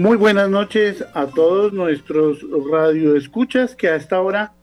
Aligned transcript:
Muy 0.00 0.16
buenas 0.16 0.48
noches 0.48 1.04
a 1.12 1.26
todos 1.26 1.74
nuestros 1.74 2.38
radioescuchas 2.70 3.76
que 3.76 3.88
a 3.88 3.96
esta 3.96 4.18
hora 4.22 4.54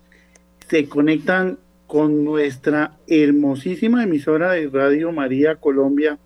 se 0.68 0.90
conectan 0.90 1.60
con 1.86 2.26
nuestra 2.26 2.98
hermosísima 3.06 4.02
emisora 4.02 4.54
de 4.54 4.68
Radio 4.68 5.12
María 5.12 5.58
Colombia, 5.58 6.18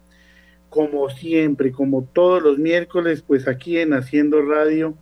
como 0.69 1.09
siempre, 1.09 1.73
como 1.73 2.03
todos 2.05 2.41
los 2.41 2.57
miércoles, 2.57 3.21
pues 3.21 3.49
aquí 3.49 3.79
en 3.79 3.93
Haciendo 3.93 4.41
Radio, 4.43 4.93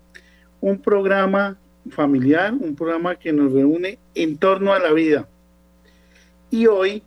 un 0.59 0.81
programa 0.81 1.59
familiar, 1.91 2.55
un 2.55 2.75
programa 2.75 3.15
que 3.15 3.31
nos 3.31 3.53
reúne 3.53 3.99
en 4.15 4.39
torno 4.39 4.73
a 4.73 4.79
la 4.79 4.91
vida. 4.91 5.29
Y 6.49 6.65
hoy, 6.65 7.03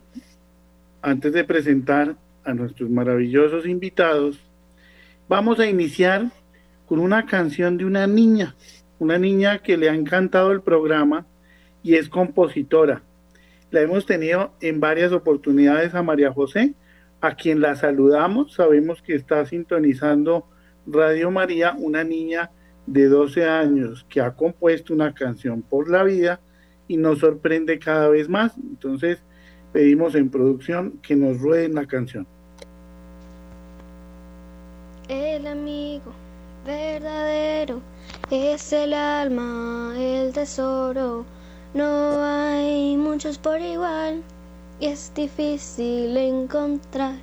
antes 1.01 1.33
de 1.33 1.43
presentar 1.43 2.15
a 2.45 2.53
nuestros 2.53 2.89
maravillosos 2.89 3.65
invitados, 3.65 4.39
vamos 5.27 5.59
a 5.59 5.67
iniciar 5.67 6.31
con 6.93 6.99
una 6.99 7.25
canción 7.25 7.75
de 7.75 7.85
una 7.85 8.05
niña, 8.05 8.55
una 8.99 9.17
niña 9.17 9.57
que 9.63 9.77
le 9.77 9.89
ha 9.89 9.95
encantado 9.95 10.51
el 10.51 10.61
programa 10.61 11.25
y 11.81 11.95
es 11.95 12.07
compositora. 12.07 13.01
La 13.71 13.81
hemos 13.81 14.05
tenido 14.05 14.53
en 14.61 14.79
varias 14.79 15.11
oportunidades 15.11 15.95
a 15.95 16.03
María 16.03 16.31
José, 16.31 16.75
a 17.19 17.33
quien 17.33 17.61
la 17.61 17.75
saludamos. 17.75 18.53
Sabemos 18.53 19.01
que 19.01 19.15
está 19.15 19.43
sintonizando 19.47 20.45
Radio 20.85 21.31
María, 21.31 21.73
una 21.75 22.03
niña 22.03 22.51
de 22.85 23.07
12 23.07 23.43
años 23.43 24.05
que 24.07 24.21
ha 24.21 24.35
compuesto 24.35 24.93
una 24.93 25.15
canción 25.15 25.63
por 25.63 25.89
la 25.89 26.03
vida 26.03 26.41
y 26.87 26.97
nos 26.97 27.17
sorprende 27.17 27.79
cada 27.79 28.07
vez 28.07 28.29
más. 28.29 28.55
Entonces 28.55 29.17
pedimos 29.71 30.13
en 30.13 30.29
producción 30.29 30.99
que 31.01 31.15
nos 31.15 31.39
rueden 31.39 31.73
la 31.73 31.87
canción. 31.87 32.27
El 35.09 35.47
amigo 35.47 36.13
verdadero 36.65 37.81
es 38.29 38.73
el 38.73 38.93
alma, 38.93 39.93
el 39.97 40.33
tesoro. 40.33 41.25
No 41.73 42.23
hay 42.23 42.95
muchos 42.97 43.37
por 43.37 43.59
igual 43.59 44.23
y 44.79 44.87
es 44.87 45.11
difícil 45.13 46.15
encontrar. 46.17 47.15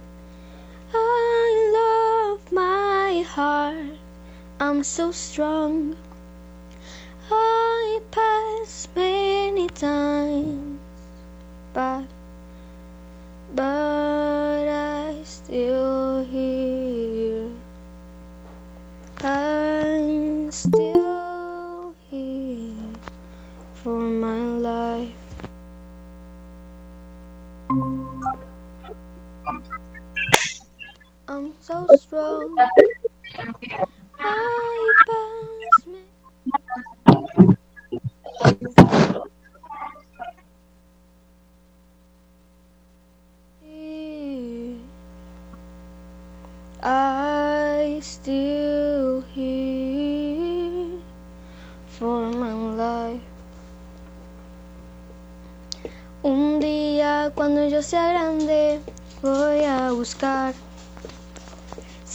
I 0.93 1.73
love 1.73 2.41
my 2.53 3.23
heart, 3.23 3.97
I'm 4.61 4.83
so 4.83 5.13
strong. 5.13 5.95
I 7.31 8.01
pass 8.11 8.89
many 8.97 9.69
times, 9.69 10.79
but 11.73 12.05
but 13.55 14.69
I 14.69 15.15
still 15.25 16.25
hear. 16.25 17.40
I'm 19.23 20.51
still 20.51 21.95
here 22.11 22.75
for 23.75 23.99
my 24.01 24.39
life. 24.59 25.13
I'm 31.29 31.55
so 31.61 31.87
strong. 31.89 32.71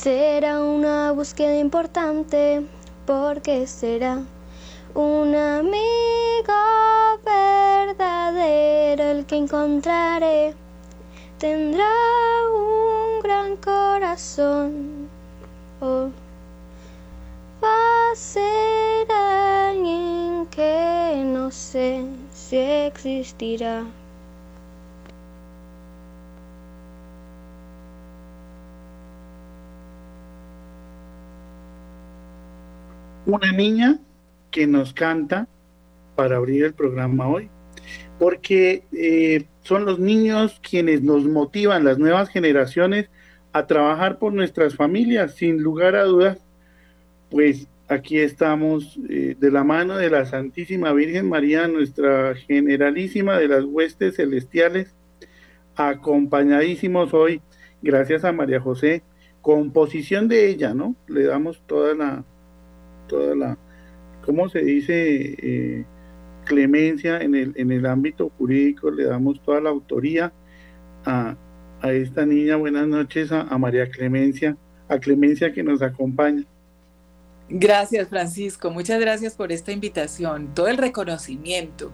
Será 0.06 0.62
una 0.62 1.14
búsqueda 1.14 1.58
importante 1.58 2.62
porque 3.08 3.66
será 3.66 4.22
un 4.94 5.34
amigo 5.34 6.62
verdadero 7.26 9.04
el 9.04 9.26
que 9.26 9.38
encontraré. 9.38 10.54
Tendrá 11.40 11.90
un 12.54 13.20
gran 13.24 13.58
corazón. 13.58 15.10
Oh, 15.82 16.10
va 17.64 18.12
a 18.12 18.16
ser 18.16 19.12
alguien 19.12 20.46
que 20.52 21.24
no 21.26 21.50
sé 21.50 22.06
si 22.32 22.58
existirá. 22.58 23.84
Niña 33.52 34.00
que 34.52 34.68
nos 34.68 34.94
canta 34.94 35.48
para 36.16 36.38
abrir 36.38 36.64
el 36.64 36.74
programa 36.74 37.28
hoy, 37.28 37.50
porque 38.20 38.84
eh, 38.94 39.46
son 39.62 39.86
los 39.86 40.00
niños 40.00 40.60
quienes 40.68 41.02
nos 41.02 41.26
motivan, 41.26 41.84
las 41.84 41.98
nuevas 41.98 42.30
generaciones, 42.30 43.10
a 43.52 43.68
trabajar 43.68 44.20
por 44.20 44.34
nuestras 44.34 44.76
familias, 44.76 45.36
sin 45.36 45.62
lugar 45.62 45.96
a 45.96 46.04
dudas, 46.04 46.40
pues 47.30 47.68
aquí 47.88 48.20
estamos 48.20 49.00
eh, 49.10 49.36
de 49.40 49.52
la 49.52 49.64
mano 49.64 49.98
de 49.98 50.10
la 50.10 50.26
Santísima 50.26 50.92
Virgen 50.94 51.30
María, 51.30 51.68
nuestra 51.68 52.36
generalísima 52.36 53.38
de 53.38 53.48
las 53.48 53.64
huestes 53.66 54.16
celestiales, 54.16 54.94
acompañadísimos 55.76 57.14
hoy, 57.14 57.42
gracias 57.82 58.24
a 58.24 58.32
María 58.32 58.60
José, 58.60 59.04
composición 59.42 60.28
de 60.28 60.50
ella, 60.50 60.74
¿no? 60.74 60.96
Le 61.08 61.24
damos 61.24 61.62
toda 61.68 61.94
la, 61.94 62.24
toda 63.08 63.36
la, 63.36 63.58
¿cómo 64.26 64.50
se 64.50 64.60
dice? 64.64 65.36
Eh, 65.38 65.86
clemencia 66.46 67.20
en 67.22 67.34
el, 67.36 67.54
en 67.56 67.72
el 67.72 67.86
ámbito 67.86 68.30
jurídico, 68.38 68.92
le 68.92 69.06
damos 69.06 69.42
toda 69.42 69.60
la 69.62 69.70
autoría 69.72 70.32
a, 71.06 71.36
a 71.82 71.92
esta 71.92 72.26
niña. 72.26 72.56
Buenas 72.56 72.88
noches 72.88 73.32
a, 73.32 73.42
a 73.42 73.58
María 73.58 73.90
Clemencia, 73.90 74.56
a 74.88 75.00
Clemencia 75.00 75.52
que 75.52 75.64
nos 75.64 75.82
acompaña. 75.82 76.44
Gracias, 77.50 78.10
Francisco. 78.10 78.72
Muchas 78.72 79.00
gracias 79.00 79.36
por 79.36 79.52
esta 79.52 79.72
invitación. 79.72 80.54
Todo 80.54 80.68
el 80.68 80.78
reconocimiento 80.78 81.92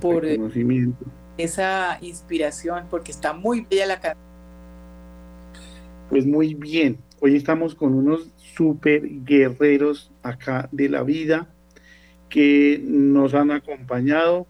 por 0.00 0.24
eh, 0.24 0.30
Reconocimiento. 0.32 1.04
esa 1.36 1.98
inspiración, 2.00 2.86
porque 2.90 3.12
está 3.12 3.32
muy 3.32 3.66
bella 3.68 3.86
la 3.86 4.00
canción. 4.00 4.26
Pues 6.08 6.24
muy 6.26 6.54
bien, 6.54 6.98
hoy 7.20 7.34
estamos 7.36 7.74
con 7.74 7.92
unos 7.94 8.32
super 8.56 9.02
guerreros 9.24 10.10
acá 10.22 10.68
de 10.72 10.88
la 10.88 11.02
vida 11.02 11.48
que 12.28 12.80
nos 12.82 13.34
han 13.34 13.50
acompañado 13.50 14.46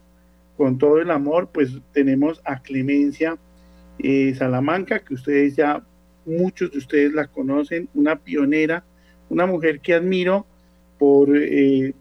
con 0.57 0.79
todo 0.79 0.99
el 0.99 1.11
amor. 1.11 1.51
Pues 1.53 1.73
tenemos 1.93 2.41
a 2.45 2.63
Clemencia 2.63 3.37
eh, 3.99 4.35
Salamanca, 4.35 5.01
que 5.01 5.15
ustedes 5.15 5.57
ya, 5.57 5.85
muchos 6.25 6.71
de 6.71 6.79
ustedes 6.79 7.13
la 7.13 7.27
conocen, 7.27 7.89
una 7.95 8.17
pionera, 8.17 8.85
una 9.29 9.47
mujer 9.47 9.81
que 9.81 9.95
admiro 9.95 10.47
por 10.99 11.37
eh, 11.37 11.93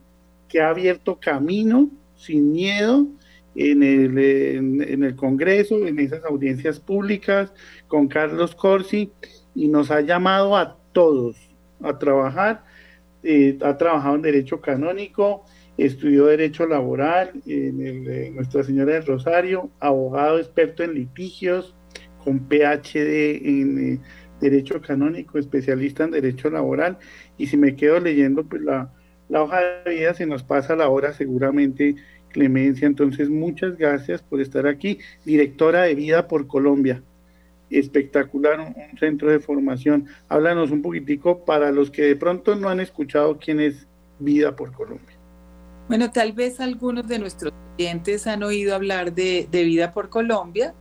que 0.47 0.61
ha 0.61 0.69
abierto 0.69 1.19
camino 1.19 1.89
sin 2.15 2.51
miedo 2.51 3.07
en 3.55 3.83
el, 3.83 4.17
en, 4.17 4.81
en 4.81 5.03
el 5.03 5.15
Congreso, 5.15 5.87
en 5.87 5.99
esas 5.99 6.23
audiencias 6.23 6.79
públicas, 6.79 7.51
con 7.87 8.07
Carlos 8.07 8.53
Corsi, 8.53 9.11
y 9.55 9.67
nos 9.67 9.91
ha 9.91 10.01
llamado 10.01 10.55
a 10.55 10.77
todos 10.91 11.44
a 11.85 11.97
trabajar. 11.99 12.63
Eh, 13.23 13.57
ha 13.63 13.75
trabajado 13.77 14.15
en 14.15 14.21
Derecho 14.21 14.61
Canónico, 14.61 15.45
estudió 15.77 16.27
Derecho 16.27 16.67
Laboral 16.67 17.31
en 17.47 17.81
el, 17.81 18.07
eh, 18.07 18.31
Nuestra 18.33 18.63
Señora 18.63 18.93
del 18.93 19.05
Rosario, 19.05 19.71
abogado 19.79 20.37
experto 20.37 20.83
en 20.83 20.93
litigios, 20.93 21.75
con 22.23 22.47
PhD 22.47 23.41
en 23.43 23.93
eh, 23.93 23.99
Derecho 24.41 24.81
Canónico, 24.81 25.39
especialista 25.39 26.03
en 26.03 26.11
Derecho 26.11 26.49
Laboral. 26.49 26.97
Y 27.37 27.47
si 27.47 27.57
me 27.57 27.75
quedo 27.75 27.99
leyendo, 27.99 28.43
pues 28.43 28.61
la, 28.61 28.93
la 29.29 29.41
hoja 29.41 29.59
de 29.85 29.95
vida 29.95 30.13
se 30.13 30.25
nos 30.25 30.43
pasa 30.43 30.75
la 30.75 30.89
hora 30.89 31.13
seguramente, 31.13 31.95
Clemencia. 32.29 32.85
Entonces, 32.85 33.29
muchas 33.29 33.77
gracias 33.77 34.21
por 34.21 34.41
estar 34.41 34.67
aquí, 34.67 34.99
directora 35.23 35.83
de 35.83 35.95
Vida 35.95 36.27
por 36.27 36.47
Colombia 36.47 37.01
espectacular, 37.69 38.59
un, 38.59 38.75
centro 38.99 39.29
de 39.29 39.39
formación. 39.39 40.07
Háblanos 40.29 40.71
un 40.71 40.81
poquitico 40.81 41.43
para 41.43 41.71
los 41.71 41.89
que 41.89 42.03
de 42.03 42.15
pronto 42.15 42.55
no 42.55 42.69
han 42.69 42.79
escuchado 42.79 43.37
quién 43.37 43.59
es 43.59 43.87
Vida 44.19 44.55
por 44.55 44.71
Colombia. 44.71 45.15
Bueno, 45.89 46.09
tal 46.11 46.31
vez 46.31 46.59
algunos 46.59 47.07
de 47.07 47.19
nuestros 47.19 47.51
clientes 47.75 48.27
han 48.27 48.43
oído 48.43 48.73
hablar 48.73 49.13
de, 49.13 49.47
de, 49.51 49.63
Vida 49.63 49.93
por 49.93 50.09
Colombia, 50.09 50.73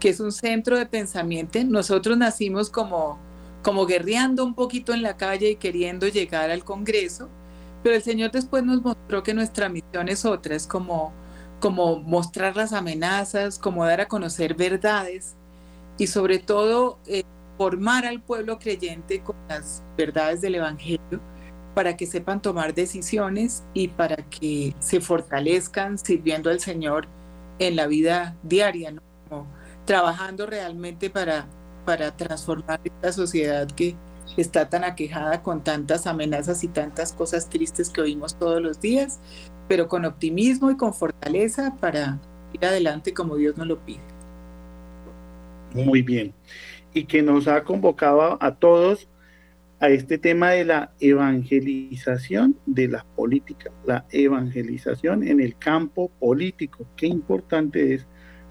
que 0.00 0.08
es 0.08 0.20
un 0.20 0.32
centro 0.32 0.76
de 0.76 0.86
pensamiento. 0.86 1.62
Nosotros 1.64 2.18
nacimos 2.18 2.68
como, 2.68 3.18
como 3.62 3.86
guerreando 3.86 4.44
un 4.44 4.54
poquito 4.54 4.92
en 4.92 5.02
la 5.02 5.16
calle 5.16 5.50
y 5.50 5.56
queriendo 5.56 6.08
llegar 6.08 6.50
al 6.50 6.64
Congreso, 6.64 7.28
pero 7.82 7.94
el 7.94 8.02
Señor 8.02 8.32
después 8.32 8.64
nos 8.64 8.82
mostró 8.82 9.22
que 9.22 9.34
nuestra 9.34 9.68
misión 9.68 10.08
es 10.08 10.24
otra, 10.24 10.56
es 10.56 10.66
como, 10.66 11.12
como 11.60 12.00
mostrar 12.00 12.56
las 12.56 12.72
amenazas, 12.72 13.58
como 13.58 13.86
dar 13.86 14.00
a 14.00 14.08
conocer 14.08 14.54
verdades 14.54 15.36
y 16.00 16.06
sobre 16.06 16.38
todo 16.38 16.98
eh, 17.06 17.24
formar 17.58 18.06
al 18.06 18.22
pueblo 18.22 18.58
creyente 18.58 19.22
con 19.22 19.36
las 19.50 19.82
verdades 19.98 20.40
del 20.40 20.54
Evangelio 20.54 21.20
para 21.74 21.94
que 21.94 22.06
sepan 22.06 22.40
tomar 22.40 22.72
decisiones 22.72 23.64
y 23.74 23.88
para 23.88 24.16
que 24.16 24.74
se 24.78 25.02
fortalezcan 25.02 25.98
sirviendo 25.98 26.48
al 26.48 26.58
Señor 26.58 27.06
en 27.58 27.76
la 27.76 27.86
vida 27.86 28.34
diaria, 28.42 28.94
trabajando 29.84 30.46
realmente 30.46 31.10
para, 31.10 31.46
para 31.84 32.16
transformar 32.16 32.80
esta 32.82 33.12
sociedad 33.12 33.68
que 33.70 33.94
está 34.38 34.70
tan 34.70 34.84
aquejada 34.84 35.42
con 35.42 35.62
tantas 35.62 36.06
amenazas 36.06 36.64
y 36.64 36.68
tantas 36.68 37.12
cosas 37.12 37.50
tristes 37.50 37.90
que 37.90 38.00
oímos 38.00 38.36
todos 38.36 38.62
los 38.62 38.80
días, 38.80 39.20
pero 39.68 39.86
con 39.86 40.06
optimismo 40.06 40.70
y 40.70 40.78
con 40.78 40.94
fortaleza 40.94 41.76
para 41.78 42.18
ir 42.54 42.64
adelante 42.64 43.12
como 43.12 43.36
Dios 43.36 43.58
nos 43.58 43.66
lo 43.66 43.78
pide. 43.80 44.19
Muy 45.74 46.02
bien. 46.02 46.32
Y 46.92 47.04
que 47.04 47.22
nos 47.22 47.48
ha 47.48 47.62
convocado 47.62 48.38
a 48.40 48.54
todos 48.56 49.08
a 49.80 49.88
este 49.88 50.18
tema 50.18 50.50
de 50.50 50.64
la 50.66 50.92
evangelización 51.00 52.56
de 52.66 52.88
la 52.88 53.04
política, 53.16 53.70
la 53.86 54.04
evangelización 54.10 55.26
en 55.26 55.40
el 55.40 55.56
campo 55.56 56.10
político. 56.20 56.86
Qué 56.96 57.06
importante 57.06 57.94
es. 57.94 58.06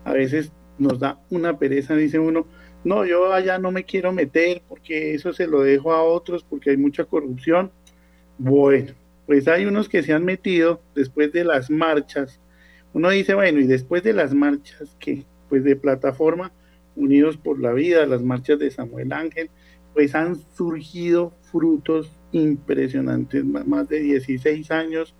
A 0.05 0.13
veces 0.13 0.51
nos 0.79 0.99
da 0.99 1.21
una 1.29 1.59
pereza, 1.59 1.95
dice 1.95 2.17
uno, 2.17 2.47
no, 2.83 3.05
yo 3.05 3.31
allá 3.31 3.59
no 3.59 3.71
me 3.71 3.83
quiero 3.83 4.11
meter 4.11 4.63
porque 4.67 5.13
eso 5.13 5.33
se 5.33 5.45
lo 5.45 5.61
dejo 5.61 5.93
a 5.93 6.01
otros 6.01 6.43
porque 6.43 6.71
hay 6.71 6.77
mucha 6.77 7.05
corrupción. 7.05 7.71
Bueno, 8.37 8.93
pues 9.27 9.47
hay 9.47 9.65
unos 9.65 9.87
que 9.87 10.01
se 10.01 10.13
han 10.13 10.25
metido 10.25 10.81
después 10.95 11.31
de 11.31 11.43
las 11.43 11.69
marchas. 11.69 12.39
Uno 12.93 13.09
dice, 13.09 13.35
bueno, 13.35 13.59
y 13.59 13.67
después 13.67 14.01
de 14.01 14.13
las 14.13 14.33
marchas, 14.33 14.95
¿qué? 14.97 15.25
Pues 15.49 15.63
de 15.63 15.75
plataforma, 15.75 16.51
Unidos 16.99 17.37
por 17.37 17.59
la 17.59 17.73
Vida, 17.73 18.05
las 18.05 18.21
marchas 18.21 18.59
de 18.59 18.69
Samuel 18.69 19.13
Ángel, 19.13 19.49
pues 19.93 20.13
han 20.13 20.35
surgido 20.55 21.33
frutos 21.51 22.11
impresionantes, 22.31 23.43
más 23.43 23.89
de 23.89 23.99
16 24.01 24.69
años 24.69 25.15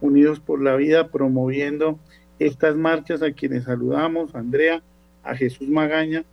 unidos 0.00 0.40
por 0.40 0.62
la 0.62 0.76
vida 0.76 1.08
promoviendo 1.08 1.98
estas 2.38 2.76
marchas 2.76 3.22
a 3.22 3.32
quienes 3.32 3.64
saludamos, 3.64 4.34
Andrea, 4.34 4.82
a 5.22 5.34
Jesús 5.34 5.68
Magaña, 5.68 6.24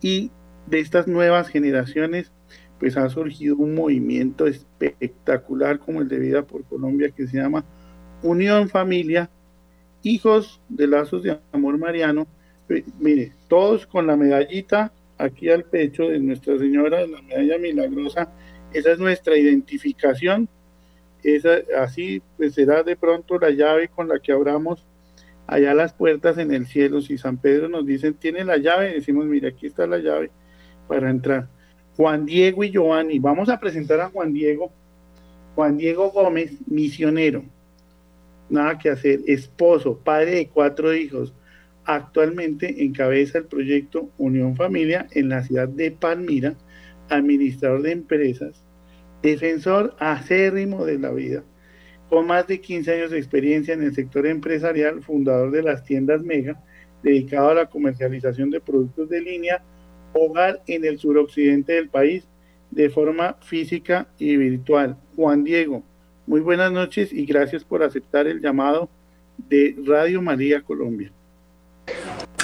y 0.00 0.30
de 0.66 0.80
estas 0.80 1.08
nuevas 1.08 1.48
generaciones 1.48 2.30
pues 2.78 2.96
ha 2.96 3.08
surgido 3.08 3.56
un 3.56 3.74
movimiento 3.74 4.46
espectacular 4.46 5.78
como 5.78 6.02
el 6.02 6.08
de 6.08 6.18
Vida 6.18 6.42
por 6.42 6.64
Colombia 6.64 7.10
que 7.10 7.26
se 7.26 7.38
llama 7.38 7.64
Unión 8.22 8.68
Familia, 8.68 9.30
Hijos 10.02 10.60
de 10.68 10.86
Lazos 10.86 11.22
de 11.22 11.38
Amor 11.52 11.78
Mariano, 11.78 12.26
mire, 12.98 13.32
todos 13.48 13.86
con 13.86 14.06
la 14.06 14.16
medallita 14.16 14.92
aquí 15.18 15.50
al 15.50 15.64
pecho 15.64 16.08
de 16.08 16.18
Nuestra 16.18 16.58
Señora, 16.58 17.06
la 17.06 17.22
medalla 17.22 17.58
milagrosa, 17.58 18.32
esa 18.72 18.92
es 18.92 18.98
nuestra 18.98 19.36
identificación, 19.36 20.48
esa, 21.22 21.58
así 21.78 22.22
pues 22.36 22.54
será 22.54 22.82
de 22.82 22.96
pronto 22.96 23.38
la 23.38 23.50
llave 23.50 23.88
con 23.88 24.08
la 24.08 24.18
que 24.18 24.32
abramos 24.32 24.84
allá 25.46 25.74
las 25.74 25.92
puertas 25.92 26.38
en 26.38 26.52
el 26.52 26.66
cielo. 26.66 27.00
Si 27.00 27.18
San 27.18 27.38
Pedro 27.38 27.68
nos 27.68 27.86
dice, 27.86 28.12
tiene 28.12 28.44
la 28.44 28.58
llave, 28.58 28.92
decimos, 28.92 29.26
mira, 29.26 29.48
aquí 29.48 29.66
está 29.66 29.86
la 29.86 29.98
llave 29.98 30.30
para 30.88 31.10
entrar. 31.10 31.48
Juan 31.96 32.26
Diego 32.26 32.62
y 32.64 32.70
Giovanni, 32.70 33.18
vamos 33.18 33.48
a 33.48 33.58
presentar 33.58 34.00
a 34.00 34.10
Juan 34.10 34.32
Diego. 34.32 34.70
Juan 35.54 35.78
Diego 35.78 36.10
Gómez, 36.10 36.52
misionero, 36.66 37.42
nada 38.50 38.78
que 38.78 38.90
hacer, 38.90 39.20
esposo, 39.26 39.98
padre 39.98 40.32
de 40.32 40.48
cuatro 40.48 40.94
hijos, 40.94 41.32
Actualmente 41.86 42.84
encabeza 42.84 43.38
el 43.38 43.44
proyecto 43.44 44.10
Unión 44.18 44.56
Familia 44.56 45.06
en 45.12 45.28
la 45.28 45.44
ciudad 45.44 45.68
de 45.68 45.92
Palmira, 45.92 46.56
administrador 47.08 47.82
de 47.82 47.92
empresas, 47.92 48.64
defensor 49.22 49.94
acérrimo 50.00 50.84
de 50.84 50.98
la 50.98 51.12
vida, 51.12 51.44
con 52.08 52.26
más 52.26 52.48
de 52.48 52.60
15 52.60 52.92
años 52.92 53.10
de 53.12 53.18
experiencia 53.18 53.72
en 53.72 53.84
el 53.84 53.94
sector 53.94 54.26
empresarial, 54.26 55.00
fundador 55.04 55.52
de 55.52 55.62
las 55.62 55.84
tiendas 55.84 56.22
Mega, 56.22 56.60
dedicado 57.04 57.50
a 57.50 57.54
la 57.54 57.66
comercialización 57.66 58.50
de 58.50 58.60
productos 58.60 59.08
de 59.08 59.20
línea, 59.20 59.62
hogar 60.12 60.62
en 60.66 60.84
el 60.84 60.98
suroccidente 60.98 61.74
del 61.74 61.88
país 61.88 62.26
de 62.72 62.90
forma 62.90 63.34
física 63.42 64.08
y 64.18 64.36
virtual. 64.36 64.96
Juan 65.14 65.44
Diego, 65.44 65.84
muy 66.26 66.40
buenas 66.40 66.72
noches 66.72 67.12
y 67.12 67.26
gracias 67.26 67.62
por 67.62 67.84
aceptar 67.84 68.26
el 68.26 68.40
llamado 68.40 68.90
de 69.38 69.76
Radio 69.86 70.20
María 70.20 70.62
Colombia. 70.62 71.12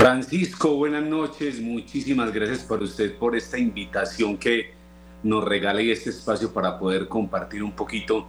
Francisco, 0.02 0.74
buenas 0.74 1.04
noches. 1.04 1.60
Muchísimas 1.60 2.32
gracias 2.32 2.60
por 2.60 2.82
usted 2.82 3.14
por 3.16 3.36
esta 3.36 3.58
invitación 3.58 4.36
que 4.36 4.72
nos 5.22 5.44
regala 5.44 5.80
y 5.80 5.90
este 5.90 6.10
espacio 6.10 6.52
para 6.52 6.78
poder 6.78 7.06
compartir 7.06 7.62
un 7.62 7.72
poquito 7.72 8.26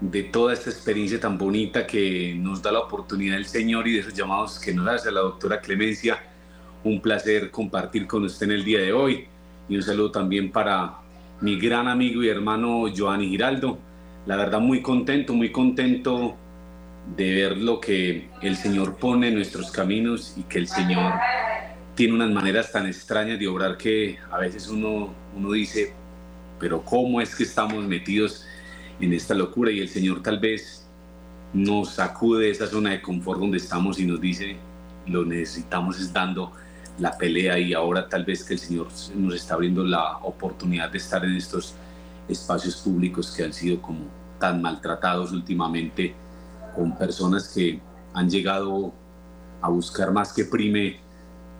de 0.00 0.22
toda 0.22 0.54
esta 0.54 0.70
experiencia 0.70 1.18
tan 1.20 1.36
bonita 1.36 1.86
que 1.86 2.34
nos 2.38 2.62
da 2.62 2.72
la 2.72 2.78
oportunidad 2.78 3.36
el 3.36 3.46
Señor 3.46 3.88
y 3.88 3.94
de 3.94 4.00
esos 4.00 4.14
llamados 4.14 4.58
que 4.58 4.72
nos 4.72 4.88
hace 4.88 5.10
la 5.10 5.20
doctora 5.20 5.60
Clemencia. 5.60 6.18
Un 6.84 7.02
placer 7.02 7.50
compartir 7.50 8.06
con 8.06 8.24
usted 8.24 8.46
en 8.46 8.52
el 8.52 8.64
día 8.64 8.78
de 8.78 8.92
hoy 8.92 9.26
y 9.68 9.76
un 9.76 9.82
saludo 9.82 10.10
también 10.10 10.50
para 10.50 10.94
mi 11.40 11.58
gran 11.58 11.88
amigo 11.88 12.22
y 12.22 12.28
hermano 12.28 12.84
Joanny 12.96 13.28
Giraldo. 13.28 13.78
La 14.26 14.36
verdad 14.36 14.60
muy 14.60 14.80
contento, 14.80 15.34
muy 15.34 15.50
contento 15.50 16.36
de 17.16 17.34
ver 17.34 17.56
lo 17.56 17.80
que 17.80 18.28
el 18.42 18.56
Señor 18.56 18.96
pone 18.96 19.28
en 19.28 19.36
nuestros 19.36 19.70
caminos 19.70 20.34
y 20.36 20.42
que 20.42 20.58
el 20.58 20.68
Señor 20.68 21.14
tiene 21.94 22.14
unas 22.14 22.30
maneras 22.30 22.70
tan 22.70 22.86
extrañas 22.86 23.38
de 23.38 23.48
obrar 23.48 23.76
que 23.76 24.18
a 24.30 24.38
veces 24.38 24.68
uno, 24.68 25.12
uno 25.34 25.52
dice, 25.52 25.92
pero 26.60 26.82
¿cómo 26.82 27.20
es 27.20 27.34
que 27.34 27.44
estamos 27.44 27.84
metidos 27.84 28.44
en 29.00 29.12
esta 29.12 29.34
locura? 29.34 29.70
Y 29.70 29.80
el 29.80 29.88
Señor 29.88 30.22
tal 30.22 30.38
vez 30.38 30.86
nos 31.52 31.94
sacude 31.94 32.44
de 32.44 32.50
esa 32.50 32.66
zona 32.66 32.90
de 32.90 33.02
confort 33.02 33.40
donde 33.40 33.58
estamos 33.58 33.98
y 33.98 34.04
nos 34.04 34.20
dice, 34.20 34.56
lo 35.06 35.24
necesitamos 35.24 35.98
es 35.98 36.12
dando 36.12 36.52
la 36.98 37.16
pelea 37.16 37.58
y 37.58 37.72
ahora 37.72 38.08
tal 38.08 38.24
vez 38.24 38.44
que 38.44 38.54
el 38.54 38.60
Señor 38.60 38.88
nos 39.14 39.34
está 39.34 39.54
abriendo 39.54 39.84
la 39.84 40.18
oportunidad 40.18 40.90
de 40.90 40.98
estar 40.98 41.24
en 41.24 41.36
estos 41.36 41.74
espacios 42.28 42.76
públicos 42.76 43.32
que 43.34 43.44
han 43.44 43.52
sido 43.52 43.80
como 43.80 44.00
tan 44.38 44.60
maltratados 44.60 45.32
últimamente 45.32 46.14
con 46.78 46.96
personas 46.96 47.52
que 47.52 47.80
han 48.14 48.30
llegado 48.30 48.92
a 49.60 49.68
buscar 49.68 50.12
más 50.12 50.32
que 50.32 50.44
prime 50.44 50.96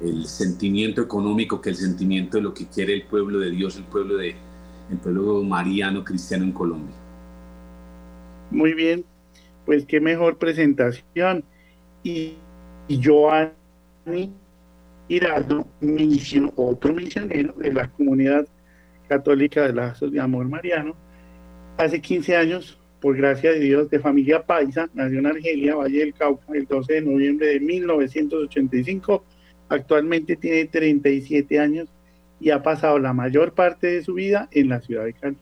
el 0.01 0.27
sentimiento 0.27 1.03
económico 1.03 1.61
que 1.61 1.71
el 1.71 1.77
sentimiento 1.77 2.37
de 2.37 2.45
lo 2.45 2.55
que 2.55 2.69
quiere 2.69 2.95
el 2.95 3.03
pueblo 3.03 3.41
de 3.41 3.51
Dios, 3.51 3.77
el 3.77 3.85
pueblo 3.85 4.17
de 4.17 4.37
el 4.91 4.97
pueblo 4.99 5.43
mariano 5.43 6.05
cristiano 6.05 6.45
en 6.45 6.53
Colombia. 6.53 6.95
Muy 8.53 8.75
bien, 8.75 9.05
pues 9.67 9.85
qué 9.87 10.01
mejor 10.01 10.39
presentación. 10.39 11.45
Y, 12.05 12.35
y 12.87 13.01
Joanny 13.03 14.33
Hiraldo, 15.09 15.67
otro 16.55 16.95
misionero 16.95 17.53
de 17.55 17.73
la 17.73 17.91
comunidad 17.91 18.47
católica 19.09 19.67
de 19.67 19.73
Lazos 19.73 20.13
de 20.13 20.21
Amor 20.21 20.49
Mariano, 20.49 20.95
hace 21.77 22.01
15 22.01 22.37
años 22.37 22.78
por 23.01 23.17
gracia 23.17 23.53
de 23.53 23.61
Dios, 23.61 23.91
de 23.91 24.01
familia 24.01 24.45
paisa, 24.45 24.89
nació 24.95 25.21
en 25.21 25.27
Argelia, 25.27 25.77
Valle 25.77 26.01
del 26.01 26.15
Cauca, 26.15 26.45
el 26.53 26.67
12 26.67 26.95
de 26.95 27.03
noviembre 27.03 27.47
de 27.47 27.61
1985. 27.61 29.25
Actualmente 29.69 30.37
tiene 30.37 30.65
37 30.65 31.59
años 31.61 31.89
y 32.41 32.51
ha 32.51 32.63
pasado 32.63 32.99
la 32.99 33.13
mayor 33.13 33.53
parte 33.53 33.87
de 33.89 34.03
su 34.03 34.15
vida 34.15 34.49
en 34.53 34.69
la 34.69 34.81
ciudad 34.81 35.05
de 35.05 35.13
Cali, 35.13 35.37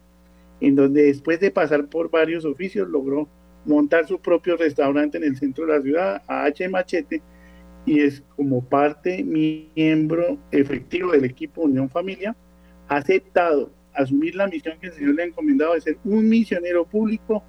en 0.60 0.74
donde 0.74 1.04
después 1.04 1.40
de 1.40 1.50
pasar 1.50 1.86
por 1.86 2.10
varios 2.10 2.44
oficios 2.44 2.88
logró 2.88 3.28
montar 3.64 4.06
su 4.06 4.20
propio 4.20 4.56
restaurante 4.56 5.18
en 5.18 5.24
el 5.24 5.36
centro 5.36 5.66
de 5.66 5.72
la 5.72 5.82
ciudad, 5.82 6.22
H 6.26 6.68
Machete, 6.68 7.22
y 7.84 8.00
es 8.00 8.22
como 8.34 8.64
parte 8.64 9.22
miembro 9.22 10.38
efectivo 10.50 11.12
del 11.12 11.24
equipo 11.24 11.62
Unión 11.62 11.88
Familia, 11.88 12.34
aceptado 12.88 13.70
asumir 13.96 14.34
la 14.34 14.46
misión 14.46 14.78
que 14.80 14.88
el 14.88 14.92
Señor 14.92 15.14
le 15.14 15.22
ha 15.22 15.26
encomendado 15.26 15.74
de 15.74 15.80
ser 15.80 15.98
un 16.04 16.28
misionero 16.28 16.84
público 16.84 17.42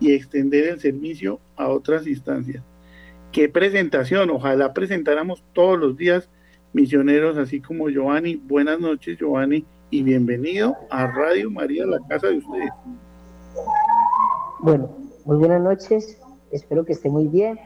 y 0.00 0.12
extender 0.12 0.68
el 0.68 0.80
servicio 0.80 1.40
a 1.56 1.68
otras 1.68 2.06
instancias. 2.06 2.62
Qué 3.32 3.48
presentación, 3.48 4.30
ojalá 4.30 4.72
presentáramos 4.72 5.42
todos 5.52 5.78
los 5.78 5.96
días 5.96 6.28
misioneros 6.72 7.36
así 7.38 7.60
como 7.60 7.88
Giovanni. 7.88 8.36
Buenas 8.36 8.78
noches 8.80 9.18
Giovanni 9.18 9.64
y 9.90 10.02
bienvenido 10.02 10.76
a 10.90 11.06
Radio 11.06 11.50
María, 11.50 11.86
la 11.86 11.98
casa 12.08 12.28
de 12.28 12.38
ustedes. 12.38 12.70
Bueno, 14.60 14.96
muy 15.24 15.36
buenas 15.36 15.62
noches, 15.62 16.20
espero 16.50 16.84
que 16.84 16.92
esté 16.92 17.08
muy 17.08 17.28
bien, 17.28 17.58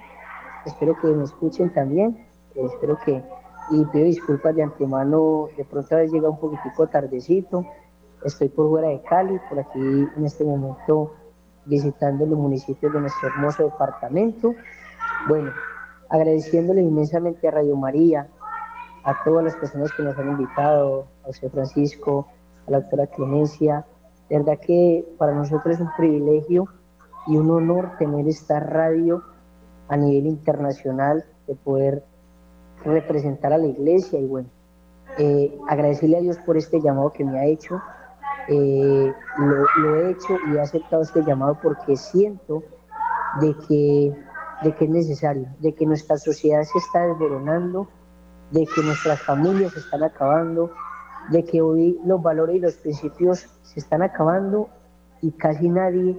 espero 0.66 0.96
que 1.00 1.08
me 1.08 1.24
escuchen 1.24 1.72
también, 1.72 2.26
espero 2.54 2.98
que, 3.04 3.22
y 3.70 3.84
pido 3.86 4.04
disculpas 4.04 4.54
de 4.56 4.62
antemano, 4.62 5.48
de 5.56 5.64
pronto 5.64 5.94
a 5.94 5.98
veces 5.98 6.12
llega 6.12 6.28
un 6.28 6.38
poquitico 6.38 6.86
tardecito, 6.86 7.66
Estoy 8.24 8.48
por 8.48 8.68
fuera 8.68 8.88
de 8.88 9.00
Cali, 9.02 9.40
por 9.48 9.60
aquí 9.60 9.78
en 9.78 10.24
este 10.24 10.44
momento 10.44 11.12
visitando 11.66 12.26
los 12.26 12.38
municipios 12.38 12.92
de 12.92 13.00
nuestro 13.00 13.28
hermoso 13.28 13.64
departamento. 13.64 14.54
Bueno, 15.28 15.52
agradeciéndole 16.08 16.80
inmensamente 16.80 17.46
a 17.46 17.52
Radio 17.52 17.76
María, 17.76 18.26
a 19.04 19.22
todas 19.24 19.44
las 19.44 19.56
personas 19.56 19.92
que 19.92 20.02
nos 20.02 20.18
han 20.18 20.30
invitado, 20.30 21.06
a 21.22 21.26
José 21.26 21.48
Francisco, 21.50 22.26
a 22.66 22.70
la 22.70 22.80
doctora 22.80 23.06
Clemencia. 23.06 23.86
De 24.28 24.38
verdad 24.38 24.58
que 24.58 25.06
para 25.18 25.32
nosotros 25.32 25.76
es 25.76 25.80
un 25.80 25.90
privilegio 25.96 26.66
y 27.26 27.36
un 27.36 27.50
honor 27.50 27.96
tener 27.98 28.26
esta 28.26 28.60
radio 28.60 29.22
a 29.88 29.96
nivel 29.96 30.26
internacional, 30.26 31.24
de 31.46 31.54
poder 31.54 32.04
representar 32.84 33.52
a 33.52 33.58
la 33.58 33.66
iglesia 33.66 34.18
y 34.18 34.26
bueno, 34.26 34.48
eh, 35.18 35.58
agradecerle 35.68 36.18
a 36.18 36.20
Dios 36.20 36.38
por 36.38 36.56
este 36.56 36.80
llamado 36.80 37.12
que 37.12 37.24
me 37.24 37.38
ha 37.38 37.44
hecho. 37.44 37.80
Eh, 38.50 39.14
lo, 39.38 39.96
he 39.96 40.10
hecho 40.10 40.36
y 40.48 40.56
he 40.56 40.60
aceptado 40.60 41.02
este 41.02 41.22
llamado 41.22 41.58
porque 41.62 41.96
siento 41.96 42.62
de 43.40 43.54
que, 43.68 44.16
de 44.62 44.74
que 44.74 44.84
es 44.86 44.90
necesario, 44.90 45.48
de 45.60 45.74
que 45.74 45.84
nuestra 45.84 46.16
sociedad 46.16 46.62
se 46.62 46.78
está 46.78 47.06
desboronando, 47.06 47.88
de 48.50 48.66
que 48.66 48.82
nuestras 48.82 49.20
familias 49.20 49.72
se 49.72 49.80
están 49.80 50.02
acabando, 50.02 50.72
de 51.30 51.44
que 51.44 51.60
hoy 51.60 52.00
los 52.06 52.22
valores 52.22 52.56
y 52.56 52.60
los 52.60 52.74
principios 52.76 53.46
se 53.62 53.80
están 53.80 54.00
acabando 54.02 54.70
y 55.20 55.30
casi 55.32 55.68
nadie 55.68 56.16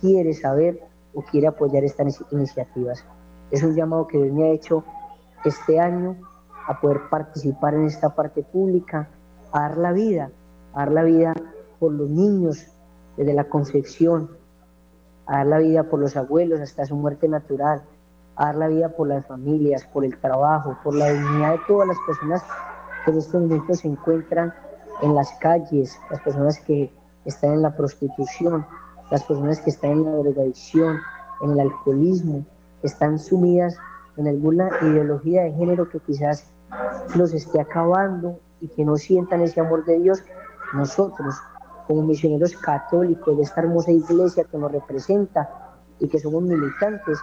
quiere 0.00 0.34
saber 0.34 0.82
o 1.14 1.22
quiere 1.22 1.46
apoyar 1.46 1.84
estas 1.84 2.22
iniciativas. 2.32 3.02
Es 3.50 3.62
un 3.62 3.74
llamado 3.74 4.06
que 4.06 4.18
Dios 4.18 4.34
me 4.34 4.44
ha 4.44 4.50
hecho 4.50 4.84
este 5.44 5.80
año 5.80 6.16
a 6.68 6.78
poder 6.80 7.08
participar 7.08 7.74
en 7.74 7.86
esta 7.86 8.14
parte 8.14 8.42
pública, 8.42 9.08
a 9.52 9.60
dar 9.60 9.78
la 9.78 9.92
vida, 9.92 10.30
dar 10.76 10.92
la 10.92 11.02
vida 11.04 11.34
por 11.80 11.90
los 11.90 12.10
niños 12.10 12.66
desde 13.16 13.32
la 13.32 13.44
concepción, 13.44 14.30
dar 15.26 15.46
la 15.46 15.58
vida 15.58 15.84
por 15.84 15.98
los 15.98 16.16
abuelos 16.16 16.60
hasta 16.60 16.84
su 16.84 16.94
muerte 16.94 17.28
natural, 17.28 17.82
a 18.36 18.46
dar 18.46 18.56
la 18.56 18.68
vida 18.68 18.90
por 18.90 19.08
las 19.08 19.24
familias, 19.26 19.86
por 19.86 20.04
el 20.04 20.18
trabajo, 20.18 20.76
por 20.84 20.94
la 20.94 21.10
dignidad 21.10 21.52
de 21.52 21.60
todas 21.66 21.88
las 21.88 21.96
personas 22.06 22.44
que 23.04 23.10
en 23.10 23.16
estos 23.18 23.40
momentos 23.40 23.80
se 23.80 23.88
encuentran 23.88 24.52
en 25.00 25.14
las 25.14 25.32
calles, 25.40 25.98
las 26.10 26.20
personas 26.20 26.60
que 26.60 26.92
están 27.24 27.54
en 27.54 27.62
la 27.62 27.74
prostitución, 27.74 28.66
las 29.10 29.24
personas 29.24 29.60
que 29.60 29.70
están 29.70 29.92
en 29.92 30.04
la 30.04 30.10
drogadicción, 30.10 30.98
en 31.40 31.52
el 31.52 31.60
alcoholismo, 31.60 32.44
están 32.82 33.18
sumidas 33.18 33.78
en 34.18 34.28
alguna 34.28 34.68
ideología 34.82 35.44
de 35.44 35.52
género 35.52 35.88
que 35.88 36.00
quizás 36.00 36.50
los 37.14 37.32
esté 37.32 37.60
acabando 37.60 38.38
y 38.60 38.68
que 38.68 38.84
no 38.84 38.96
sientan 38.96 39.40
ese 39.40 39.60
amor 39.60 39.84
de 39.84 39.98
Dios, 40.00 40.22
nosotros, 40.74 41.34
como 41.86 42.02
misioneros 42.02 42.56
católicos 42.56 43.36
de 43.36 43.42
esta 43.42 43.60
hermosa 43.60 43.92
iglesia 43.92 44.44
que 44.44 44.58
nos 44.58 44.72
representa 44.72 45.78
y 45.98 46.08
que 46.08 46.18
somos 46.18 46.42
militantes, 46.42 47.18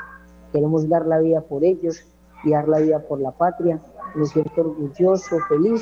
queremos 0.52 0.88
dar 0.88 1.06
la 1.06 1.20
vida 1.20 1.42
por 1.42 1.64
ellos 1.64 2.06
y 2.44 2.52
dar 2.52 2.68
la 2.68 2.80
vida 2.80 3.00
por 3.00 3.20
la 3.20 3.32
patria. 3.32 3.82
Me 4.16 4.26
siento 4.26 4.62
orgulloso, 4.62 5.38
feliz 5.50 5.82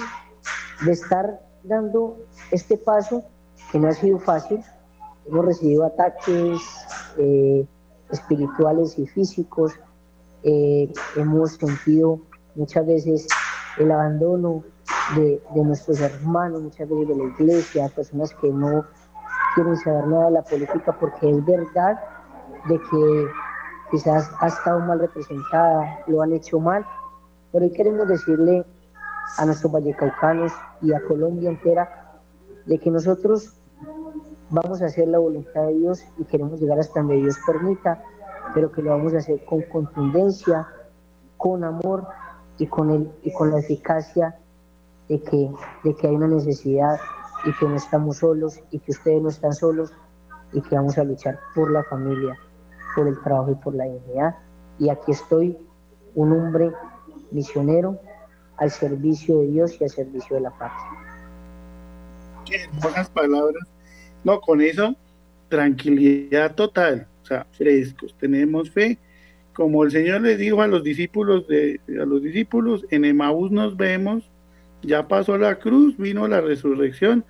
de 0.86 0.92
estar 0.92 1.42
dando 1.64 2.18
este 2.52 2.78
paso 2.78 3.24
que 3.72 3.80
no 3.80 3.88
ha 3.88 3.94
sido 3.94 4.20
fácil. 4.20 4.64
Hemos 5.28 5.46
recibido 5.46 5.86
ataques 5.86 6.60
eh, 7.18 7.66
espirituales 8.10 8.98
y 8.98 9.08
físicos, 9.08 9.74
eh, 10.44 10.92
hemos 11.16 11.52
sentido 11.54 12.20
muchas 12.56 12.86
veces 12.86 13.28
el 13.78 13.92
abandono 13.92 14.64
de, 15.16 15.42
nuestros 15.56 16.00
hermanos, 16.00 16.62
muchas 16.62 16.88
veces 16.90 17.08
de 17.08 17.16
la 17.16 17.24
iglesia, 17.24 17.90
personas 17.90 18.34
que 18.36 18.50
no 18.50 18.86
quieren 19.56 19.76
saber 19.78 20.08
nada 20.08 20.26
de 20.26 20.32
la 20.32 20.42
política 20.44 20.96
porque 21.00 21.30
es 21.30 21.46
verdad 21.46 22.00
de 22.68 22.80
que 22.80 23.28
quizás 23.92 24.30
ha 24.40 24.48
estado 24.48 24.80
mal 24.80 25.00
representada, 25.00 26.00
lo 26.08 26.22
han 26.22 26.34
hecho 26.34 26.60
mal, 26.60 26.86
pero 27.52 27.66
hoy 27.66 27.72
queremos 27.72 28.08
decirle 28.08 28.66
a 29.38 29.46
nuestros 29.46 29.72
vallecaucanos 29.72 30.54
y 30.82 30.94
a 30.94 31.02
Colombia 31.06 31.50
entera 31.50 32.20
de 32.66 32.78
que 32.80 32.90
nosotros 32.90 33.58
vamos 34.50 34.82
a 34.82 34.86
hacer 34.86 35.08
la 35.08 35.20
voluntad 35.20 35.68
de 35.68 35.74
Dios 35.74 36.04
y 36.18 36.24
queremos 36.26 36.60
llegar 36.62 36.80
hasta 36.80 37.00
donde 37.02 37.16
Dios 37.16 37.38
permita, 37.46 38.04
pero 38.54 38.72
que 38.72 38.82
lo 38.82 38.92
vamos 38.92 39.14
a 39.14 39.18
hacer 39.18 39.44
con 39.46 39.62
contundencia, 39.64 40.68
con 41.38 41.64
amor 41.64 42.08
y 42.58 42.68
con, 42.68 42.92
el, 42.92 43.12
y 43.24 43.34
con 43.34 43.52
la 43.52 43.60
eficacia 43.60 44.38
de 45.10 45.22
que, 45.22 45.50
de 45.84 45.96
que 45.96 46.08
hay 46.08 46.16
una 46.16 46.28
necesidad 46.28 47.00
y 47.46 47.54
que 47.54 47.66
no 47.66 47.76
estamos 47.76 48.18
solos 48.18 48.60
y 48.72 48.80
que 48.80 48.92
ustedes 48.92 49.22
no 49.22 49.30
están 49.30 49.54
solos 49.54 49.92
y 50.54 50.62
que 50.62 50.76
vamos 50.76 50.98
a 50.98 51.04
luchar 51.04 51.40
por 51.56 51.72
la 51.72 51.84
familia, 51.84 52.38
por 52.96 53.08
el 53.08 53.20
trabajo 53.22 53.52
y 53.52 53.56
por 53.56 53.76
la 53.76 53.86
dignidad. 53.86 54.36
Y 54.80 54.90
aquí 54.90 55.12
estoy, 55.12 55.58
un 56.16 56.34
hombre 56.34 56.72
misionero 57.32 58.00
al 58.58 58.70
servicio 58.70 59.40
de 59.40 59.48
Dios 59.48 59.80
y 59.80 59.84
al 59.84 59.90
servicio 59.90 60.36
de 60.36 60.42
la 60.42 60.52
patria. 60.52 61.00
Hermosas 62.52 63.10
palabras. 63.10 63.64
No, 64.24 64.40
con 64.42 64.62
eso, 64.62 64.96
tranquilidad 65.50 66.54
total, 66.54 67.08
o 67.24 67.26
sea, 67.26 67.48
frescos, 67.52 68.14
tenemos 68.20 68.70
fe 68.70 69.00
como 69.54 69.84
el 69.84 69.92
Señor 69.92 70.22
les 70.22 70.38
dijo 70.38 70.62
a 70.62 70.68
los 70.68 70.84
discípulos 70.84 71.48
de 71.48 71.80
a 71.90 72.06
los 72.06 72.22
discípulos 72.22 72.86
en 72.90 73.06
Emaús 73.06 73.52
nos 73.52 73.76
vemos, 73.76 74.31
ya 74.82 75.08
pasó 75.08 75.38
la 75.38 75.60
cruz, 75.60 75.98
vino 75.98 76.28
la 76.28 76.42
resurrección, 76.42 77.26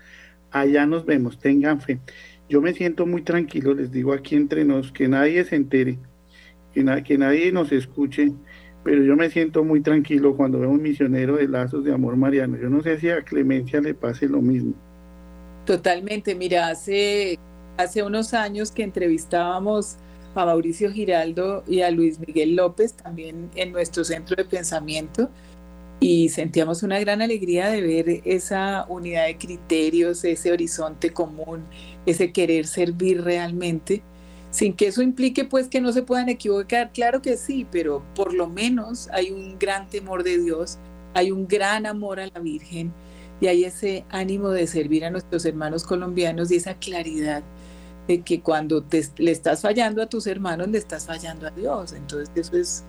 allá 0.51 0.85
nos 0.85 1.05
vemos, 1.05 1.39
tengan 1.39 1.81
fe. 1.81 1.99
Yo 2.49 2.61
me 2.61 2.73
siento 2.73 3.05
muy 3.05 3.21
tranquilo, 3.21 3.73
les 3.73 3.91
digo 3.91 4.13
aquí 4.13 4.35
entre 4.35 4.65
nos, 4.65 4.91
que 4.91 5.07
nadie 5.07 5.43
se 5.45 5.55
entere, 5.55 5.99
que, 6.73 7.17
nadie 7.17 7.51
nos 7.51 7.71
escuche, 7.71 8.33
pero 8.83 9.03
yo 9.03 9.15
me 9.15 9.29
siento 9.29 9.63
muy 9.63 9.81
tranquilo 9.81 10.35
cuando 10.35 10.59
veo 10.59 10.69
un 10.69 10.81
misionero 10.81 11.37
de 11.37 11.47
lazos 11.47 11.83
de 11.83 11.93
amor 11.93 12.17
mariano. 12.17 12.57
Yo 12.57 12.69
no 12.69 12.81
sé 12.81 12.99
si 12.99 13.09
a 13.09 13.21
Clemencia 13.21 13.79
le 13.79 13.93
pase 13.93 14.27
lo 14.27 14.41
mismo. 14.41 14.73
Totalmente, 15.65 16.35
mira, 16.35 16.69
hace, 16.69 17.37
hace 17.77 18.03
unos 18.03 18.33
años 18.33 18.71
que 18.71 18.83
entrevistábamos 18.83 19.97
a 20.35 20.45
Mauricio 20.45 20.91
Giraldo 20.91 21.63
y 21.67 21.81
a 21.81 21.91
Luis 21.91 22.19
Miguel 22.19 22.55
López 22.55 22.93
también 22.93 23.49
en 23.55 23.71
nuestro 23.71 24.03
centro 24.03 24.35
de 24.35 24.45
pensamiento 24.45 25.29
y 26.03 26.29
sentíamos 26.29 26.81
una 26.81 26.99
gran 26.99 27.21
alegría 27.21 27.69
de 27.69 27.81
ver 27.81 28.21
esa 28.25 28.87
unidad 28.89 29.27
de 29.27 29.37
criterios, 29.37 30.23
ese 30.23 30.51
horizonte 30.51 31.13
común, 31.13 31.63
ese 32.07 32.33
querer 32.33 32.65
servir 32.65 33.23
realmente, 33.23 34.01
sin 34.49 34.73
que 34.73 34.87
eso 34.87 35.03
implique 35.03 35.45
pues 35.45 35.67
que 35.67 35.79
no 35.79 35.93
se 35.93 36.01
puedan 36.01 36.27
equivocar, 36.27 36.91
claro 36.91 37.21
que 37.21 37.37
sí, 37.37 37.67
pero 37.71 38.03
por 38.15 38.33
lo 38.33 38.47
menos 38.47 39.09
hay 39.13 39.29
un 39.29 39.59
gran 39.59 39.89
temor 39.89 40.23
de 40.23 40.39
Dios, 40.39 40.79
hay 41.13 41.31
un 41.31 41.47
gran 41.47 41.85
amor 41.85 42.19
a 42.19 42.25
la 42.25 42.39
Virgen 42.39 42.91
y 43.39 43.45
hay 43.45 43.63
ese 43.63 44.03
ánimo 44.09 44.49
de 44.49 44.65
servir 44.65 45.05
a 45.05 45.11
nuestros 45.11 45.45
hermanos 45.45 45.83
colombianos 45.83 46.51
y 46.51 46.55
esa 46.55 46.73
claridad 46.73 47.43
de 48.07 48.21
que 48.21 48.41
cuando 48.41 48.83
le 49.17 49.31
estás 49.31 49.61
fallando 49.61 50.01
a 50.01 50.07
tus 50.07 50.25
hermanos, 50.25 50.67
le 50.67 50.79
estás 50.79 51.05
fallando 51.05 51.47
a 51.47 51.51
Dios. 51.51 51.93
Entonces 51.93 52.31
eso 52.35 52.57
es, 52.57 52.83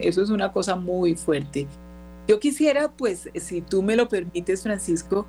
eso 0.00 0.22
es, 0.22 0.30
una 0.30 0.52
cosa 0.52 0.76
muy 0.76 1.16
fuerte. 1.16 1.66
Yo 2.26 2.40
quisiera, 2.40 2.92
pues, 2.92 3.28
si 3.34 3.60
tú 3.60 3.82
me 3.82 3.96
lo 3.96 4.08
permites, 4.08 4.62
Francisco, 4.62 5.26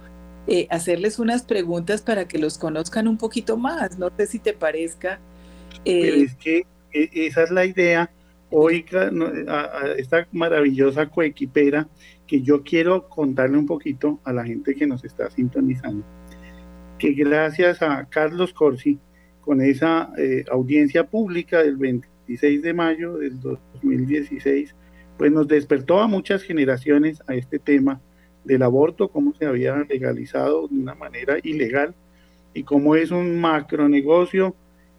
eh, 0.47 0.67
hacerles 0.69 1.19
unas 1.19 1.43
preguntas 1.43 2.01
para 2.01 2.27
que 2.27 2.37
los 2.37 2.57
conozcan 2.57 3.07
un 3.07 3.17
poquito 3.17 3.57
más. 3.57 3.97
No 3.97 4.09
sé 4.15 4.27
si 4.27 4.39
te 4.39 4.53
parezca. 4.53 5.19
Eh, 5.83 6.23
es 6.23 6.35
que 6.35 6.65
e, 6.93 7.09
esa 7.13 7.43
es 7.43 7.51
la 7.51 7.65
idea. 7.65 8.11
Oiga, 8.51 9.11
a, 9.47 9.87
esta 9.97 10.27
maravillosa 10.31 11.07
coequipera 11.07 11.87
que 12.27 12.41
yo 12.41 12.63
quiero 12.63 13.09
contarle 13.09 13.57
un 13.57 13.65
poquito 13.65 14.19
a 14.23 14.31
la 14.31 14.45
gente 14.45 14.75
que 14.75 14.87
nos 14.87 15.03
está 15.03 15.29
sintonizando. 15.29 16.05
Que 16.99 17.13
gracias 17.13 17.81
a 17.81 18.05
Carlos 18.05 18.53
Corsi, 18.53 18.99
con 19.41 19.61
esa 19.61 20.11
eh, 20.17 20.45
audiencia 20.51 21.05
pública 21.07 21.61
del 21.61 21.77
26 21.77 22.61
de 22.61 22.73
mayo 22.73 23.17
del 23.17 23.39
2016, 23.39 24.75
pues 25.17 25.31
nos 25.31 25.47
despertó 25.47 25.99
a 25.99 26.07
muchas 26.07 26.43
generaciones 26.43 27.21
a 27.27 27.35
este 27.35 27.59
tema 27.59 28.01
del 28.43 28.63
aborto, 28.63 29.07
cómo 29.07 29.33
se 29.33 29.45
había 29.45 29.75
legalizado 29.75 30.67
de 30.67 30.75
una 30.75 30.95
manera 30.95 31.37
ilegal 31.43 31.95
y 32.53 32.63
cómo 32.63 32.95
es 32.95 33.11
un 33.11 33.39
macro 33.39 33.89
negocio 33.89 34.55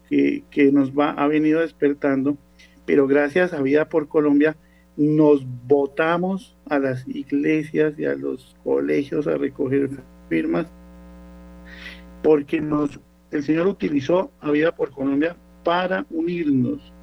que, 0.09 0.43
que 0.51 0.71
nos 0.71 0.91
va, 0.91 1.11
ha 1.11 1.27
venido 1.27 1.61
despertando, 1.61 2.37
pero 2.85 3.07
gracias 3.07 3.53
a 3.53 3.61
Vida 3.61 3.89
por 3.89 4.07
Colombia 4.07 4.55
nos 4.95 5.45
votamos 5.67 6.57
a 6.67 6.79
las 6.79 7.07
iglesias 7.07 7.93
y 7.97 8.05
a 8.05 8.15
los 8.15 8.55
colegios 8.63 9.27
a 9.27 9.37
recoger 9.37 9.89
firmas 10.27 10.67
porque 12.23 12.59
nos 12.59 12.99
el 13.31 13.43
Señor 13.43 13.67
utilizó 13.67 14.31
a 14.39 14.51
Vida 14.51 14.73
por 14.73 14.91
Colombia 14.91 15.35
para 15.63 16.05
unirnos 16.09 16.93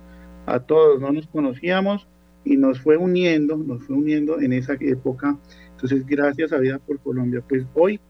a 0.47 0.59
todos, 0.61 1.00
no 1.00 1.12
nos 1.12 1.26
conocíamos 1.26 2.06
y 2.45 2.57
nos 2.57 2.81
fue 2.81 2.97
uniendo, 2.97 3.57
nos 3.57 3.83
fue 3.85 3.97
uniendo 3.97 4.41
en 4.41 4.53
esa 4.53 4.75
época. 4.81 5.39
Entonces, 5.73 6.07
gracias 6.07 6.53
a 6.53 6.59
Vida 6.59 6.79
por 6.79 6.99
Colombia. 7.01 7.43
Pues 7.49 7.65
hoy, 7.75 8.01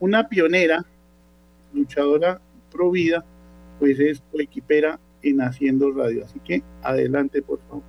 una 0.00 0.28
pionera 0.28 0.84
luchadora 1.72 2.40
pro 2.70 2.90
vida, 2.90 3.24
pues 3.78 3.98
es 4.00 4.22
coequipera 4.32 4.98
en 5.22 5.40
Haciendo 5.40 5.92
Radio. 5.92 6.24
Así 6.24 6.40
que 6.40 6.62
adelante, 6.82 7.42
por 7.42 7.60
favor. 7.68 7.82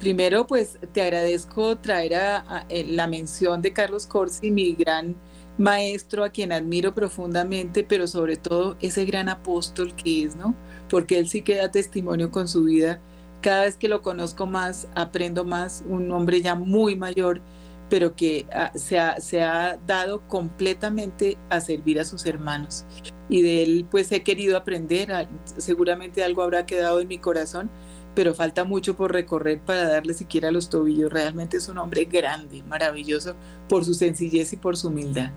Primero, 0.00 0.46
pues 0.46 0.78
te 0.92 1.02
agradezco 1.02 1.78
traer 1.78 2.14
a, 2.16 2.66
la 2.68 3.06
mención 3.06 3.62
de 3.62 3.72
Carlos 3.72 4.06
Corsi, 4.06 4.50
mi 4.50 4.74
gran 4.74 5.14
maestro 5.56 6.24
a 6.24 6.30
quien 6.30 6.52
admiro 6.52 6.94
profundamente, 6.94 7.84
pero 7.84 8.06
sobre 8.06 8.36
todo 8.36 8.76
ese 8.80 9.04
gran 9.04 9.28
apóstol 9.28 9.94
que 9.94 10.24
es, 10.24 10.36
¿no? 10.36 10.54
Porque 10.90 11.18
él 11.18 11.28
sí 11.28 11.42
que 11.42 11.56
da 11.56 11.70
testimonio 11.70 12.30
con 12.30 12.48
su 12.48 12.64
vida. 12.64 13.00
Cada 13.44 13.64
vez 13.64 13.76
que 13.76 13.88
lo 13.88 14.00
conozco 14.00 14.46
más, 14.46 14.88
aprendo 14.94 15.44
más, 15.44 15.84
un 15.86 16.10
hombre 16.12 16.40
ya 16.40 16.54
muy 16.54 16.96
mayor, 16.96 17.42
pero 17.90 18.16
que 18.16 18.46
ah, 18.50 18.72
se, 18.74 18.98
ha, 18.98 19.20
se 19.20 19.42
ha 19.42 19.78
dado 19.86 20.26
completamente 20.28 21.36
a 21.50 21.60
servir 21.60 22.00
a 22.00 22.06
sus 22.06 22.24
hermanos. 22.24 22.86
Y 23.28 23.42
de 23.42 23.62
él 23.62 23.86
pues 23.90 24.10
he 24.12 24.22
querido 24.22 24.56
aprender, 24.56 25.28
seguramente 25.58 26.24
algo 26.24 26.42
habrá 26.42 26.64
quedado 26.64 27.00
en 27.00 27.08
mi 27.08 27.18
corazón, 27.18 27.68
pero 28.14 28.32
falta 28.32 28.64
mucho 28.64 28.96
por 28.96 29.12
recorrer 29.12 29.60
para 29.60 29.90
darle 29.90 30.14
siquiera 30.14 30.50
los 30.50 30.70
tobillos. 30.70 31.12
Realmente 31.12 31.58
es 31.58 31.68
un 31.68 31.76
hombre 31.76 32.06
grande, 32.06 32.62
maravilloso 32.62 33.36
por 33.68 33.84
su 33.84 33.92
sencillez 33.92 34.54
y 34.54 34.56
por 34.56 34.78
su 34.78 34.88
humildad. 34.88 35.32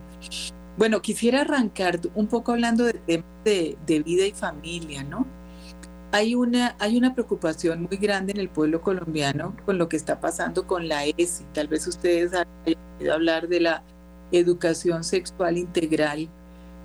Bueno, 0.77 1.01
quisiera 1.01 1.41
arrancar 1.41 1.99
un 2.15 2.27
poco 2.27 2.53
hablando 2.53 2.85
de 2.85 2.93
temas 2.93 3.25
de, 3.43 3.77
de 3.85 3.99
vida 3.99 4.25
y 4.25 4.31
familia, 4.31 5.03
¿no? 5.03 5.27
Hay 6.11 6.35
una, 6.35 6.75
hay 6.79 6.97
una 6.97 7.13
preocupación 7.13 7.83
muy 7.83 7.97
grande 7.97 8.31
en 8.31 8.39
el 8.39 8.49
pueblo 8.49 8.81
colombiano 8.81 9.55
con 9.65 9.77
lo 9.77 9.89
que 9.89 9.97
está 9.97 10.19
pasando 10.21 10.65
con 10.65 10.87
la 10.87 11.05
ESI. 11.05 11.43
Tal 11.53 11.67
vez 11.67 11.85
ustedes 11.85 12.33
han 12.33 12.47
oído 12.65 13.13
hablar 13.13 13.47
de 13.49 13.59
la 13.59 13.83
educación 14.31 15.03
sexual 15.03 15.57
integral 15.57 16.29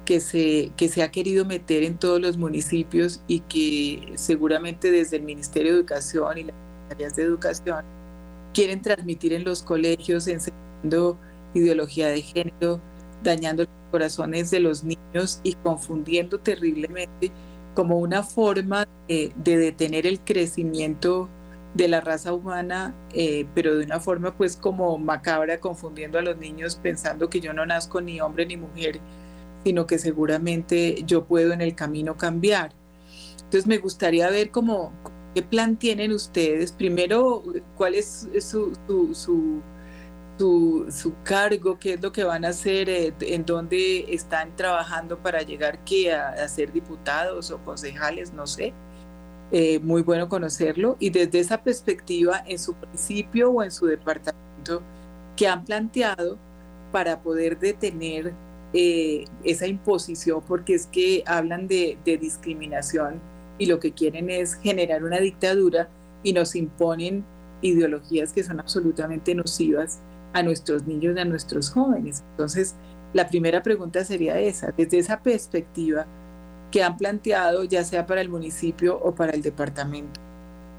que 0.05 0.21
se, 0.21 0.73
que 0.77 0.89
se 0.89 1.03
ha 1.03 1.11
querido 1.11 1.45
meter 1.45 1.85
en 1.85 1.97
todos 1.99 2.21
los 2.21 2.37
municipios 2.37 3.23
y 3.29 3.41
que 3.41 4.13
seguramente 4.17 4.91
desde 4.91 5.19
el 5.19 5.23
Ministerio 5.23 5.73
de 5.73 5.79
Educación 5.79 6.39
y 6.39 6.45
las 6.45 6.55
áreas 6.91 7.17
de 7.17 7.23
educación 7.23 7.85
quieren 8.53 8.83
transmitir 8.83 9.33
en 9.33 9.45
los 9.45 9.63
colegios 9.63 10.27
enseñando 10.27 11.17
ideología 11.55 12.09
de 12.09 12.23
género, 12.23 12.81
dañando 13.23 13.63
los 13.63 13.73
corazones 13.91 14.51
de 14.51 14.61
los 14.61 14.83
niños 14.83 15.41
y 15.43 15.55
confundiendo 15.55 16.39
terriblemente 16.39 17.31
como 17.75 17.99
una 17.99 18.23
forma 18.23 18.87
de, 19.09 19.33
detener 19.37 20.07
el 20.07 20.21
crecimiento 20.21 21.29
de 21.75 21.89
la 21.89 22.01
raza 22.01 22.35
humana, 22.35 22.95
eh, 23.15 23.47
pero 23.55 23.77
de 23.77 23.85
una 23.85 24.01
forma 24.01 24.37
pues 24.37 24.57
como 24.57 24.99
macabra, 24.99 25.59
confundiendo 25.59 26.19
a 26.19 26.23
los 26.23 26.37
niños 26.37 26.77
pensando 26.77 27.31
que 27.31 27.41
yo 27.41 27.53
no 27.55 27.65
nazco 27.65 28.01
ni 28.01 28.21
hombre 28.21 28.45
ni 28.47 28.57
mujer, 28.57 29.01
sino 29.65 29.87
que 29.87 29.99
seguramente 29.99 31.03
yo 31.07 31.25
puedo 31.25 31.53
en 31.53 31.63
el 31.63 31.75
camino 31.75 32.17
cambiar. 32.17 32.73
Entonces 33.37 33.67
me 33.67 33.79
gustaría 33.79 34.29
ver 34.31 34.51
cómo, 34.51 34.93
qué 35.35 35.43
plan 35.43 35.77
tienen 35.77 36.13
ustedes. 36.13 36.73
Primero, 36.73 37.43
cuál 37.77 37.95
es 37.95 38.29
su, 38.41 38.77
su, 38.87 39.15
su, 39.15 39.63
cargo, 41.23 41.79
qué 41.79 41.95
es 41.95 42.03
lo 42.03 42.13
que 42.13 42.25
van 42.25 42.45
a 42.45 42.49
hacer, 42.49 42.89
eh, 42.89 43.15
en 43.21 43.45
dónde 43.45 44.07
están 44.09 44.55
trabajando 44.57 45.19
para 45.19 45.43
llegar 45.43 45.79
a, 46.13 46.49
ser 46.49 46.73
diputados 46.73 47.51
o 47.51 47.59
concejales, 47.59 48.33
no 48.33 48.47
sé. 48.47 48.73
Eh, 49.53 49.79
muy 49.81 50.03
bueno 50.03 50.29
conocerlo. 50.29 50.97
Y 50.99 51.11
desde 51.11 51.41
esa 51.41 51.63
perspectiva, 51.63 52.43
en 52.47 52.59
su 52.59 52.75
municipio 52.75 53.51
o 53.51 53.63
en 53.63 53.71
su 53.71 53.87
departamento, 53.87 54.83
¿qué 55.37 55.47
han 55.47 55.65
planteado 55.65 56.39
para 56.91 57.21
poder 57.21 57.59
detener 57.59 58.33
eh, 58.75 59.25
esa 59.45 59.67
imposición, 59.67 60.43
porque 60.47 60.75
es 60.75 60.87
que 60.87 61.23
hablan 61.27 61.69
de, 61.69 61.99
discriminación 62.05 63.21
y 63.59 63.67
lo 63.67 63.79
que 63.81 63.93
quieren 63.93 64.31
es 64.31 64.55
generar 64.55 65.05
una 65.05 65.19
dictadura 65.21 65.89
y 66.23 66.33
nos 66.33 66.55
imponen 66.55 67.23
ideologías 67.61 68.33
que 68.33 68.43
son 68.43 68.61
absolutamente 68.61 69.35
nocivas 69.35 69.99
a 70.33 70.43
nuestros 70.43 70.87
niños 70.87 71.17
y 71.17 71.21
a 71.21 71.25
nuestros 71.25 71.71
jóvenes. 71.71 72.23
Entonces, 72.33 72.75
la 73.13 73.29
primera 73.29 73.63
pregunta 73.63 74.05
sería 74.05 74.39
esa, 74.39 74.73
desde 74.77 74.99
esa 74.99 75.23
perspectiva 75.23 76.07
que 76.71 76.83
han 76.83 76.97
planteado, 76.97 77.65
ya 77.65 77.85
sea 77.85 78.07
para 78.07 78.23
el 78.23 78.29
municipio 78.29 78.99
o 78.99 79.15
para 79.15 79.33
el 79.33 79.43
departamento, 79.43 80.21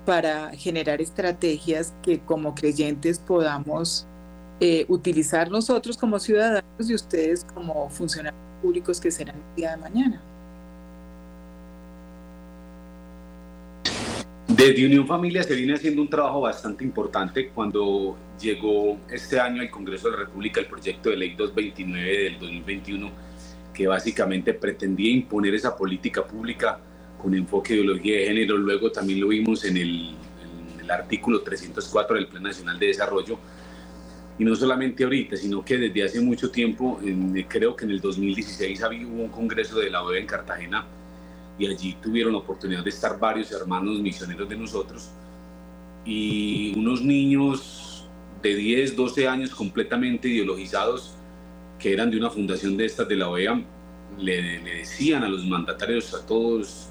para 0.05 0.49
generar 0.51 1.01
estrategias 1.01 1.93
que 2.01 2.19
como 2.19 2.55
creyentes 2.55 3.19
podamos 3.19 4.07
eh, 4.59 4.85
utilizar 4.89 5.51
nosotros 5.51 5.97
como 5.97 6.19
ciudadanos 6.19 6.89
y 6.89 6.95
ustedes 6.95 7.45
como 7.53 7.89
funcionarios 7.89 8.41
públicos 8.61 8.99
que 8.99 9.11
serán 9.11 9.35
el 9.35 9.55
día 9.55 9.71
de 9.71 9.77
mañana. 9.77 10.21
Desde 14.63 14.85
Unión 14.85 15.05
Familia 15.05 15.43
se 15.43 15.55
viene 15.55 15.73
haciendo 15.73 16.01
un 16.01 16.07
trabajo 16.07 16.39
bastante 16.39 16.85
importante. 16.85 17.49
Cuando 17.49 18.15
llegó 18.39 18.97
este 19.11 19.37
año 19.37 19.61
al 19.61 19.69
Congreso 19.69 20.09
de 20.09 20.15
la 20.15 20.23
República 20.23 20.61
el 20.61 20.67
proyecto 20.67 21.09
de 21.09 21.17
ley 21.17 21.35
229 21.35 22.23
del 22.23 22.39
2021, 22.39 23.11
que 23.73 23.87
básicamente 23.87 24.53
pretendía 24.53 25.11
imponer 25.11 25.53
esa 25.53 25.75
política 25.75 26.25
pública 26.25 26.79
con 27.21 27.35
enfoque 27.35 27.73
de 27.73 27.81
ideología 27.81 28.19
de 28.19 28.27
género, 28.27 28.55
luego 28.55 28.89
también 28.89 29.19
lo 29.19 29.27
vimos 29.27 29.65
en 29.65 29.75
el, 29.75 30.11
en 30.11 30.79
el 30.79 30.89
artículo 30.89 31.41
304 31.41 32.15
del 32.15 32.27
Plan 32.27 32.43
Nacional 32.43 32.79
de 32.79 32.87
Desarrollo, 32.87 33.37
y 34.39 34.45
no 34.45 34.55
solamente 34.55 35.03
ahorita, 35.03 35.35
sino 35.35 35.65
que 35.65 35.77
desde 35.77 36.03
hace 36.05 36.21
mucho 36.21 36.49
tiempo, 36.49 37.01
creo 37.49 37.75
que 37.75 37.83
en 37.83 37.91
el 37.91 37.99
2016 37.99 38.81
había, 38.81 39.05
un 39.05 39.27
congreso 39.27 39.77
de 39.79 39.89
la 39.89 40.01
OEA 40.03 40.21
en 40.21 40.25
Cartagena 40.25 40.87
y 41.57 41.67
allí 41.67 41.97
tuvieron 42.01 42.33
la 42.33 42.39
oportunidad 42.39 42.83
de 42.83 42.89
estar 42.89 43.19
varios 43.19 43.51
hermanos 43.51 43.99
misioneros 43.99 44.49
de 44.49 44.57
nosotros 44.57 45.09
y 46.05 46.77
unos 46.77 47.01
niños 47.01 48.07
de 48.41 48.55
10, 48.55 48.95
12 48.95 49.27
años 49.27 49.51
completamente 49.51 50.27
ideologizados 50.27 51.13
que 51.79 51.93
eran 51.93 52.11
de 52.11 52.17
una 52.17 52.29
fundación 52.29 52.75
de 52.77 52.85
estas 52.85 53.07
de 53.07 53.15
la 53.15 53.29
OEA, 53.29 53.61
le, 54.17 54.59
le 54.61 54.75
decían 54.75 55.23
a 55.23 55.29
los 55.29 55.45
mandatarios, 55.45 56.13
a 56.13 56.25
todos 56.25 56.87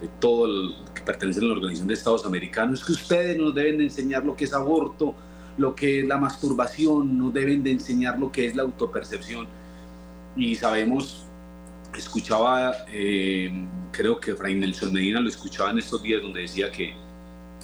de 0.00 0.08
todo 0.18 0.46
el, 0.46 0.74
que 0.94 1.02
pertenecen 1.02 1.44
a 1.44 1.46
la 1.48 1.52
Organización 1.52 1.88
de 1.88 1.94
Estados 1.94 2.26
Americanos, 2.26 2.84
que 2.84 2.92
ustedes 2.92 3.38
nos 3.38 3.54
deben 3.54 3.78
de 3.78 3.84
enseñar 3.84 4.24
lo 4.24 4.34
que 4.34 4.44
es 4.44 4.52
aborto, 4.52 5.14
lo 5.56 5.74
que 5.74 6.00
es 6.00 6.06
la 6.06 6.18
masturbación, 6.18 7.16
nos 7.18 7.32
deben 7.32 7.62
de 7.62 7.70
enseñar 7.72 8.18
lo 8.18 8.32
que 8.32 8.46
es 8.46 8.56
la 8.56 8.62
autopercepción. 8.64 9.46
Y 10.34 10.56
sabemos, 10.56 11.24
escuchaba, 11.98 12.74
eh, 12.88 13.50
creo 13.90 14.18
que 14.18 14.34
Fray 14.34 14.54
Nelson 14.54 14.92
Medina 14.92 15.20
lo 15.20 15.28
escuchaba 15.28 15.70
en 15.70 15.78
estos 15.78 16.02
días 16.02 16.22
donde 16.22 16.42
decía 16.42 16.70
que, 16.70 16.94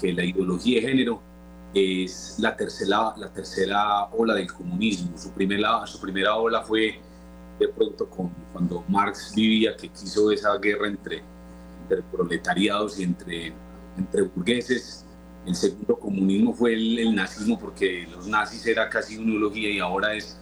que 0.00 0.12
la 0.12 0.24
ideología 0.24 0.80
de 0.80 0.88
género 0.88 1.22
es 1.74 2.36
la 2.38 2.56
tercera, 2.56 3.14
la 3.16 3.32
tercera 3.32 4.04
ola 4.06 4.34
del 4.34 4.52
comunismo. 4.52 5.16
Su 5.16 5.32
primera, 5.32 5.86
su 5.86 6.00
primera 6.00 6.36
ola 6.36 6.62
fue 6.62 7.00
de 7.58 7.68
pronto 7.68 8.08
cuando 8.52 8.84
Marx 8.88 9.32
vivía, 9.34 9.76
que 9.76 9.88
quiso 9.88 10.30
esa 10.30 10.56
guerra 10.58 10.88
entre, 10.88 11.22
entre 11.82 12.02
proletariados 12.12 12.98
y 13.00 13.04
entre, 13.04 13.52
entre 13.96 14.22
burgueses 14.22 15.04
el 15.48 15.54
segundo 15.54 15.98
comunismo 15.98 16.52
fue 16.52 16.74
el, 16.74 17.14
nazismo, 17.14 17.58
porque 17.58 18.06
los 18.10 18.26
nazis 18.26 18.66
era 18.66 18.88
casi 18.90 19.16
una 19.16 19.30
ideología 19.30 19.70
y 19.70 19.78
ahora 19.78 20.14
es 20.14 20.38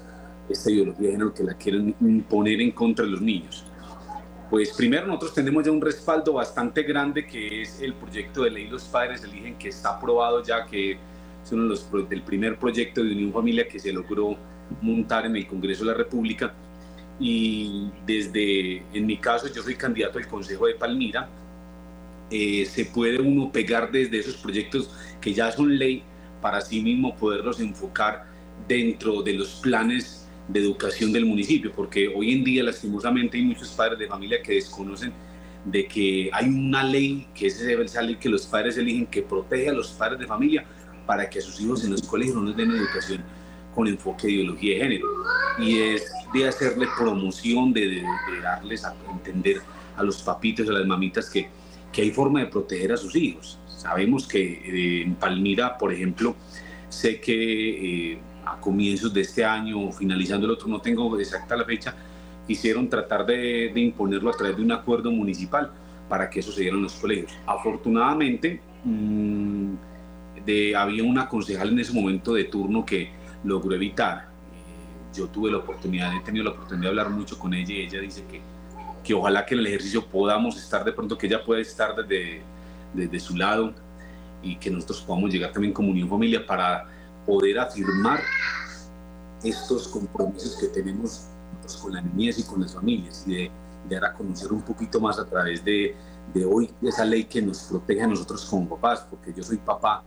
esta 0.48 0.70
ideología 0.70 1.06
de 1.06 1.12
género 1.12 1.32
que 1.32 1.44
la 1.44 1.54
quieren 1.54 1.94
imponer 2.00 2.60
en 2.60 2.72
contra 2.72 3.04
de 3.04 3.12
los 3.12 3.20
niños. 3.20 3.64
Pues 4.50 4.72
primero 4.74 5.06
nosotros 5.06 5.34
tenemos 5.34 5.64
ya 5.64 5.72
un 5.72 5.80
respaldo 5.80 6.34
bastante 6.34 6.84
grande 6.84 7.26
que 7.26 7.62
es 7.62 7.80
el 7.80 7.94
proyecto 7.94 8.44
de 8.44 8.50
ley 8.50 8.68
Los 8.68 8.84
Padres 8.84 9.24
Eligen 9.24 9.58
que 9.58 9.70
está 9.70 9.96
aprobado 9.96 10.42
ya, 10.42 10.64
que 10.66 10.92
es 10.92 11.52
uno 11.52 11.64
de 11.64 11.68
los, 11.70 12.08
del 12.08 12.22
primer 12.22 12.56
proyecto 12.56 13.02
de 13.02 13.10
Unión 13.10 13.32
Familia 13.32 13.66
que 13.66 13.80
se 13.80 13.92
logró 13.92 14.36
montar 14.80 15.26
en 15.26 15.36
el 15.36 15.46
Congreso 15.48 15.84
de 15.84 15.90
la 15.90 15.96
República. 15.96 16.54
Y 17.18 17.90
desde, 18.06 18.84
en 18.92 19.06
mi 19.06 19.16
caso, 19.16 19.48
yo 19.52 19.62
soy 19.62 19.74
candidato 19.74 20.18
al 20.18 20.28
Consejo 20.28 20.66
de 20.66 20.74
Palmira, 20.74 21.28
eh, 22.30 22.66
se 22.66 22.84
puede 22.86 23.20
uno 23.20 23.50
pegar 23.50 23.90
desde 23.90 24.18
esos 24.18 24.36
proyectos 24.36 24.90
que 25.20 25.32
ya 25.32 25.50
son 25.50 25.76
ley 25.76 26.02
para 26.40 26.60
sí 26.60 26.82
mismo 26.82 27.16
poderlos 27.16 27.60
enfocar 27.60 28.26
dentro 28.68 29.22
de 29.22 29.32
los 29.34 29.56
planes 29.56 30.25
de 30.48 30.60
educación 30.60 31.12
del 31.12 31.26
municipio, 31.26 31.72
porque 31.74 32.08
hoy 32.08 32.32
en 32.32 32.44
día 32.44 32.62
lastimosamente 32.62 33.36
hay 33.36 33.44
muchos 33.44 33.70
padres 33.70 33.98
de 33.98 34.06
familia 34.06 34.42
que 34.42 34.54
desconocen 34.54 35.12
de 35.64 35.86
que 35.86 36.30
hay 36.32 36.48
una 36.48 36.84
ley, 36.84 37.26
que 37.34 37.46
es 37.48 37.60
esa 37.60 38.02
ley 38.02 38.16
que 38.16 38.28
los 38.28 38.46
padres 38.46 38.78
eligen, 38.78 39.06
que 39.06 39.22
protege 39.22 39.68
a 39.68 39.72
los 39.72 39.90
padres 39.90 40.20
de 40.20 40.26
familia 40.26 40.64
para 41.04 41.28
que 41.28 41.40
a 41.40 41.42
sus 41.42 41.60
hijos 41.60 41.84
en 41.84 41.90
los 41.90 42.02
colegios 42.02 42.36
no 42.36 42.44
les 42.44 42.56
den 42.56 42.70
educación 42.70 43.24
con 43.74 43.88
enfoque 43.88 44.28
de 44.28 44.34
ideología 44.34 44.74
de 44.74 44.80
género. 44.80 45.06
Y 45.58 45.80
es 45.80 46.12
de 46.32 46.48
hacerle 46.48 46.86
promoción, 46.96 47.72
de, 47.72 47.88
de 47.88 48.40
darles 48.42 48.84
a 48.84 48.94
entender 49.10 49.60
a 49.96 50.02
los 50.02 50.22
papitos, 50.22 50.68
a 50.68 50.72
las 50.72 50.86
mamitas 50.86 51.28
que 51.28 51.48
que 51.96 52.02
hay 52.02 52.10
forma 52.10 52.40
de 52.40 52.46
proteger 52.46 52.92
a 52.92 52.96
sus 52.98 53.16
hijos. 53.16 53.58
Sabemos 53.66 54.28
que 54.28 54.42
eh, 54.42 55.02
en 55.02 55.14
Palmira, 55.14 55.78
por 55.78 55.94
ejemplo, 55.94 56.36
sé 56.90 57.20
que 57.22 58.12
eh, 58.12 58.18
a 58.46 58.60
comienzos 58.60 59.12
de 59.12 59.20
este 59.22 59.44
año, 59.44 59.90
finalizando 59.90 60.46
el 60.46 60.52
otro, 60.52 60.68
no 60.68 60.80
tengo 60.80 61.18
exacta 61.18 61.56
la 61.56 61.64
fecha, 61.64 61.94
quisieron 62.46 62.88
tratar 62.88 63.26
de, 63.26 63.72
imponerlo 63.74 64.30
a 64.30 64.32
través 64.32 64.56
de 64.56 64.62
un 64.62 64.72
acuerdo 64.72 65.10
municipal 65.10 65.70
para 66.08 66.30
que 66.30 66.40
eso 66.40 66.52
se 66.52 66.62
diera 66.62 66.76
en 66.76 66.84
los 66.84 66.94
colegios. 66.94 67.32
Afortunadamente, 67.44 68.60
mm, 68.84 69.74
de, 70.44 70.76
había 70.76 71.02
una 71.02 71.28
concejal 71.28 71.70
en 71.70 71.80
ese 71.80 71.92
momento 71.92 72.34
de 72.34 72.44
turno 72.44 72.86
que 72.86 73.10
logró 73.42 73.74
evitar. 73.74 74.18
Eh, 74.18 75.16
yo 75.16 75.26
tuve 75.26 75.50
la 75.50 75.58
oportunidad, 75.58 76.14
he 76.14 76.20
tenido 76.20 76.44
la 76.44 76.50
oportunidad 76.50 76.84
de 76.84 76.88
hablar 77.00 77.10
mucho 77.10 77.36
con 77.36 77.52
ella 77.52 77.74
y 77.74 77.80
ella 77.80 78.00
dice 78.00 78.24
que, 78.30 78.40
que 79.02 79.12
ojalá 79.12 79.44
que 79.44 79.54
en 79.54 79.60
el 79.60 79.66
ejercicio 79.66 80.06
podamos 80.06 80.56
estar 80.56 80.84
de 80.84 80.92
pronto, 80.92 81.18
que 81.18 81.26
ella 81.26 81.44
pueda 81.44 81.60
estar 81.60 81.96
desde, 81.96 82.42
desde 82.94 83.18
su 83.18 83.36
lado 83.36 83.74
y 84.40 84.54
que 84.54 84.70
nosotros 84.70 85.00
podamos 85.00 85.32
llegar 85.32 85.52
también 85.52 85.72
como 85.72 85.90
Unión 85.90 86.08
Familia 86.08 86.46
para 86.46 86.86
poder 87.26 87.58
afirmar 87.58 88.20
estos 89.42 89.88
compromisos 89.88 90.56
que 90.56 90.68
tenemos 90.68 91.26
pues, 91.60 91.76
con 91.76 91.92
la 91.92 92.00
niñez 92.00 92.38
y 92.38 92.42
con 92.44 92.62
las 92.62 92.74
familias 92.74 93.24
y 93.26 93.34
de, 93.34 93.50
dar 93.88 94.04
a 94.04 94.14
conocer 94.14 94.52
un 94.52 94.62
poquito 94.62 95.00
más 95.00 95.18
a 95.18 95.24
través 95.24 95.64
de, 95.64 95.94
de 96.34 96.44
hoy 96.44 96.68
esa 96.82 97.04
ley 97.04 97.24
que 97.24 97.40
nos 97.40 97.60
protege 97.64 98.02
a 98.02 98.06
nosotros 98.08 98.44
como 98.46 98.68
papás, 98.68 99.06
porque 99.08 99.32
yo 99.32 99.44
soy 99.44 99.58
papá, 99.58 100.02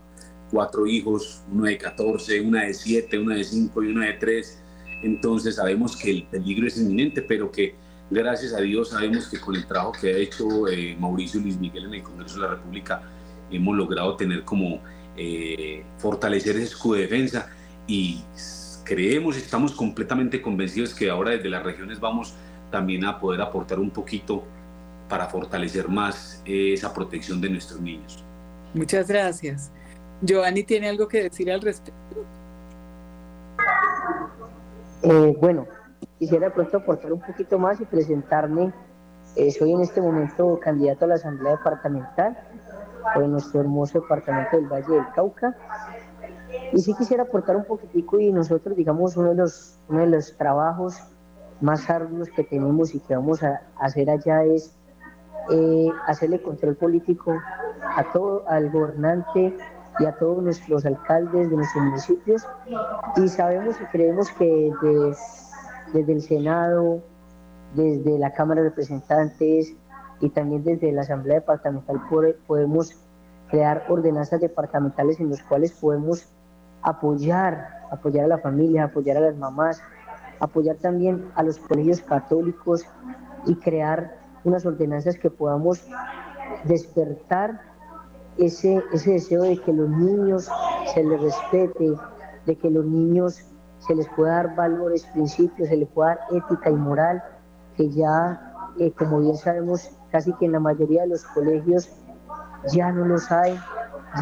cuatro 0.50 0.86
hijos, 0.86 1.42
uno 1.50 1.64
de 1.64 1.78
14, 1.78 2.40
una 2.42 2.64
de 2.64 2.74
7, 2.74 3.18
una 3.18 3.36
de 3.36 3.44
5 3.44 3.82
y 3.82 3.86
una 3.86 4.06
de 4.06 4.12
3, 4.14 4.62
entonces 5.02 5.56
sabemos 5.56 5.96
que 5.96 6.10
el 6.10 6.26
peligro 6.26 6.66
es 6.66 6.76
inminente, 6.76 7.22
pero 7.22 7.50
que 7.50 7.74
gracias 8.10 8.52
a 8.52 8.60
Dios 8.60 8.90
sabemos 8.90 9.28
que 9.28 9.40
con 9.40 9.54
el 9.54 9.66
trabajo 9.66 9.92
que 9.92 10.12
ha 10.12 10.16
hecho 10.16 10.68
eh, 10.68 10.96
Mauricio 10.98 11.40
Luis 11.40 11.58
Miguel 11.58 11.84
en 11.84 11.94
el 11.94 12.02
Congreso 12.02 12.34
de 12.34 12.42
la 12.42 12.48
República 12.54 13.02
hemos 13.50 13.76
logrado 13.76 14.16
tener 14.16 14.44
como 14.44 14.80
eh, 15.22 15.84
fortalecer 15.98 16.56
ese 16.56 16.64
escudo 16.64 16.94
de 16.94 17.02
defensa 17.02 17.50
y 17.86 18.24
creemos, 18.84 19.36
estamos 19.36 19.72
completamente 19.72 20.40
convencidos 20.40 20.94
que 20.94 21.10
ahora 21.10 21.32
desde 21.32 21.50
las 21.50 21.62
regiones 21.62 22.00
vamos 22.00 22.34
también 22.70 23.04
a 23.04 23.20
poder 23.20 23.42
aportar 23.42 23.78
un 23.78 23.90
poquito 23.90 24.42
para 25.10 25.26
fortalecer 25.26 25.88
más 25.88 26.42
eh, 26.46 26.72
esa 26.72 26.94
protección 26.94 27.38
de 27.38 27.50
nuestros 27.50 27.82
niños. 27.82 28.24
Muchas 28.72 29.08
gracias. 29.08 29.70
Giovanni 30.22 30.62
tiene 30.62 30.88
algo 30.88 31.06
que 31.06 31.24
decir 31.24 31.50
al 31.52 31.60
respecto. 31.60 32.24
Eh, 35.02 35.36
bueno, 35.38 35.66
quisiera 36.18 36.50
pronto 36.50 36.78
aportar 36.78 37.12
un 37.12 37.20
poquito 37.20 37.58
más 37.58 37.78
y 37.78 37.84
presentarme. 37.84 38.72
Eh, 39.36 39.50
soy 39.50 39.72
en 39.72 39.82
este 39.82 40.00
momento 40.00 40.58
candidato 40.60 41.04
a 41.04 41.08
la 41.08 41.14
Asamblea 41.16 41.58
Departamental 41.58 42.38
por 43.14 43.26
nuestro 43.28 43.60
hermoso 43.60 44.00
departamento 44.00 44.56
del 44.56 44.66
Valle 44.66 44.94
del 44.94 45.08
Cauca. 45.14 45.56
Y 46.72 46.78
sí 46.80 46.94
quisiera 46.94 47.24
aportar 47.24 47.56
un 47.56 47.64
poquitico 47.64 48.18
y 48.18 48.32
nosotros, 48.32 48.76
digamos, 48.76 49.16
uno 49.16 49.30
de 49.30 49.36
los, 49.36 49.78
uno 49.88 50.00
de 50.00 50.06
los 50.08 50.36
trabajos 50.36 51.00
más 51.60 51.88
arduos 51.90 52.28
que 52.30 52.44
tenemos 52.44 52.94
y 52.94 53.00
que 53.00 53.14
vamos 53.14 53.42
a 53.42 53.60
hacer 53.78 54.10
allá 54.10 54.44
es 54.44 54.74
eh, 55.50 55.88
hacerle 56.06 56.42
control 56.42 56.76
político 56.76 57.34
a 57.96 58.12
todo, 58.12 58.44
al 58.48 58.70
gobernante 58.70 59.56
y 59.98 60.04
a 60.06 60.12
todos 60.12 60.42
nuestros 60.42 60.86
alcaldes 60.86 61.50
de 61.50 61.56
nuestros 61.56 61.84
municipios. 61.84 62.46
Y 63.16 63.28
sabemos 63.28 63.80
y 63.80 63.84
creemos 63.86 64.30
que 64.32 64.72
desde, 64.82 65.16
desde 65.92 66.12
el 66.12 66.22
Senado, 66.22 67.02
desde 67.74 68.18
la 68.18 68.32
Cámara 68.32 68.62
de 68.62 68.68
Representantes 68.70 69.74
y 70.20 70.28
también 70.30 70.64
desde 70.64 70.92
la 70.92 71.02
Asamblea 71.02 71.40
Departamental 71.40 72.00
podemos 72.46 72.94
crear 73.48 73.84
ordenanzas 73.88 74.40
departamentales 74.40 75.18
en 75.20 75.30
las 75.30 75.42
cuales 75.42 75.72
podemos 75.72 76.28
apoyar, 76.82 77.86
apoyar 77.90 78.26
a 78.26 78.28
la 78.28 78.38
familia, 78.38 78.84
apoyar 78.84 79.16
a 79.16 79.20
las 79.20 79.36
mamás, 79.36 79.82
apoyar 80.38 80.76
también 80.76 81.30
a 81.34 81.42
los 81.42 81.58
colegios 81.58 82.00
católicos 82.00 82.84
y 83.46 83.54
crear 83.56 84.16
unas 84.44 84.64
ordenanzas 84.64 85.18
que 85.18 85.30
podamos 85.30 85.86
despertar 86.64 87.60
ese, 88.38 88.82
ese 88.92 89.12
deseo 89.12 89.42
de 89.42 89.58
que 89.58 89.72
los 89.72 89.88
niños 89.88 90.48
se 90.94 91.04
les 91.04 91.20
respete, 91.20 91.92
de 92.46 92.56
que 92.56 92.70
los 92.70 92.84
niños 92.84 93.44
se 93.78 93.94
les 93.94 94.08
pueda 94.08 94.36
dar 94.36 94.54
valores, 94.54 95.04
principios, 95.06 95.68
se 95.68 95.76
les 95.76 95.88
pueda 95.88 96.10
dar 96.10 96.20
ética 96.30 96.70
y 96.70 96.74
moral, 96.74 97.22
que 97.76 97.90
ya, 97.90 98.72
eh, 98.78 98.92
como 98.92 99.20
bien 99.20 99.36
sabemos, 99.36 99.90
casi 100.10 100.32
que 100.34 100.46
en 100.46 100.52
la 100.52 100.60
mayoría 100.60 101.02
de 101.02 101.08
los 101.08 101.24
colegios 101.24 101.90
ya 102.72 102.92
no 102.92 103.04
los 103.04 103.30
hay, 103.30 103.58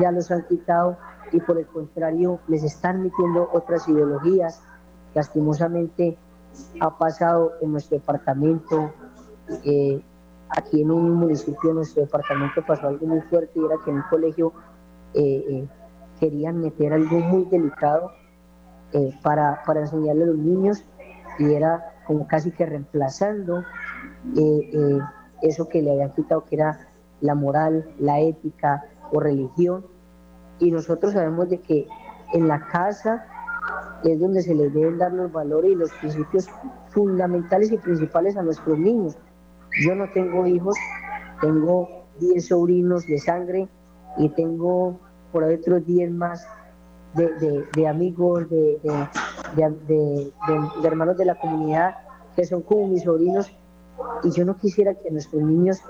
ya 0.01 0.11
los 0.13 0.31
han 0.31 0.45
quitado 0.47 0.97
y 1.33 1.41
por 1.41 1.59
el 1.59 1.67
contrario 1.67 2.41
les 2.49 2.65
están 2.65 3.03
metiendo 3.03 3.49
otras 3.53 3.89
ideologías. 3.89 4.63
Lastimosamente 5.15 6.17
ha 6.81 6.97
pasado 6.97 7.53
en 7.61 7.73
nuestro 7.73 7.99
departamento, 7.99 8.93
eh, 9.65 10.03
aquí 10.51 10.83
en 10.83 10.91
un 10.91 11.13
municipio 11.13 11.71
de 11.71 11.75
nuestro 11.75 12.03
departamento 12.03 12.63
pasó 12.67 12.89
algo 12.89 13.07
muy 13.07 13.21
fuerte 13.23 13.53
y 13.59 13.65
era 13.65 13.77
que 13.85 13.91
en 13.91 13.97
un 13.97 14.05
colegio 14.11 14.53
eh, 15.15 15.45
eh, 15.49 15.69
querían 16.21 16.61
meter 16.61 16.93
algo 16.93 17.19
muy 17.19 17.45
delicado 17.45 18.13
para, 19.23 19.63
para 19.65 19.81
enseñarle 19.81 20.25
a 20.25 20.27
los 20.29 20.39
niños 20.39 20.83
y 21.39 21.53
era 21.53 21.93
como 22.07 22.27
casi 22.27 22.51
que 22.51 22.65
reemplazando 22.65 23.63
eso 25.43 25.69
que 25.69 25.83
le 25.83 25.93
habían 25.93 26.13
quitado 26.13 26.45
que 26.45 26.57
era 26.57 26.89
la 27.21 27.35
moral, 27.35 27.89
la 27.99 28.21
ética 28.21 28.85
o 29.13 29.21
religión 29.21 29.85
y 30.59 30.71
nosotros 30.71 31.13
sabemos 31.13 31.49
de 31.49 31.61
que 31.61 31.87
en 32.33 32.49
la 32.49 32.67
casa 32.69 33.27
es 34.05 34.21
donde 34.21 34.43
se 34.43 34.55
les 34.55 34.73
deben 34.73 34.99
dar 34.99 35.13
los 35.13 35.31
valores 35.33 35.73
y 35.73 35.75
los 35.75 35.91
principios 35.93 36.49
fundamentales 36.91 37.73
y 37.73 37.79
principales 37.79 38.37
a 38.37 38.43
nuestros 38.43 38.79
niños. 38.79 39.17
Yo 39.85 39.95
no 39.95 40.11
tengo 40.13 40.47
hijos, 40.47 40.77
tengo 41.41 42.07
10 42.21 42.47
sobrinos 42.47 43.07
de 43.07 43.19
sangre 43.19 43.69
y 44.17 44.29
tengo 44.31 44.99
por 45.33 45.45
ahí 45.45 45.57
otros 45.57 45.85
10 45.87 46.13
más 46.13 46.47
de, 47.15 47.89
amigos, 47.89 48.49
de, 48.51 48.81
de, 49.87 50.33
hermanos 50.85 51.17
de 51.17 51.25
la 51.25 51.35
comunidad 51.37 51.97
que 52.37 52.45
son 52.45 52.63
como 52.63 52.87
mis 52.89 53.03
sobrinos 53.03 53.51
y 54.23 54.31
yo 54.31 54.45
no 54.45 54.57
quisiera 54.57 54.95
que 54.95 55.11
nuestros 55.11 55.43
niños, 55.43 55.81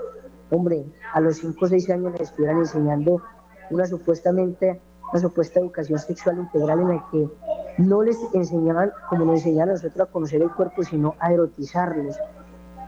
hombre, 0.51 0.85
a 1.13 1.19
los 1.19 1.37
5 1.37 1.65
o 1.65 1.67
6 1.67 1.89
años 1.89 2.11
les 2.13 2.29
estuvieran 2.29 2.59
enseñando 2.59 3.21
una 3.69 3.85
supuestamente 3.85 4.81
una 5.11 5.21
supuesta 5.21 5.59
educación 5.59 5.99
sexual 5.99 6.37
integral 6.37 6.81
en 6.81 6.87
la 6.89 7.05
que 7.11 7.29
no 7.77 8.03
les 8.03 8.17
enseñaban 8.33 8.91
como 9.09 9.25
nos 9.25 9.37
enseñaban 9.37 9.69
a 9.69 9.73
nosotros 9.73 10.07
a 10.07 10.11
conocer 10.11 10.41
el 10.41 10.51
cuerpo, 10.51 10.83
sino 10.83 11.15
a 11.19 11.33
erotizarlos, 11.33 12.15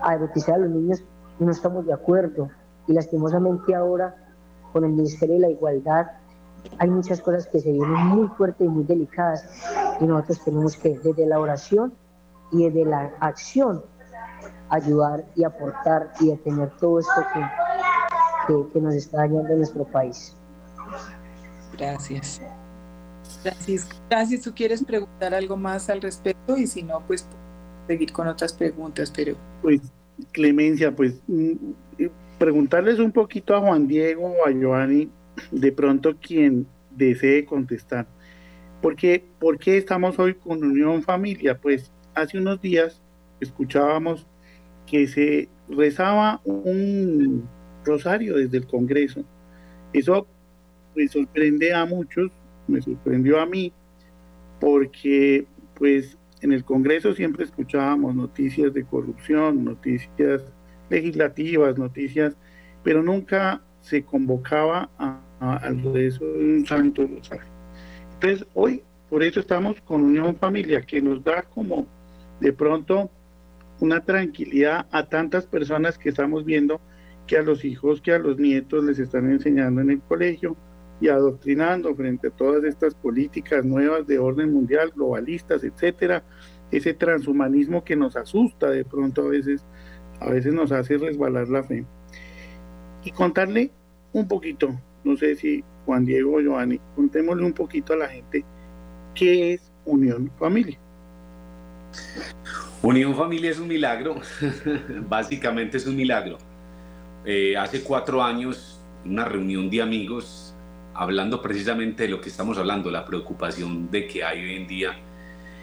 a 0.01 0.15
erotizar 0.15 0.55
a 0.55 0.59
los 0.59 0.69
niños 0.69 1.03
y 1.39 1.43
no 1.43 1.51
estamos 1.51 1.85
de 1.85 1.93
acuerdo. 1.93 2.49
Y 2.87 2.93
lastimosamente 2.93 3.73
ahora, 3.73 4.15
con 4.73 4.83
el 4.83 4.91
Ministerio 4.91 5.35
de 5.35 5.41
la 5.41 5.49
Igualdad, 5.49 6.07
hay 6.77 6.89
muchas 6.89 7.21
cosas 7.21 7.47
que 7.47 7.59
se 7.59 7.71
vienen 7.71 8.07
muy 8.07 8.27
fuertes 8.29 8.67
y 8.67 8.69
muy 8.69 8.83
delicadas 8.83 9.45
y 9.99 10.05
nosotros 10.05 10.43
tenemos 10.43 10.77
que, 10.77 10.99
desde 10.99 11.25
la 11.25 11.39
oración 11.39 11.93
y 12.51 12.65
desde 12.65 12.85
la 12.85 13.11
acción, 13.19 13.83
ayudar 14.71 15.25
y 15.35 15.43
aportar 15.43 16.11
y 16.19 16.27
detener 16.27 16.71
todo 16.79 16.99
esto 16.99 17.13
que, 17.33 18.73
que 18.73 18.79
nos 18.79 18.95
está 18.95 19.17
dañando 19.17 19.49
en 19.49 19.57
nuestro 19.57 19.83
país. 19.83 20.35
Gracias. 21.77 22.41
Gracias. 23.43 23.89
Gracias. 24.09 24.41
¿Tú 24.41 24.53
quieres 24.53 24.83
preguntar 24.83 25.33
algo 25.33 25.57
más 25.57 25.89
al 25.89 26.01
respecto? 26.01 26.57
Y 26.57 26.67
si 26.67 26.83
no, 26.83 27.01
pues 27.05 27.27
seguir 27.87 28.11
con 28.11 28.27
otras 28.27 28.53
preguntas, 28.53 29.11
pero... 29.15 29.35
Pues, 29.61 29.81
Clemencia, 30.31 30.95
pues 30.95 31.19
mm, 31.27 31.55
preguntarles 32.37 32.99
un 32.99 33.11
poquito 33.11 33.55
a 33.55 33.59
Juan 33.59 33.87
Diego 33.87 34.27
o 34.27 34.47
a 34.47 34.51
Giovanni, 34.51 35.09
de 35.51 35.71
pronto 35.71 36.15
quien 36.17 36.67
desee 36.91 37.43
contestar. 37.45 38.05
¿Por 38.81 38.95
qué, 38.95 39.23
¿Por 39.39 39.57
qué 39.57 39.77
estamos 39.77 40.17
hoy 40.19 40.35
con 40.35 40.63
Unión 40.63 41.01
Familia? 41.01 41.57
Pues 41.57 41.91
hace 42.13 42.37
unos 42.37 42.61
días 42.61 43.01
escuchábamos 43.39 44.27
que 44.91 45.07
se 45.07 45.47
rezaba 45.69 46.41
un 46.43 47.47
rosario 47.85 48.35
desde 48.35 48.57
el 48.57 48.67
Congreso. 48.67 49.23
Eso 49.93 50.27
me 50.93 51.07
sorprende 51.07 51.73
a 51.73 51.85
muchos, 51.85 52.29
me 52.67 52.81
sorprendió 52.81 53.39
a 53.39 53.45
mí, 53.45 53.71
porque 54.59 55.45
pues 55.75 56.17
en 56.41 56.51
el 56.51 56.65
Congreso 56.65 57.13
siempre 57.13 57.45
escuchábamos 57.45 58.13
noticias 58.13 58.73
de 58.73 58.83
corrupción, 58.83 59.63
noticias 59.63 60.43
legislativas, 60.89 61.77
noticias, 61.77 62.35
pero 62.83 63.01
nunca 63.01 63.61
se 63.79 64.03
convocaba 64.03 64.89
a, 64.99 65.21
algo 65.39 65.93
de 65.93 66.07
eso 66.07 66.25
de 66.25 66.43
un 66.43 66.65
santo 66.65 67.07
rosario. 67.07 67.49
Entonces 68.15 68.45
hoy 68.53 68.83
por 69.09 69.23
eso 69.23 69.39
estamos 69.39 69.79
con 69.81 70.03
Unión 70.03 70.35
Familia, 70.35 70.81
que 70.81 71.01
nos 71.01 71.23
da 71.23 71.43
como 71.43 71.87
de 72.41 72.51
pronto 72.51 73.09
una 73.81 74.03
tranquilidad 74.03 74.87
a 74.91 75.07
tantas 75.07 75.45
personas 75.45 75.97
que 75.97 76.09
estamos 76.09 76.45
viendo 76.45 76.79
que 77.27 77.37
a 77.37 77.41
los 77.41 77.65
hijos, 77.65 78.01
que 78.01 78.13
a 78.13 78.19
los 78.19 78.37
nietos 78.37 78.83
les 78.83 78.99
están 78.99 79.29
enseñando 79.29 79.81
en 79.81 79.91
el 79.91 80.01
colegio, 80.01 80.55
y 81.01 81.09
adoctrinando 81.09 81.93
frente 81.95 82.27
a 82.27 82.31
todas 82.31 82.63
estas 82.63 82.93
políticas 82.93 83.65
nuevas 83.65 84.05
de 84.05 84.19
orden 84.19 84.53
mundial, 84.53 84.91
globalistas, 84.95 85.63
etcétera, 85.63 86.23
ese 86.69 86.93
transhumanismo 86.93 87.83
que 87.83 87.95
nos 87.95 88.15
asusta 88.15 88.69
de 88.69 88.85
pronto 88.85 89.23
a 89.23 89.29
veces, 89.29 89.65
a 90.19 90.29
veces 90.29 90.53
nos 90.53 90.71
hace 90.71 90.97
resbalar 90.97 91.49
la 91.49 91.63
fe. 91.63 91.85
Y 93.03 93.11
contarle 93.11 93.71
un 94.13 94.27
poquito, 94.27 94.79
no 95.03 95.17
sé 95.17 95.35
si 95.35 95.63
Juan 95.85 96.05
Diego 96.05 96.35
o 96.35 96.39
Giovanni, 96.39 96.79
contémosle 96.95 97.45
un 97.45 97.53
poquito 97.53 97.93
a 97.93 97.97
la 97.97 98.07
gente 98.07 98.45
qué 99.15 99.53
es 99.53 99.71
Unión 99.85 100.31
Familia. 100.37 100.77
Unión 102.83 103.15
Familia 103.15 103.51
es 103.51 103.59
un 103.59 103.67
milagro, 103.67 104.15
básicamente 105.07 105.77
es 105.77 105.85
un 105.85 105.95
milagro. 105.95 106.39
Eh, 107.25 107.55
hace 107.55 107.83
cuatro 107.83 108.23
años, 108.23 108.79
una 109.05 109.23
reunión 109.23 109.69
de 109.69 109.83
amigos, 109.83 110.55
hablando 110.95 111.43
precisamente 111.43 112.03
de 112.03 112.09
lo 112.09 112.19
que 112.19 112.29
estamos 112.29 112.57
hablando, 112.57 112.89
la 112.89 113.05
preocupación 113.05 113.91
de 113.91 114.07
que 114.07 114.23
hay 114.23 114.43
hoy 114.43 114.55
en 114.55 114.67
día 114.67 114.95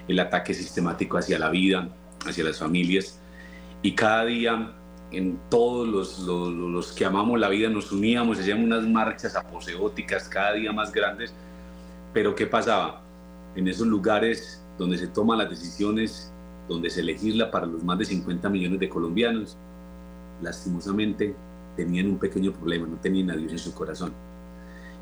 el 0.06 0.20
ataque 0.20 0.54
sistemático 0.54 1.18
hacia 1.18 1.40
la 1.40 1.50
vida, 1.50 1.88
hacia 2.24 2.44
las 2.44 2.60
familias, 2.60 3.20
y 3.82 3.92
cada 3.96 4.24
día 4.24 4.72
en 5.10 5.40
todos 5.50 5.88
los, 5.88 6.18
los, 6.20 6.92
que 6.92 7.04
amamos 7.04 7.40
la 7.40 7.48
vida 7.48 7.68
nos 7.68 7.90
uníamos, 7.90 8.38
hacíamos 8.38 8.64
unas 8.64 8.86
marchas 8.86 9.34
aposeóticas 9.34 10.28
cada 10.28 10.52
día 10.52 10.72
más 10.72 10.92
grandes, 10.92 11.34
pero 12.12 12.34
¿qué 12.36 12.46
pasaba? 12.46 13.02
En 13.56 13.66
esos 13.66 13.88
lugares 13.88 14.62
donde 14.78 14.98
se 14.98 15.08
toman 15.08 15.38
las 15.38 15.50
decisiones, 15.50 16.32
donde 16.68 16.90
se 16.90 17.02
legisla 17.02 17.50
para 17.50 17.66
los 17.66 17.82
más 17.82 17.98
de 17.98 18.04
50 18.04 18.48
millones 18.48 18.80
de 18.80 18.88
colombianos, 18.88 19.56
lastimosamente 20.42 21.34
tenían 21.76 22.06
un 22.06 22.18
pequeño 22.18 22.52
problema, 22.52 22.86
no 22.86 22.96
tenían 22.96 23.30
a 23.30 23.36
Dios 23.36 23.52
en 23.52 23.58
su 23.58 23.74
corazón. 23.74 24.12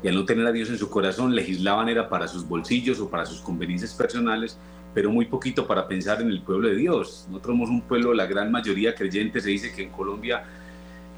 Y 0.03 0.07
al 0.07 0.15
no 0.15 0.25
tener 0.25 0.45
a 0.45 0.51
Dios 0.51 0.69
en 0.69 0.77
su 0.77 0.89
corazón, 0.89 1.35
legislaban 1.35 1.89
era 1.89 2.07
para 2.07 2.27
sus 2.27 2.47
bolsillos 2.47 2.99
o 2.99 3.09
para 3.09 3.25
sus 3.25 3.41
conveniencias 3.41 3.93
personales, 3.93 4.57
pero 4.93 5.11
muy 5.11 5.25
poquito 5.25 5.67
para 5.67 5.87
pensar 5.87 6.21
en 6.21 6.29
el 6.29 6.41
pueblo 6.41 6.69
de 6.69 6.75
Dios. 6.75 7.25
Nosotros 7.29 7.53
somos 7.53 7.69
un 7.69 7.81
pueblo, 7.81 8.13
la 8.13 8.25
gran 8.25 8.51
mayoría 8.51 8.95
creyente, 8.95 9.41
se 9.41 9.49
dice 9.49 9.73
que 9.73 9.83
en 9.83 9.89
Colombia 9.89 10.43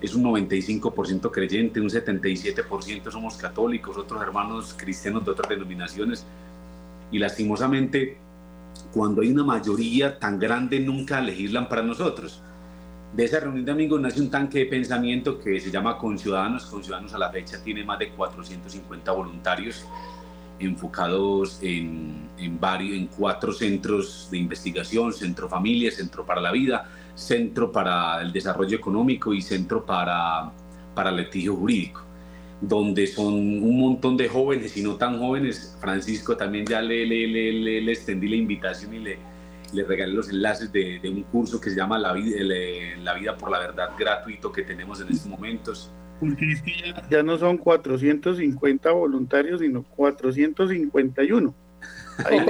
es 0.02 0.16
un 0.16 0.24
95% 0.24 1.30
creyente, 1.32 1.82
un 1.82 1.90
77% 1.90 3.12
somos 3.12 3.36
católicos, 3.36 3.98
otros 3.98 4.22
hermanos 4.22 4.74
cristianos 4.78 5.26
de 5.26 5.32
otras 5.32 5.50
denominaciones. 5.50 6.26
Y 7.12 7.20
lastimosamente, 7.20 8.18
cuando 8.94 9.22
hay 9.22 9.30
una 9.32 9.44
mayoría 9.44 10.18
tan 10.18 10.40
grande, 10.40 10.80
nunca 10.80 11.22
legislan 11.22 11.70
para 11.70 11.82
nosotros. 11.82 12.42
De 13.14 13.26
esa 13.26 13.40
reunión 13.40 13.66
de 13.66 13.72
amigos 13.72 14.00
nace 14.00 14.22
un 14.22 14.30
tanque 14.30 14.60
de 14.60 14.66
pensamiento 14.66 15.40
que 15.40 15.60
se 15.60 15.72
llama 15.72 15.98
Conciudadanos. 15.98 16.66
Conciudadanos 16.66 17.14
a 17.14 17.18
la 17.18 17.32
fecha 17.32 17.62
tiene 17.64 17.84
más 17.84 18.00
de 18.00 18.10
450 18.10 19.12
voluntarios 19.12 19.86
enfocados 20.60 21.60
en, 21.62 22.30
en, 22.38 22.60
varios, 22.60 22.98
en 22.98 23.08
cuatro 23.08 23.54
centros 23.54 24.28
de 24.30 24.38
investigación, 24.38 25.14
Centro 25.14 25.48
Familia, 25.48 25.92
Centro 25.92 26.26
para 26.26 26.42
la 26.42 26.52
Vida, 26.52 26.90
Centro 27.16 27.72
para 27.72 28.22
el 28.22 28.32
Desarrollo 28.32 28.78
Económico 28.78 29.34
y 29.34 29.42
Centro 29.42 29.86
para, 29.86 30.52
para 30.94 31.10
el 31.10 31.18
Litigio 31.18 31.56
Jurídico, 31.56 32.04
donde 32.62 33.08
son 33.08 33.34
un 33.34 33.80
montón 33.80 34.18
de 34.18 34.28
jóvenes 34.28 34.76
y 34.78 34.84
no 34.84 34.96
tan 34.96 35.20
jóvenes. 35.20 35.78
Francisco 35.80 36.36
también 36.36 36.66
ya 36.66 36.82
le, 36.82 37.06
le, 37.06 37.28
le, 37.28 37.82
le 37.82 37.92
extendí 37.92 38.28
la 38.28 38.36
invitación 38.36 38.94
y 38.94 39.00
le, 39.00 39.18
le 39.74 39.84
regalé 39.84 40.14
los 40.14 40.30
enlaces 40.30 40.72
de, 40.72 41.00
de, 41.00 41.10
un 41.10 41.24
curso 41.24 41.60
que 41.60 41.70
se 41.70 41.76
llama 41.76 41.98
la 41.98 42.14
vida, 42.14 42.38
la 43.02 43.14
vida 43.14 43.38
por 43.38 43.50
la 43.52 43.60
Verdad 43.60 43.92
gratuito 43.98 44.52
que 44.52 44.64
tenemos 44.64 45.00
en 45.02 45.10
estos 45.10 45.28
momentos 45.28 45.92
ya 47.10 47.24
no 47.24 47.38
son 47.38 47.58
450 47.58 48.92
voluntarios, 48.92 49.62
sino 49.62 49.84
451. 49.84 51.54
Ahí 52.26 52.40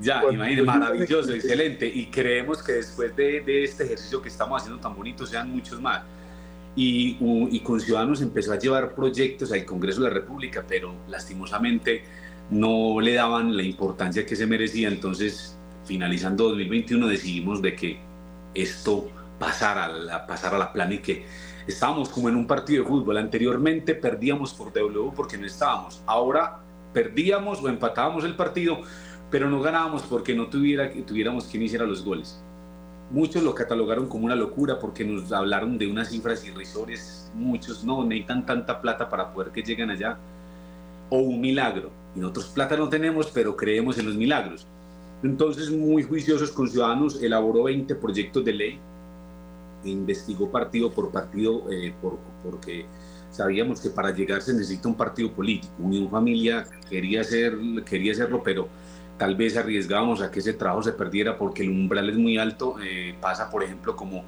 Ya, 0.00 0.24
imagínate, 0.28 0.62
maravilloso, 0.62 1.32
excelente. 1.32 1.86
Y 1.86 2.06
creemos 2.06 2.60
que 2.62 2.72
después 2.72 3.14
de, 3.14 3.40
de, 3.42 3.62
este 3.62 3.84
ejercicio 3.84 4.20
que 4.20 4.28
estamos 4.28 4.60
haciendo 4.60 4.80
tan 4.80 4.94
bonito, 4.96 5.24
sean 5.24 5.50
muchos 5.50 5.80
más. 5.80 6.02
Y, 6.76 7.16
y, 7.20 7.60
con 7.60 7.80
Ciudadanos 7.80 8.20
empezó 8.20 8.52
a 8.52 8.58
llevar 8.58 8.96
proyectos 8.96 9.52
al 9.52 9.64
Congreso 9.64 10.02
de 10.02 10.08
la 10.08 10.14
República, 10.14 10.64
pero 10.66 10.92
lastimosamente 11.08 12.02
no 12.50 13.00
le 13.00 13.14
daban 13.14 13.56
la 13.56 13.62
importancia 13.62 14.26
que 14.26 14.34
se 14.34 14.46
merecía. 14.46 14.88
Entonces, 14.88 15.56
finalizando 15.84 16.48
2021, 16.48 17.06
decidimos 17.06 17.62
de 17.62 17.76
que 17.76 17.98
esto 18.54 19.08
pasara 19.38 19.84
a 19.84 19.88
la, 19.88 20.26
pasara 20.26 20.56
a 20.56 20.58
la 20.58 20.72
plana 20.72 20.94
y 20.94 20.98
que 20.98 21.24
estábamos 21.66 22.08
como 22.08 22.28
en 22.28 22.36
un 22.36 22.46
partido 22.46 22.82
de 22.82 22.88
fútbol. 22.88 23.18
Anteriormente 23.18 23.94
perdíamos 23.94 24.54
por 24.54 24.72
W 24.72 25.12
porque 25.14 25.38
no 25.38 25.46
estábamos. 25.46 26.02
Ahora 26.06 26.60
perdíamos 26.92 27.62
o 27.62 27.68
empatábamos 27.68 28.24
el 28.24 28.34
partido, 28.34 28.80
pero 29.30 29.50
no 29.50 29.60
ganábamos 29.60 30.02
porque 30.02 30.34
no 30.34 30.46
tuviera, 30.46 30.90
tuviéramos 31.06 31.44
quien 31.46 31.62
hiciera 31.62 31.86
los 31.86 32.04
goles. 32.04 32.42
Muchos 33.10 33.42
lo 33.42 33.54
catalogaron 33.54 34.08
como 34.08 34.24
una 34.26 34.34
locura 34.34 34.78
porque 34.78 35.04
nos 35.04 35.30
hablaron 35.32 35.78
de 35.78 35.86
unas 35.86 36.08
cifras 36.08 36.44
irrisorias. 36.44 37.30
Muchos 37.34 37.84
no 37.84 38.04
necesitan 38.04 38.46
tanta 38.46 38.80
plata 38.80 39.08
para 39.08 39.32
poder 39.32 39.52
que 39.52 39.62
lleguen 39.62 39.90
allá. 39.90 40.16
O 41.10 41.18
un 41.18 41.40
milagro. 41.40 41.90
Y 42.16 42.20
nosotros 42.20 42.46
plata 42.46 42.76
no 42.76 42.88
tenemos, 42.88 43.30
pero 43.32 43.56
creemos 43.56 43.98
en 43.98 44.06
los 44.06 44.14
milagros. 44.16 44.66
Entonces, 45.22 45.70
muy 45.70 46.02
juiciosos 46.02 46.50
con 46.50 46.68
Ciudadanos, 46.68 47.22
elaboró 47.22 47.64
20 47.64 47.94
proyectos 47.94 48.44
de 48.44 48.52
ley 48.52 48.80
investigó 49.90 50.50
partido 50.50 50.90
por 50.90 51.10
partido 51.10 51.70
eh, 51.70 51.92
por, 52.00 52.18
porque 52.42 52.86
sabíamos 53.30 53.80
que 53.80 53.90
para 53.90 54.10
llegar 54.10 54.42
se 54.42 54.52
necesita 54.52 54.88
un 54.88 54.94
partido 54.94 55.30
político. 55.30 55.72
Unión 55.78 56.08
Familia 56.08 56.66
quería, 56.88 57.22
hacer, 57.22 57.56
quería 57.84 58.12
hacerlo, 58.12 58.42
pero 58.44 58.68
tal 59.24 59.36
vez 59.36 59.56
arriesgábamos 59.56 60.20
a 60.20 60.30
que 60.30 60.40
ese 60.40 60.52
trabajo 60.52 60.82
se 60.82 60.92
perdiera 60.92 61.38
porque 61.38 61.62
el 61.62 61.70
umbral 61.70 62.10
es 62.10 62.16
muy 62.18 62.36
alto. 62.36 62.76
Eh, 62.84 63.14
pasa, 63.18 63.50
por 63.50 63.64
ejemplo, 63.64 63.96
como 63.96 64.22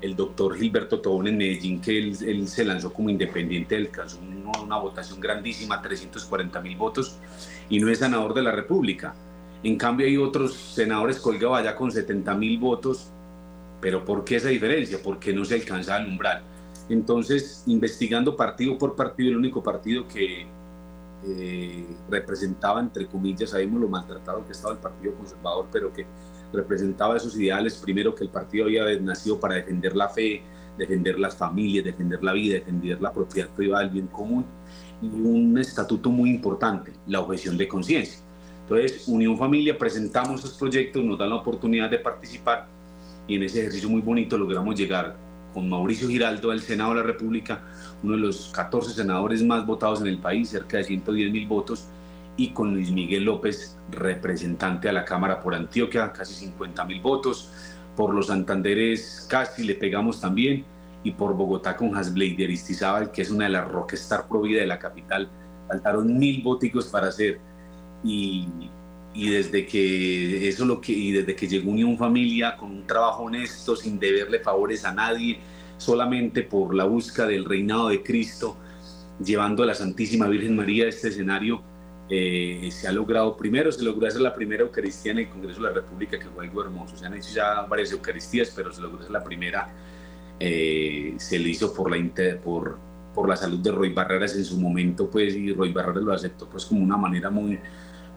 el 0.00 0.16
doctor 0.16 0.56
Gilberto 0.56 1.00
Tobón 1.00 1.28
en 1.28 1.38
Medellín, 1.38 1.80
que 1.80 1.96
él, 1.96 2.48
se 2.48 2.64
lanzó 2.64 2.92
como 2.92 3.10
independiente 3.10 3.86
caso, 3.90 4.18
una, 4.18 4.58
una 4.60 4.76
votación 4.78 5.20
grandísima, 5.20 5.80
340 5.80 6.60
mil 6.62 6.76
votos, 6.76 7.16
y 7.68 7.78
no 7.78 7.88
es 7.88 8.00
senador 8.00 8.34
de 8.34 8.42
la 8.42 8.50
República. 8.50 9.14
En 9.62 9.76
cambio, 9.76 10.04
hay 10.04 10.16
otros 10.16 10.52
senadores 10.52 11.20
colgados 11.20 11.58
allá 11.60 11.76
con 11.76 11.92
70 11.92 12.34
mil 12.34 12.58
votos 12.58 13.12
pero 13.80 14.04
¿por 14.04 14.24
qué 14.24 14.36
esa 14.36 14.48
diferencia? 14.48 14.98
Porque 15.02 15.32
no 15.32 15.44
se 15.44 15.54
alcanza 15.54 15.96
el 15.96 16.08
umbral. 16.08 16.42
Entonces, 16.90 17.62
investigando 17.66 18.36
partido 18.36 18.76
por 18.76 18.94
partido, 18.94 19.30
el 19.30 19.36
único 19.36 19.62
partido 19.62 20.06
que 20.06 20.44
eh, 21.26 21.86
representaba, 22.08 22.80
entre 22.80 23.06
comillas, 23.06 23.50
sabemos 23.50 23.80
lo 23.80 23.88
maltratado 23.88 24.44
que 24.46 24.52
estaba 24.52 24.74
el 24.74 24.80
Partido 24.80 25.14
Conservador, 25.14 25.66
pero 25.70 25.92
que 25.92 26.06
representaba 26.52 27.16
esos 27.16 27.36
ideales, 27.38 27.76
primero 27.76 28.14
que 28.14 28.24
el 28.24 28.30
partido 28.30 28.64
había 28.64 28.98
nacido 29.00 29.38
para 29.38 29.54
defender 29.54 29.94
la 29.94 30.08
fe, 30.08 30.42
defender 30.76 31.18
las 31.18 31.36
familias, 31.36 31.84
defender 31.84 32.22
la 32.22 32.32
vida, 32.32 32.54
defender 32.54 33.00
la 33.00 33.12
propiedad 33.12 33.48
privada, 33.50 33.84
el 33.84 33.90
bien 33.90 34.06
común, 34.08 34.44
y 35.02 35.08
un 35.08 35.56
estatuto 35.58 36.10
muy 36.10 36.30
importante, 36.30 36.92
la 37.06 37.20
objeción 37.20 37.56
de 37.56 37.68
conciencia. 37.68 38.20
Entonces, 38.62 39.08
Unión 39.08 39.36
Familia 39.36 39.76
presentamos 39.76 40.40
esos 40.40 40.56
proyectos, 40.56 41.04
nos 41.04 41.18
dan 41.18 41.30
la 41.30 41.36
oportunidad 41.36 41.90
de 41.90 41.98
participar 41.98 42.68
y 43.26 43.36
en 43.36 43.42
ese 43.42 43.60
ejercicio 43.60 43.88
muy 43.88 44.00
bonito 44.00 44.36
logramos 44.36 44.74
llegar 44.74 45.16
con 45.52 45.68
Mauricio 45.68 46.08
Giraldo 46.08 46.50
al 46.50 46.60
Senado 46.60 46.90
de 46.90 47.00
la 47.00 47.06
República, 47.06 47.62
uno 48.02 48.14
de 48.14 48.20
los 48.20 48.50
14 48.54 48.92
senadores 48.92 49.42
más 49.42 49.66
votados 49.66 50.00
en 50.00 50.06
el 50.06 50.18
país, 50.18 50.50
cerca 50.50 50.78
de 50.78 50.84
110 50.84 51.32
mil 51.32 51.46
votos, 51.46 51.86
y 52.36 52.50
con 52.50 52.72
Luis 52.72 52.90
Miguel 52.90 53.24
López, 53.24 53.76
representante 53.90 54.88
a 54.88 54.92
la 54.92 55.04
Cámara 55.04 55.40
por 55.40 55.54
Antioquia, 55.54 56.12
casi 56.12 56.34
50 56.34 56.84
mil 56.84 57.00
votos, 57.00 57.50
por 57.96 58.14
los 58.14 58.28
Santanderes 58.28 59.26
casi 59.28 59.64
le 59.64 59.74
pegamos 59.74 60.20
también, 60.20 60.64
y 61.02 61.12
por 61.12 61.34
Bogotá 61.34 61.76
con 61.76 61.96
Hasblade 61.96 62.36
de 62.36 62.44
Aristizábal, 62.44 63.10
que 63.10 63.22
es 63.22 63.30
una 63.30 63.44
de 63.44 63.50
las 63.50 63.68
rockstar 63.68 64.28
provida 64.28 64.60
de 64.60 64.66
la 64.66 64.78
capital, 64.78 65.28
faltaron 65.68 66.18
mil 66.18 66.42
votos 66.42 66.86
para 66.86 67.08
hacer, 67.08 67.40
y 68.02 68.48
y 69.12 69.30
desde 69.30 69.66
que 69.66 70.48
eso 70.48 70.64
lo 70.64 70.80
que 70.80 70.92
y 70.92 71.12
desde 71.12 71.34
que 71.34 71.48
llegó 71.48 71.70
Unión 71.70 71.98
Familia 71.98 72.56
con 72.56 72.70
un 72.70 72.86
trabajo 72.86 73.24
honesto 73.24 73.74
sin 73.74 73.98
deberle 73.98 74.38
favores 74.38 74.84
a 74.84 74.92
nadie 74.92 75.40
solamente 75.78 76.42
por 76.42 76.74
la 76.74 76.84
búsqueda 76.84 77.26
del 77.26 77.44
reinado 77.44 77.88
de 77.88 78.02
Cristo 78.02 78.56
llevando 79.22 79.62
a 79.64 79.66
la 79.66 79.74
Santísima 79.74 80.28
Virgen 80.28 80.54
María 80.54 80.84
a 80.84 80.88
este 80.88 81.08
escenario 81.08 81.62
eh, 82.08 82.68
se 82.72 82.86
ha 82.86 82.92
logrado 82.92 83.36
primero 83.36 83.72
se 83.72 83.82
logró 83.82 84.06
hacer 84.06 84.20
la 84.20 84.34
primera 84.34 84.62
Eucaristía 84.62 85.12
en 85.12 85.18
el 85.18 85.28
Congreso 85.28 85.60
de 85.60 85.68
la 85.68 85.74
República 85.74 86.18
que 86.18 86.26
fue 86.26 86.44
algo 86.44 86.62
hermoso. 86.62 86.96
Se 86.96 87.06
han 87.06 87.14
hecho 87.14 87.30
ya 87.34 87.62
varias 87.62 87.90
Eucaristías 87.90 88.52
pero 88.54 88.72
se 88.72 88.80
logró 88.80 89.00
hacer 89.00 89.10
la 89.10 89.24
primera 89.24 89.72
eh, 90.38 91.14
se 91.18 91.38
le 91.38 91.48
hizo 91.48 91.74
por 91.74 91.90
la 91.90 91.98
por 92.42 92.78
por 93.12 93.28
la 93.28 93.36
salud 93.36 93.58
de 93.58 93.72
Roy 93.72 93.92
Barreras 93.92 94.36
en 94.36 94.44
su 94.44 94.58
momento 94.58 95.10
pues 95.10 95.34
y 95.34 95.52
Roy 95.52 95.72
Barreras 95.72 96.04
lo 96.04 96.12
aceptó 96.12 96.48
pues 96.48 96.64
como 96.64 96.82
una 96.82 96.96
manera 96.96 97.28
muy 97.28 97.58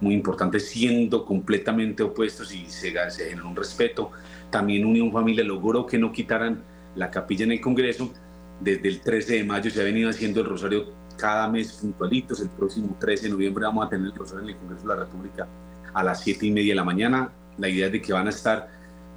muy 0.04 0.14
importante, 0.14 0.60
siendo 0.60 1.26
completamente 1.26 2.04
opuestos 2.04 2.54
y 2.54 2.66
se, 2.66 2.94
se 3.10 3.30
generó 3.30 3.50
un 3.50 3.56
respeto. 3.56 4.12
También 4.50 4.86
Unión 4.86 5.12
Familia 5.12 5.44
logró 5.44 5.86
que 5.86 5.98
no 5.98 6.12
quitaran 6.12 6.62
la 6.96 7.10
capilla 7.10 7.46
en 7.46 7.54
el 7.54 7.62
Congreso. 7.62 8.12
Desde 8.60 8.88
el 8.88 9.02
13 9.02 9.38
de 9.38 9.44
mayo 9.44 9.72
se 9.72 9.82
ha 9.82 9.84
venido 9.84 10.10
haciendo 10.10 10.42
el 10.42 10.48
rosario 10.48 10.86
cada 11.18 11.48
mes 11.48 11.74
puntualitos. 11.74 12.42
El 12.42 12.50
próximo 12.50 12.96
13 13.00 13.26
de 13.26 13.30
noviembre 13.32 13.66
vamos 13.66 13.86
a 13.86 13.90
tener 13.90 14.08
el 14.08 14.16
rosario 14.16 14.44
en 14.44 14.50
el 14.50 14.58
Congreso 14.58 14.82
de 14.84 14.88
la 14.90 14.96
República 14.96 15.48
a 15.94 16.04
las 16.04 16.22
7 16.22 16.46
y 16.46 16.52
media 16.52 16.72
de 16.74 16.76
la 16.76 16.84
mañana. 16.84 17.32
la 17.58 17.70
idea 17.70 17.88
de 17.90 18.02
que 18.02 18.12
van 18.12 18.26
a 18.28 18.32
estar 18.32 18.68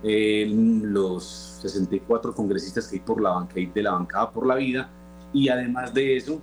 eh, 0.03 0.47
los 0.49 1.59
64 1.63 2.35
congresistas 2.35 2.87
que 2.87 2.97
hay 2.97 3.01
por 3.01 3.21
la 3.21 3.31
banca 3.31 3.55
de 3.55 3.83
la 3.83 3.93
bancada 3.93 4.31
por 4.31 4.47
la 4.47 4.55
vida 4.57 4.91
y 5.33 5.49
además 5.49 5.95
de 5.95 6.17
eso 6.17 6.41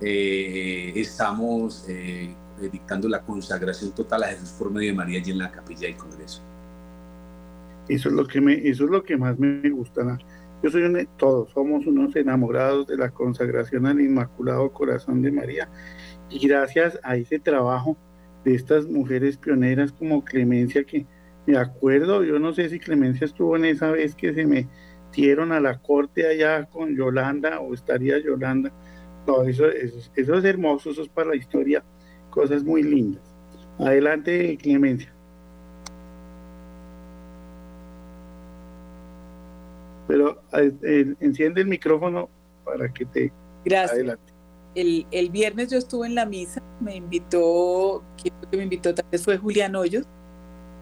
eh, 0.00 0.92
estamos 0.96 1.84
eh, 1.88 2.34
dictando 2.60 3.08
la 3.08 3.20
consagración 3.20 3.92
total 3.92 4.24
a 4.24 4.26
Jesús 4.28 4.50
por 4.50 4.70
medio 4.70 4.90
de 4.90 4.96
María 4.96 5.20
allí 5.20 5.32
en 5.32 5.38
la 5.38 5.50
capilla 5.50 5.88
del 5.88 5.96
Congreso. 5.96 6.42
Eso 7.88 8.08
es 8.08 8.14
lo 8.14 8.26
que 8.26 8.40
me, 8.40 8.54
eso 8.68 8.84
es 8.84 8.90
lo 8.90 9.02
que 9.02 9.16
más 9.16 9.38
me 9.38 9.68
gusta. 9.70 10.18
Yo 10.62 10.70
soy 10.70 10.82
un, 10.82 11.06
todos 11.18 11.50
somos 11.50 11.86
unos 11.86 12.16
enamorados 12.16 12.86
de 12.86 12.96
la 12.96 13.10
consagración 13.10 13.86
al 13.86 14.00
Inmaculado 14.00 14.72
Corazón 14.72 15.20
de 15.20 15.30
María 15.30 15.68
y 16.30 16.46
gracias 16.46 16.98
a 17.02 17.16
ese 17.16 17.38
trabajo 17.38 17.96
de 18.44 18.54
estas 18.54 18.86
mujeres 18.86 19.36
pioneras 19.36 19.92
como 19.92 20.24
Clemencia 20.24 20.84
que 20.84 21.06
me 21.46 21.58
acuerdo, 21.58 22.24
yo 22.24 22.38
no 22.38 22.54
sé 22.54 22.70
si 22.70 22.78
Clemencia 22.78 23.26
estuvo 23.26 23.56
en 23.56 23.66
esa 23.66 23.90
vez 23.90 24.14
que 24.14 24.32
se 24.32 24.46
metieron 24.46 25.52
a 25.52 25.60
la 25.60 25.78
corte 25.78 26.26
allá 26.26 26.64
con 26.64 26.96
Yolanda 26.96 27.60
o 27.60 27.74
estaría 27.74 28.18
Yolanda. 28.18 28.72
No, 29.26 29.42
eso, 29.42 29.68
eso, 29.68 30.10
eso 30.14 30.34
es 30.34 30.44
hermoso, 30.44 30.90
eso 30.90 31.02
es 31.02 31.08
para 31.08 31.30
la 31.30 31.36
historia, 31.36 31.84
cosas 32.34 32.64
muy 32.64 32.82
lindas. 32.82 33.22
Adelante, 33.78 34.58
Clemencia. 34.60 35.12
Pero 40.08 40.42
eh, 40.52 41.14
enciende 41.20 41.60
el 41.60 41.68
micrófono 41.68 42.28
para 42.64 42.92
que 42.92 43.04
te... 43.06 43.32
Gracias. 43.64 43.92
Adelante. 43.92 44.32
El, 44.74 45.06
el, 45.12 45.30
viernes 45.30 45.70
yo 45.70 45.78
estuve 45.78 46.08
en 46.08 46.16
la 46.16 46.26
misa, 46.26 46.60
me 46.80 46.96
invitó, 46.96 48.02
quien 48.20 48.34
me 48.50 48.64
invitó 48.64 48.92
tal 48.92 49.06
vez 49.10 49.22
fue 49.22 49.38
Julián 49.38 49.76
Hoyos, 49.76 50.04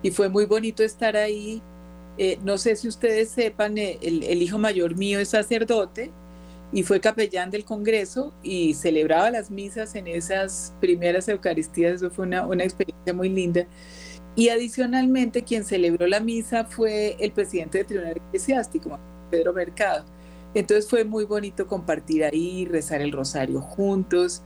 y 0.03 0.11
fue 0.11 0.31
muy 0.31 0.47
bonito 0.47 0.83
estar 0.83 1.15
ahí. 1.15 1.63
Eh, 2.17 2.39
no 2.43 2.57
sé 2.57 2.75
si 2.77 2.89
ustedes 2.89 3.29
sepan, 3.29 3.77
eh, 3.77 3.99
el, 4.01 4.23
el, 4.23 4.41
hijo 4.41 4.59
mayor 4.59 4.97
mío 4.97 5.21
es 5.21 5.29
sacerdote 5.29 6.11
y 6.73 6.83
fue 6.83 7.01
capellán 7.01 7.51
del 7.51 7.65
Congreso 7.65 8.33
y 8.43 8.75
celebraba 8.75 9.31
las 9.31 9.51
misas 9.51 9.95
en 9.95 10.07
esas 10.07 10.75
primeras 10.81 11.29
Eucaristías, 11.29 11.97
eso 11.97 12.11
fue 12.11 12.27
una, 12.27 12.47
una 12.47 12.65
experiencia 12.65 13.13
muy 13.13 13.29
linda. 13.29 13.67
Y 14.35 14.49
adicionalmente 14.49 15.45
quien 15.45 15.65
celebró 15.65 16.07
la 16.07 16.21
misa 16.21 16.65
fue 16.65 17.17
el 17.21 17.33
presidente 17.33 17.79
del 17.79 17.87
Tribunal 17.87 18.17
Eclesiástico, 18.17 18.99
Pedro 19.31 19.53
Mercado. 19.53 20.07
Entonces 20.55 20.89
fue 20.89 21.05
muy 21.05 21.25
bonito 21.25 21.67
compartir 21.67 22.25
ahí, 22.25 22.65
rezar 22.65 23.03
el 23.03 23.13
rosario 23.13 23.61
juntos 23.61 24.43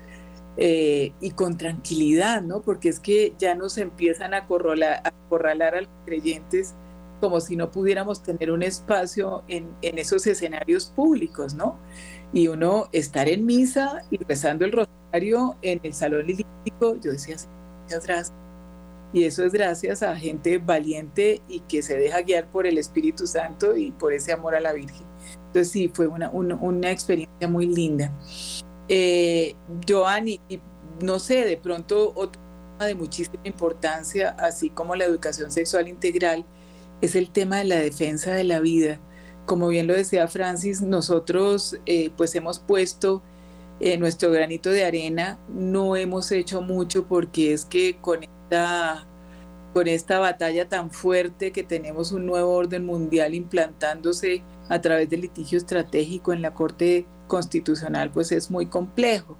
eh, 0.56 1.12
y 1.20 1.30
con 1.30 1.56
tranquilidad, 1.56 2.42
¿no? 2.42 2.62
Porque 2.62 2.88
es 2.88 2.98
que 2.98 3.34
ya 3.38 3.54
nos 3.54 3.78
empiezan 3.78 4.34
a 4.34 4.38
acorralar, 4.38 5.74
a 5.74 5.80
los 5.80 5.90
creyentes 6.04 6.74
como 7.20 7.40
si 7.40 7.56
no 7.56 7.70
pudiéramos 7.70 8.22
tener 8.22 8.50
un 8.50 8.62
espacio 8.62 9.42
en, 9.48 9.68
en, 9.80 9.98
esos 9.98 10.26
escenarios 10.26 10.92
públicos, 10.94 11.54
¿no? 11.54 11.78
Y 12.32 12.48
uno 12.48 12.88
estar 12.92 13.28
en 13.28 13.46
misa 13.46 14.02
y 14.10 14.18
rezando 14.18 14.64
el 14.64 14.72
rosario 14.72 15.56
en 15.62 15.80
el 15.82 15.94
salón 15.94 16.26
lilítico, 16.26 16.96
yo 17.00 17.12
decía, 17.12 17.36
muchas 17.84 18.06
gracias 18.06 18.46
y 19.12 19.24
eso 19.24 19.44
es 19.44 19.52
gracias 19.52 20.02
a 20.02 20.16
gente 20.16 20.58
valiente 20.58 21.40
y 21.48 21.60
que 21.60 21.82
se 21.82 21.96
deja 21.96 22.22
guiar 22.22 22.50
por 22.50 22.66
el 22.66 22.76
Espíritu 22.76 23.26
Santo 23.26 23.76
y 23.76 23.90
por 23.92 24.12
ese 24.12 24.32
amor 24.32 24.54
a 24.54 24.60
la 24.60 24.72
Virgen. 24.72 25.06
Entonces 25.46 25.70
sí, 25.70 25.90
fue 25.92 26.06
una, 26.06 26.28
una, 26.30 26.90
experiencia 26.90 27.48
muy 27.48 27.66
linda. 27.66 28.12
Eh, 28.88 29.54
Joanny, 29.88 30.40
no 31.00 31.18
sé, 31.18 31.44
de 31.46 31.56
pronto 31.56 32.12
otro 32.14 32.40
tema 32.72 32.88
de 32.88 32.94
muchísima 32.94 33.40
importancia, 33.44 34.36
así 34.38 34.70
como 34.70 34.94
la 34.96 35.04
educación 35.04 35.50
sexual 35.50 35.88
integral, 35.88 36.44
es 37.00 37.14
el 37.14 37.30
tema 37.30 37.58
de 37.58 37.64
la 37.64 37.76
defensa 37.76 38.32
de 38.32 38.44
la 38.44 38.60
vida. 38.60 39.00
Como 39.46 39.68
bien 39.68 39.86
lo 39.86 39.94
decía 39.94 40.28
Francis, 40.28 40.82
nosotros 40.82 41.78
eh, 41.86 42.10
pues 42.16 42.34
hemos 42.34 42.58
puesto 42.58 43.22
eh, 43.80 43.96
nuestro 43.96 44.30
granito 44.30 44.70
de 44.70 44.84
arena, 44.84 45.38
no 45.48 45.96
hemos 45.96 46.30
hecho 46.32 46.60
mucho 46.62 47.06
porque 47.06 47.52
es 47.52 47.64
que 47.64 47.96
con 48.00 48.20
con 49.76 49.88
esta 49.88 50.18
batalla 50.18 50.70
tan 50.70 50.90
fuerte 50.90 51.52
que 51.52 51.62
tenemos 51.62 52.10
un 52.10 52.24
nuevo 52.24 52.54
orden 52.54 52.86
mundial 52.86 53.34
implantándose 53.34 54.42
a 54.70 54.80
través 54.80 55.10
del 55.10 55.20
litigio 55.20 55.58
estratégico 55.58 56.32
en 56.32 56.40
la 56.40 56.54
Corte 56.54 57.04
Constitucional, 57.26 58.10
pues 58.10 58.32
es 58.32 58.50
muy 58.50 58.64
complejo. 58.66 59.36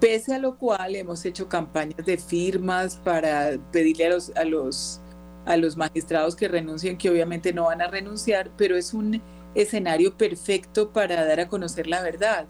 Pese 0.00 0.34
a 0.34 0.38
lo 0.38 0.58
cual 0.58 0.96
hemos 0.96 1.24
hecho 1.24 1.48
campañas 1.48 2.04
de 2.04 2.18
firmas 2.18 2.96
para 2.96 3.52
pedirle 3.72 4.04
a 4.04 4.10
los, 4.10 4.32
a 4.36 4.44
los, 4.44 5.00
a 5.46 5.56
los 5.56 5.76
magistrados 5.76 6.36
que 6.36 6.48
renuncien, 6.48 6.96
que 6.96 7.10
obviamente 7.10 7.52
no 7.52 7.64
van 7.64 7.82
a 7.82 7.88
renunciar, 7.88 8.50
pero 8.56 8.76
es 8.76 8.94
un 8.94 9.22
escenario 9.54 10.16
perfecto 10.16 10.90
para 10.90 11.24
dar 11.24 11.40
a 11.40 11.48
conocer 11.48 11.86
la 11.86 12.02
verdad. 12.02 12.46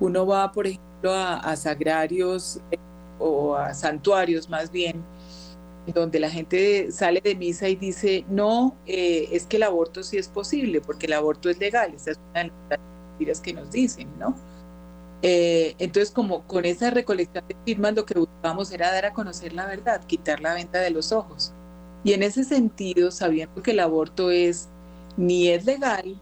Uno 0.00 0.26
va, 0.26 0.52
por 0.52 0.66
ejemplo, 0.66 1.12
a, 1.14 1.56
sagrarios 1.56 2.60
eh, 2.70 2.78
o 3.18 3.56
a 3.56 3.74
santuarios 3.74 4.48
más 4.48 4.70
bien, 4.70 5.02
donde 5.94 6.20
la 6.20 6.30
gente 6.30 6.92
sale 6.92 7.20
de 7.20 7.34
misa 7.34 7.68
y 7.68 7.76
dice, 7.76 8.24
no, 8.28 8.76
eh, 8.86 9.28
es 9.32 9.46
que 9.46 9.56
el 9.56 9.64
aborto 9.64 10.02
sí 10.02 10.16
es 10.16 10.28
posible, 10.28 10.80
porque 10.80 11.06
el 11.06 11.14
aborto 11.14 11.50
es 11.50 11.58
legal. 11.58 11.92
Esa 11.94 12.12
es 12.12 12.20
una 12.30 12.44
de 12.44 12.52
las 12.70 12.80
mentiras 13.10 13.40
que 13.40 13.52
nos 13.52 13.70
dicen, 13.70 14.08
¿no? 14.18 14.34
Eh, 15.22 15.76
entonces, 15.78 16.12
como 16.12 16.42
con 16.46 16.64
esa 16.64 16.90
recolección 16.90 17.44
de 17.48 17.56
firmas, 17.64 17.94
lo 17.94 18.04
que 18.04 18.18
buscábamos 18.18 18.72
era 18.72 18.92
dar 18.92 19.06
a 19.06 19.12
conocer 19.12 19.52
la 19.52 19.66
verdad, 19.66 20.04
quitar 20.04 20.40
la 20.40 20.54
venta 20.54 20.80
de 20.80 20.90
los 20.90 21.12
ojos. 21.12 21.52
Y 22.04 22.12
en 22.12 22.22
ese 22.22 22.44
sentido, 22.44 23.10
sabiendo 23.10 23.62
que 23.62 23.72
el 23.72 23.80
aborto 23.80 24.30
es 24.30 24.68
ni 25.16 25.48
es 25.48 25.64
legal, 25.64 26.20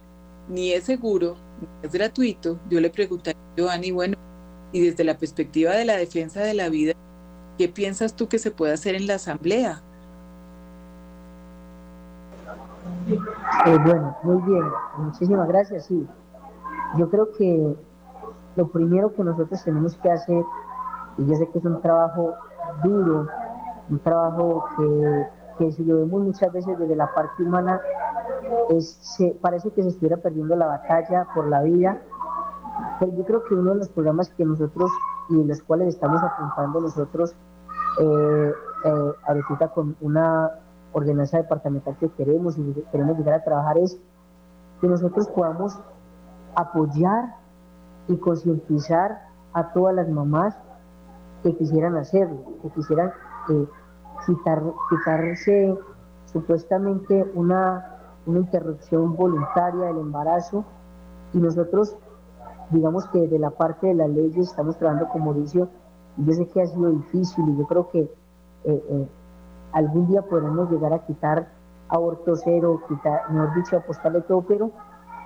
ni 0.49 0.71
es 0.71 0.83
seguro, 0.83 1.35
ni 1.59 1.87
es 1.87 1.93
gratuito, 1.93 2.59
yo 2.69 2.79
le 2.79 2.89
pregunté 2.89 3.31
a 3.31 3.35
Giovanni, 3.55 3.91
bueno, 3.91 4.17
y 4.71 4.81
desde 4.81 5.03
la 5.03 5.17
perspectiva 5.17 5.71
de 5.71 5.85
la 5.85 5.97
defensa 5.97 6.41
de 6.41 6.53
la 6.53 6.69
vida, 6.69 6.93
¿Qué 7.61 7.67
piensas 7.67 8.15
tú 8.15 8.27
que 8.27 8.39
se 8.39 8.49
puede 8.49 8.73
hacer 8.73 8.95
en 8.95 9.05
la 9.05 9.15
asamblea? 9.15 9.81
Eh, 13.67 13.77
bueno, 13.85 14.17
muy 14.23 14.41
bien, 14.43 14.63
muchísimas 14.97 15.47
gracias. 15.47 15.85
Sí, 15.85 16.07
yo 16.97 17.09
creo 17.11 17.31
que 17.33 17.75
lo 18.55 18.67
primero 18.69 19.13
que 19.13 19.23
nosotros 19.23 19.63
tenemos 19.63 19.95
que 19.97 20.09
hacer, 20.09 20.43
y 21.19 21.25
yo 21.27 21.35
sé 21.35 21.47
que 21.49 21.59
es 21.59 21.65
un 21.65 21.79
trabajo 21.81 22.33
duro, 22.83 23.27
un 23.89 23.99
trabajo 23.99 24.65
que, 24.75 25.27
que 25.61 25.71
si 25.71 25.83
lo 25.83 25.97
vemos 25.97 26.23
muchas 26.23 26.51
veces 26.51 26.77
desde 26.79 26.95
la 26.95 27.13
parte 27.13 27.43
humana, 27.43 27.79
es, 28.69 29.17
parece 29.41 29.69
que 29.71 29.83
se 29.83 29.89
estuviera 29.89 30.17
perdiendo 30.17 30.55
la 30.55 30.65
batalla 30.65 31.27
por 31.35 31.47
la 31.47 31.61
vida, 31.61 32.01
pero 32.99 33.13
yo 33.15 33.23
creo 33.25 33.43
que 33.43 33.53
uno 33.53 33.71
de 33.71 33.77
los 33.77 33.89
programas 33.89 34.29
que 34.29 34.43
nosotros 34.43 34.89
y 35.29 35.43
los 35.43 35.61
cuales 35.61 35.89
estamos 35.89 36.21
apuntando 36.23 36.81
nosotros 36.81 37.35
eh, 37.99 38.53
eh, 38.85 39.11
ahorita 39.27 39.67
con 39.67 39.95
una 40.01 40.49
ordenanza 40.93 41.37
departamental 41.37 41.95
que 41.99 42.09
queremos 42.09 42.57
y 42.57 42.83
queremos 42.91 43.17
llegar 43.17 43.35
a 43.35 43.43
trabajar 43.43 43.77
es 43.77 43.99
que 44.81 44.87
nosotros 44.87 45.27
podamos 45.27 45.79
apoyar 46.55 47.35
y 48.07 48.17
concientizar 48.17 49.27
a 49.53 49.71
todas 49.73 49.93
las 49.93 50.09
mamás 50.09 50.57
que 51.43 51.55
quisieran 51.55 51.97
hacerlo, 51.97 52.43
que 52.63 52.69
quisieran 52.69 53.11
eh, 53.49 53.67
quitar, 54.25 54.61
quitarse 54.89 55.77
supuestamente 56.25 57.29
una, 57.35 57.97
una 58.25 58.39
interrupción 58.39 59.15
voluntaria 59.15 59.87
del 59.87 59.97
embarazo. 59.97 60.63
Y 61.33 61.39
nosotros 61.39 61.95
digamos 62.71 63.07
que 63.09 63.27
de 63.27 63.39
la 63.39 63.51
parte 63.51 63.87
de 63.87 63.95
la 63.95 64.07
ley 64.07 64.31
estamos 64.37 64.77
trabajando 64.77 65.09
como 65.09 65.33
dice 65.33 65.67
yo 66.17 66.33
sé 66.33 66.47
que 66.47 66.61
ha 66.61 66.65
sido 66.65 66.89
difícil 66.91 67.49
y 67.49 67.57
yo 67.57 67.65
creo 67.67 67.89
que 67.89 67.99
eh, 67.99 68.09
eh, 68.65 69.07
algún 69.73 70.07
día 70.07 70.21
podremos 70.21 70.69
llegar 70.69 70.93
a 70.93 71.05
quitar 71.05 71.49
aborto 71.89 72.35
cero, 72.35 72.81
quitar, 72.87 73.29
mejor 73.31 73.53
dicho, 73.55 73.77
apostarle 73.77 74.21
todo, 74.21 74.41
pero 74.43 74.71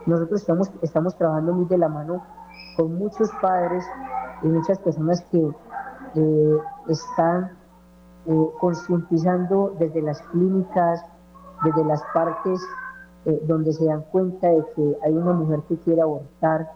nosotros 0.05 0.41
estamos, 0.41 0.72
estamos 0.82 1.15
trabajando 1.15 1.53
muy 1.53 1.65
de 1.65 1.78
la 1.78 1.89
mano 1.89 2.24
con 2.78 2.95
muchos 2.97 3.30
padres 3.41 3.86
y 4.41 4.47
muchas 4.47 4.80
personas 4.80 5.22
que 5.32 5.51
eh, 6.15 6.57
están 6.88 7.51
concientizando 8.59 9.76
desde 9.78 10.01
las 10.01 10.21
clínicas, 10.23 11.03
desde 11.63 11.86
las 11.86 12.01
partes 12.13 12.59
donde 13.43 13.71
se 13.73 13.86
dan 13.86 14.03
cuenta 14.11 14.49
de 14.49 14.63
que 14.76 14.97
hay 15.03 15.13
una 15.13 15.34
mujer 15.34 15.61
que 15.67 15.78
quiere 15.78 16.01
abortar, 16.01 16.71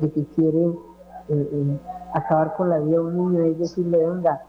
de 0.00 0.10
que 0.10 0.24
quiere 0.26 0.74
acabar 2.14 2.54
con 2.56 2.70
la 2.70 2.78
vida 2.78 2.96
de 2.96 3.00
un 3.00 3.32
niño 3.32 3.44
es 3.44 3.58
decirle, 3.58 3.98
venga, 3.98 4.42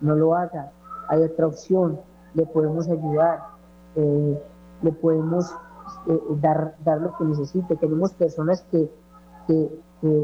no 0.00 0.14
lo 0.14 0.34
haga, 0.34 0.72
hay 1.08 1.22
otra 1.22 1.46
opción, 1.46 2.00
le 2.34 2.46
podemos 2.46 2.88
ayudar, 2.88 3.40
eh, 3.96 4.42
le 4.82 4.92
podemos 4.92 5.54
eh, 6.06 6.20
dar, 6.40 6.74
dar 6.84 7.00
lo 7.00 7.16
que 7.16 7.24
necesite. 7.24 7.76
Tenemos 7.76 8.12
personas 8.14 8.62
que, 8.70 8.90
que, 9.46 9.82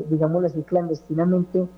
digámoslo 0.08 0.46
así, 0.46 0.62
clandestinamente 0.62 1.68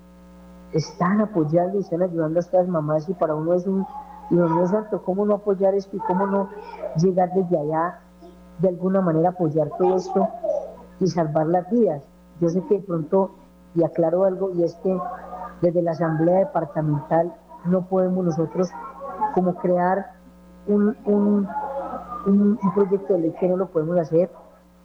están 0.73 1.21
apoyando 1.21 1.77
y 1.77 1.81
están 1.81 2.01
ayudando 2.01 2.39
a 2.39 2.41
estas 2.41 2.67
mamás 2.67 3.07
y 3.09 3.13
para 3.13 3.35
uno 3.35 3.53
es 3.53 3.67
un, 3.67 3.85
Y 4.29 4.35
Dios 4.35 4.69
Santo, 4.69 5.01
¿cómo 5.03 5.25
no 5.25 5.35
apoyar 5.35 5.75
esto 5.75 5.97
y 5.97 5.99
cómo 5.99 6.25
no 6.25 6.49
llegar 6.97 7.33
desde 7.33 7.57
allá, 7.57 7.99
de 8.59 8.69
alguna 8.69 9.01
manera 9.01 9.29
apoyar 9.29 9.69
todo 9.77 9.95
esto 9.97 10.27
y 10.99 11.07
salvar 11.07 11.47
las 11.47 11.69
vidas? 11.69 12.03
Yo 12.39 12.49
sé 12.49 12.61
que 12.63 12.75
de 12.75 12.83
pronto, 12.83 13.31
y 13.75 13.83
aclaro 13.83 14.23
algo, 14.23 14.51
y 14.51 14.63
es 14.63 14.75
que 14.75 14.97
desde 15.61 15.81
la 15.81 15.91
Asamblea 15.91 16.39
Departamental 16.39 17.33
no 17.65 17.83
podemos 17.83 18.25
nosotros 18.25 18.69
como 19.33 19.55
crear 19.55 20.13
un, 20.67 20.95
un, 21.05 21.47
un, 22.25 22.59
proyecto 22.73 23.13
de 23.13 23.19
ley 23.19 23.35
que 23.39 23.47
no 23.47 23.57
lo 23.57 23.67
podemos 23.67 23.97
hacer. 23.99 24.31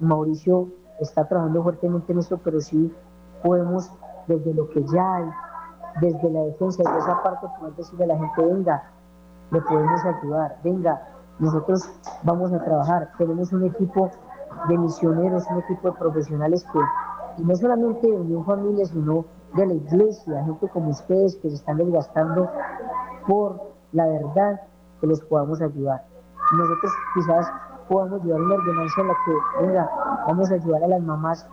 Mauricio 0.00 0.68
está 1.00 1.26
trabajando 1.26 1.62
fuertemente 1.62 2.12
en 2.12 2.18
esto, 2.18 2.38
pero 2.42 2.60
sí 2.60 2.92
podemos, 3.42 3.90
desde 4.26 4.52
lo 4.52 4.68
que 4.68 4.82
ya 4.84 5.14
hay, 5.14 5.24
desde 6.00 6.30
la 6.30 6.40
defensa, 6.42 6.82
de 6.82 6.98
esa 6.98 7.22
parte, 7.22 7.46
poder 7.58 7.74
decirle 7.74 8.04
a 8.04 8.08
la 8.08 8.18
gente, 8.18 8.44
venga, 8.44 8.82
le 9.50 9.60
podemos 9.62 10.04
ayudar, 10.04 10.56
venga, 10.62 11.02
nosotros 11.38 11.88
vamos 12.22 12.52
a 12.52 12.62
trabajar, 12.62 13.10
tenemos 13.18 13.52
un 13.52 13.64
equipo 13.64 14.10
de 14.68 14.78
misioneros, 14.78 15.44
un 15.50 15.58
equipo 15.58 15.90
de 15.90 15.98
profesionales 15.98 16.64
que, 16.72 16.78
y 17.38 17.44
no 17.44 17.54
solamente 17.54 18.06
de 18.06 18.16
Unión 18.16 18.44
Familia, 18.44 18.86
sino 18.86 19.24
de 19.54 19.66
la 19.66 19.74
iglesia, 19.74 20.44
gente 20.44 20.68
como 20.68 20.90
ustedes 20.90 21.36
que 21.36 21.48
se 21.48 21.56
están 21.56 21.76
desgastando 21.76 22.50
por 23.26 23.60
la 23.92 24.06
verdad, 24.06 24.60
que 25.00 25.06
les 25.06 25.20
podamos 25.22 25.60
ayudar. 25.60 26.04
Nosotros 26.52 26.92
quizás 27.14 27.52
podamos 27.88 28.22
llevar 28.24 28.40
una 28.40 28.54
ordenanza 28.54 29.00
en 29.00 29.08
la 29.08 29.14
que, 29.24 29.66
venga, 29.66 29.90
vamos 30.26 30.50
a 30.50 30.54
ayudar 30.54 30.84
a 30.84 30.88
las 30.88 31.02
mamás 31.02 31.48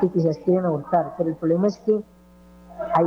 que 0.00 0.08
quizás 0.10 0.38
quieren 0.38 0.64
abortar, 0.64 1.14
pero 1.16 1.30
el 1.30 1.36
problema 1.36 1.66
es 1.66 1.78
que 1.78 2.02
hay, 2.94 3.06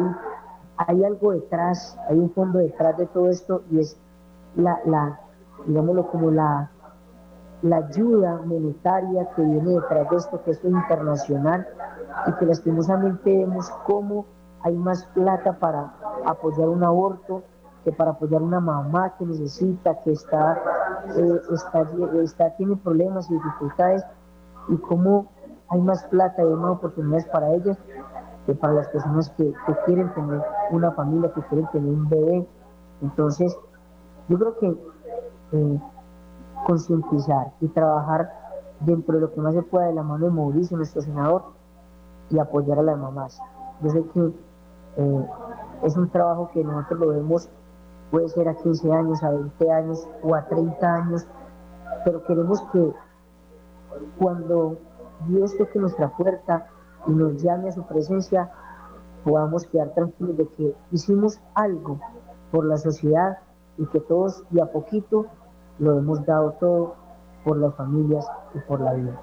hay 0.87 1.03
algo 1.03 1.31
detrás, 1.31 1.97
hay 2.09 2.17
un 2.17 2.31
fondo 2.31 2.59
detrás 2.59 2.97
de 2.97 3.05
todo 3.07 3.29
esto 3.29 3.63
y 3.71 3.79
es 3.79 3.97
la, 4.55 5.19
digámoslo 5.65 6.07
como 6.09 6.31
la, 6.31 6.69
la 7.61 7.77
ayuda 7.77 8.41
monetaria 8.45 9.29
que 9.35 9.41
viene 9.41 9.73
detrás 9.73 10.09
de 10.09 10.17
esto, 10.17 10.43
que 10.43 10.51
esto 10.51 10.67
es 10.67 10.73
internacional 10.73 11.67
y 12.27 12.33
que 12.33 12.45
lastimosamente 12.45 13.37
vemos 13.37 13.69
cómo 13.85 14.25
hay 14.63 14.75
más 14.75 15.05
plata 15.13 15.53
para 15.53 15.93
apoyar 16.25 16.69
un 16.69 16.83
aborto 16.83 17.43
que 17.83 17.91
para 17.91 18.11
apoyar 18.11 18.41
una 18.41 18.59
mamá 18.59 19.15
que 19.17 19.25
necesita, 19.25 19.99
que 20.01 20.11
está, 20.11 20.61
eh, 21.15 21.41
está, 21.51 21.87
está, 22.21 22.55
tiene 22.55 22.75
problemas 22.75 23.29
y 23.31 23.33
dificultades, 23.33 24.05
y 24.69 24.77
cómo 24.77 25.31
hay 25.69 25.81
más 25.81 26.03
plata 26.05 26.43
y 26.43 26.45
más 26.45 26.71
oportunidades 26.71 27.25
para 27.27 27.49
ellas 27.53 27.79
para 28.55 28.73
las 28.73 28.87
personas 28.89 29.29
que, 29.31 29.53
que 29.65 29.75
quieren 29.85 30.13
tener 30.13 30.41
una 30.71 30.91
familia, 30.91 31.31
que 31.33 31.41
quieren 31.43 31.67
tener 31.71 31.89
un 31.89 32.09
bebé. 32.09 32.47
Entonces, 33.01 33.57
yo 34.27 34.37
creo 34.37 34.57
que 34.57 34.67
eh, 35.53 35.79
concientizar 36.65 37.51
y 37.59 37.67
trabajar 37.69 38.31
dentro 38.79 39.15
de 39.15 39.21
lo 39.21 39.33
que 39.33 39.41
más 39.41 39.53
se 39.53 39.61
pueda 39.61 39.87
de 39.87 39.93
la 39.93 40.03
mano 40.03 40.25
de 40.25 40.31
Mauricio, 40.31 40.77
nuestro 40.77 41.01
senador, 41.01 41.43
y 42.29 42.39
apoyar 42.39 42.79
a 42.79 42.83
las 42.83 42.97
mamás. 42.97 43.39
Yo 43.81 43.89
sé 43.89 44.03
que 44.13 44.31
eh, 44.97 45.25
es 45.83 45.97
un 45.97 46.09
trabajo 46.09 46.49
que 46.53 46.63
nosotros 46.63 46.99
lo 46.99 47.07
vemos, 47.09 47.49
puede 48.09 48.29
ser 48.29 48.47
a 48.47 48.55
15 48.55 48.91
años, 48.91 49.23
a 49.23 49.31
20 49.31 49.71
años 49.71 50.07
o 50.23 50.35
a 50.35 50.45
30 50.45 50.93
años, 50.93 51.27
pero 52.05 52.23
queremos 52.23 52.61
que 52.71 52.93
cuando 54.17 54.77
Dios 55.27 55.55
toque 55.57 55.79
nuestra 55.79 56.09
puerta 56.09 56.67
y 57.07 57.11
nos 57.11 57.41
llame 57.41 57.69
a 57.69 57.71
su 57.71 57.83
presencia, 57.83 58.51
podamos 59.23 59.65
quedar 59.67 59.93
tranquilos 59.93 60.37
de 60.37 60.47
que 60.49 60.75
hicimos 60.91 61.39
algo 61.53 61.99
por 62.51 62.65
la 62.65 62.77
sociedad 62.77 63.37
y 63.77 63.85
que 63.87 63.99
todos 63.99 64.43
y 64.51 64.59
a 64.59 64.71
poquito 64.71 65.25
lo 65.79 65.97
hemos 65.97 66.25
dado 66.25 66.51
todo 66.59 66.95
por 67.43 67.57
las 67.57 67.73
familias 67.75 68.27
y 68.53 68.59
por 68.59 68.81
la 68.81 68.93
vida. 68.93 69.19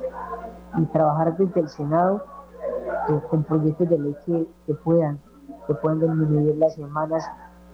Y 0.77 0.85
trabajar 0.87 1.37
desde 1.37 1.61
el 1.61 1.69
Senado 1.69 2.25
eh, 3.09 3.21
con 3.31 3.45
proyectos 3.45 3.89
de 3.89 3.99
ley 3.99 4.17
que, 4.67 4.75
puedan, 4.75 5.21
que 5.67 5.75
puedan 5.75 6.01
disminuir 6.01 6.57
las 6.57 6.75
semanas 6.75 7.25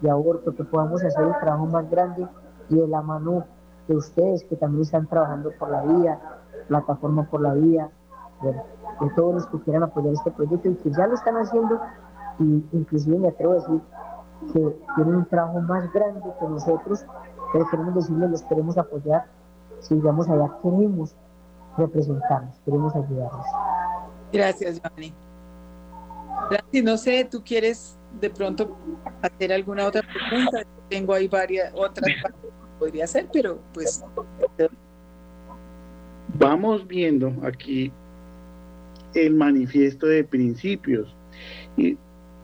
de 0.01 0.11
aborto, 0.11 0.55
que 0.55 0.65
podamos 0.65 1.03
hacer 1.03 1.25
el 1.25 1.39
trabajo 1.41 1.67
más 1.67 1.89
grande 1.91 2.27
y 2.69 2.77
de 2.77 2.89
la 2.89 3.03
mano 3.03 3.45
de 3.89 3.97
ustedes 3.97 4.45
que 4.45 4.57
también 4.57 4.83
están 4.83 5.07
trabajando 5.07 5.51
por 5.59 5.71
la 5.71 5.83
vida, 5.83 6.21
plataforma 6.69 7.25
por 7.25 7.41
la 7.41 7.55
vida, 7.55 7.91
de, 8.43 9.11
todos 9.17 9.35
los 9.35 9.47
que 9.47 9.59
quieran 9.61 9.83
apoyar 9.85 10.13
este 10.13 10.31
proyecto 10.31 10.69
y 10.69 10.75
que 10.77 10.91
ya 10.91 11.07
lo 11.07 11.15
están 11.15 11.37
haciendo, 11.37 11.81
y 12.39 12.65
inclusive 12.73 13.19
me 13.19 13.29
atrevo 13.29 13.53
a 13.53 13.57
decir 13.57 13.81
que 14.53 14.77
tienen 14.97 15.15
un 15.17 15.27
trabajo 15.27 15.61
más 15.61 15.93
grande 15.93 16.21
que 16.39 16.49
nosotros, 16.49 17.05
pero 17.53 17.69
queremos 17.71 17.95
decirles, 17.95 18.31
los 18.31 18.43
queremos 18.43 18.79
apoyar, 18.79 19.25
si 19.81 19.95
llegamos 19.95 20.29
allá 20.29 20.51
queremos 20.63 21.15
representarnos, 21.77 22.61
queremos 22.65 22.95
ayudarlos. 22.95 23.47
Gracias, 24.33 24.81
Giovanni. 24.81 25.15
no 26.83 26.97
sé, 26.97 27.25
¿tú 27.31 27.43
quieres 27.45 27.99
de 28.21 28.31
pronto 28.31 28.77
hacer 29.23 29.53
alguna 29.53 29.87
otra 29.87 30.03
pregunta? 30.03 30.63
Tengo 30.89 31.15
ahí 31.15 31.29
varias 31.29 31.73
otras 31.75 32.07
que 32.07 32.49
podría 32.79 33.05
hacer, 33.05 33.29
pero 33.33 33.59
pues... 33.73 34.05
Vamos 36.37 36.87
viendo 36.87 37.33
aquí 37.47 37.93
el 39.15 39.35
manifiesto 39.35 40.07
de 40.07 40.25
principios. 40.25 41.17
Y 41.77 41.97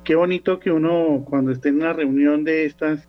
qué 0.05 0.15
bonito 0.15 0.59
que 0.59 0.73
uno 0.73 1.25
cuando 1.29 1.53
esté 1.53 1.71
en 1.71 1.77
una 1.77 1.93
reunión 1.93 2.45
de 2.45 2.65
estas 2.65 3.09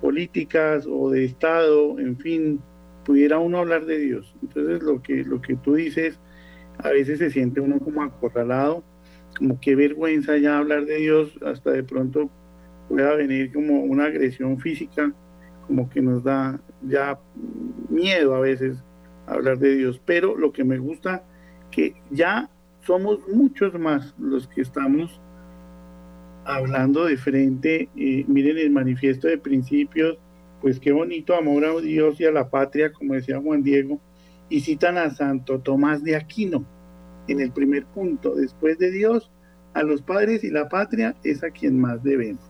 políticas 0.00 0.86
o 0.88 1.10
de 1.10 1.24
Estado, 1.24 1.98
en 1.98 2.16
fin, 2.16 2.60
pudiera 3.04 3.38
uno 3.38 3.58
hablar 3.58 3.86
de 3.86 3.98
Dios. 3.98 4.34
Entonces 4.42 4.82
lo 4.82 5.02
que, 5.02 5.24
lo 5.24 5.40
que 5.40 5.56
tú 5.56 5.74
dices, 5.74 6.18
a 6.78 6.90
veces 6.90 7.18
se 7.18 7.30
siente 7.30 7.60
uno 7.60 7.78
como 7.78 8.02
acorralado, 8.02 8.82
como 9.36 9.60
qué 9.60 9.74
vergüenza 9.76 10.36
ya 10.38 10.58
hablar 10.58 10.86
de 10.86 10.96
Dios, 10.96 11.38
hasta 11.44 11.70
de 11.70 11.84
pronto 11.84 12.30
pueda 12.88 13.14
venir 13.14 13.52
como 13.52 13.80
una 13.84 14.06
agresión 14.06 14.58
física, 14.58 15.12
como 15.66 15.88
que 15.88 16.02
nos 16.02 16.24
da 16.24 16.60
ya 16.82 17.18
miedo 17.88 18.34
a 18.34 18.40
veces 18.40 18.82
hablar 19.26 19.58
de 19.58 19.76
Dios. 19.76 20.00
Pero 20.04 20.36
lo 20.36 20.52
que 20.52 20.64
me 20.64 20.78
gusta, 20.78 21.22
que 21.70 21.94
ya 22.10 22.50
somos 22.82 23.20
muchos 23.28 23.78
más 23.78 24.14
los 24.18 24.48
que 24.48 24.62
estamos 24.62 25.20
hablando 26.44 27.04
de 27.04 27.16
frente, 27.16 27.88
eh, 27.96 28.24
miren 28.26 28.58
el 28.58 28.70
manifiesto 28.70 29.28
de 29.28 29.38
principios, 29.38 30.18
pues 30.60 30.80
qué 30.80 30.92
bonito 30.92 31.34
amor 31.34 31.64
a 31.64 31.80
Dios 31.80 32.20
y 32.20 32.24
a 32.24 32.32
la 32.32 32.50
patria, 32.50 32.92
como 32.92 33.14
decía 33.14 33.40
Juan 33.40 33.62
Diego, 33.62 34.00
y 34.48 34.60
citan 34.60 34.98
a 34.98 35.10
Santo 35.10 35.60
Tomás 35.60 36.02
de 36.02 36.16
Aquino 36.16 36.64
en 37.28 37.40
el 37.40 37.52
primer 37.52 37.86
punto, 37.86 38.34
después 38.34 38.78
de 38.78 38.90
Dios, 38.90 39.30
a 39.74 39.82
los 39.82 40.02
padres 40.02 40.42
y 40.42 40.50
la 40.50 40.68
patria 40.68 41.14
es 41.22 41.44
a 41.44 41.50
quien 41.50 41.78
más 41.78 42.02
debemos. 42.02 42.42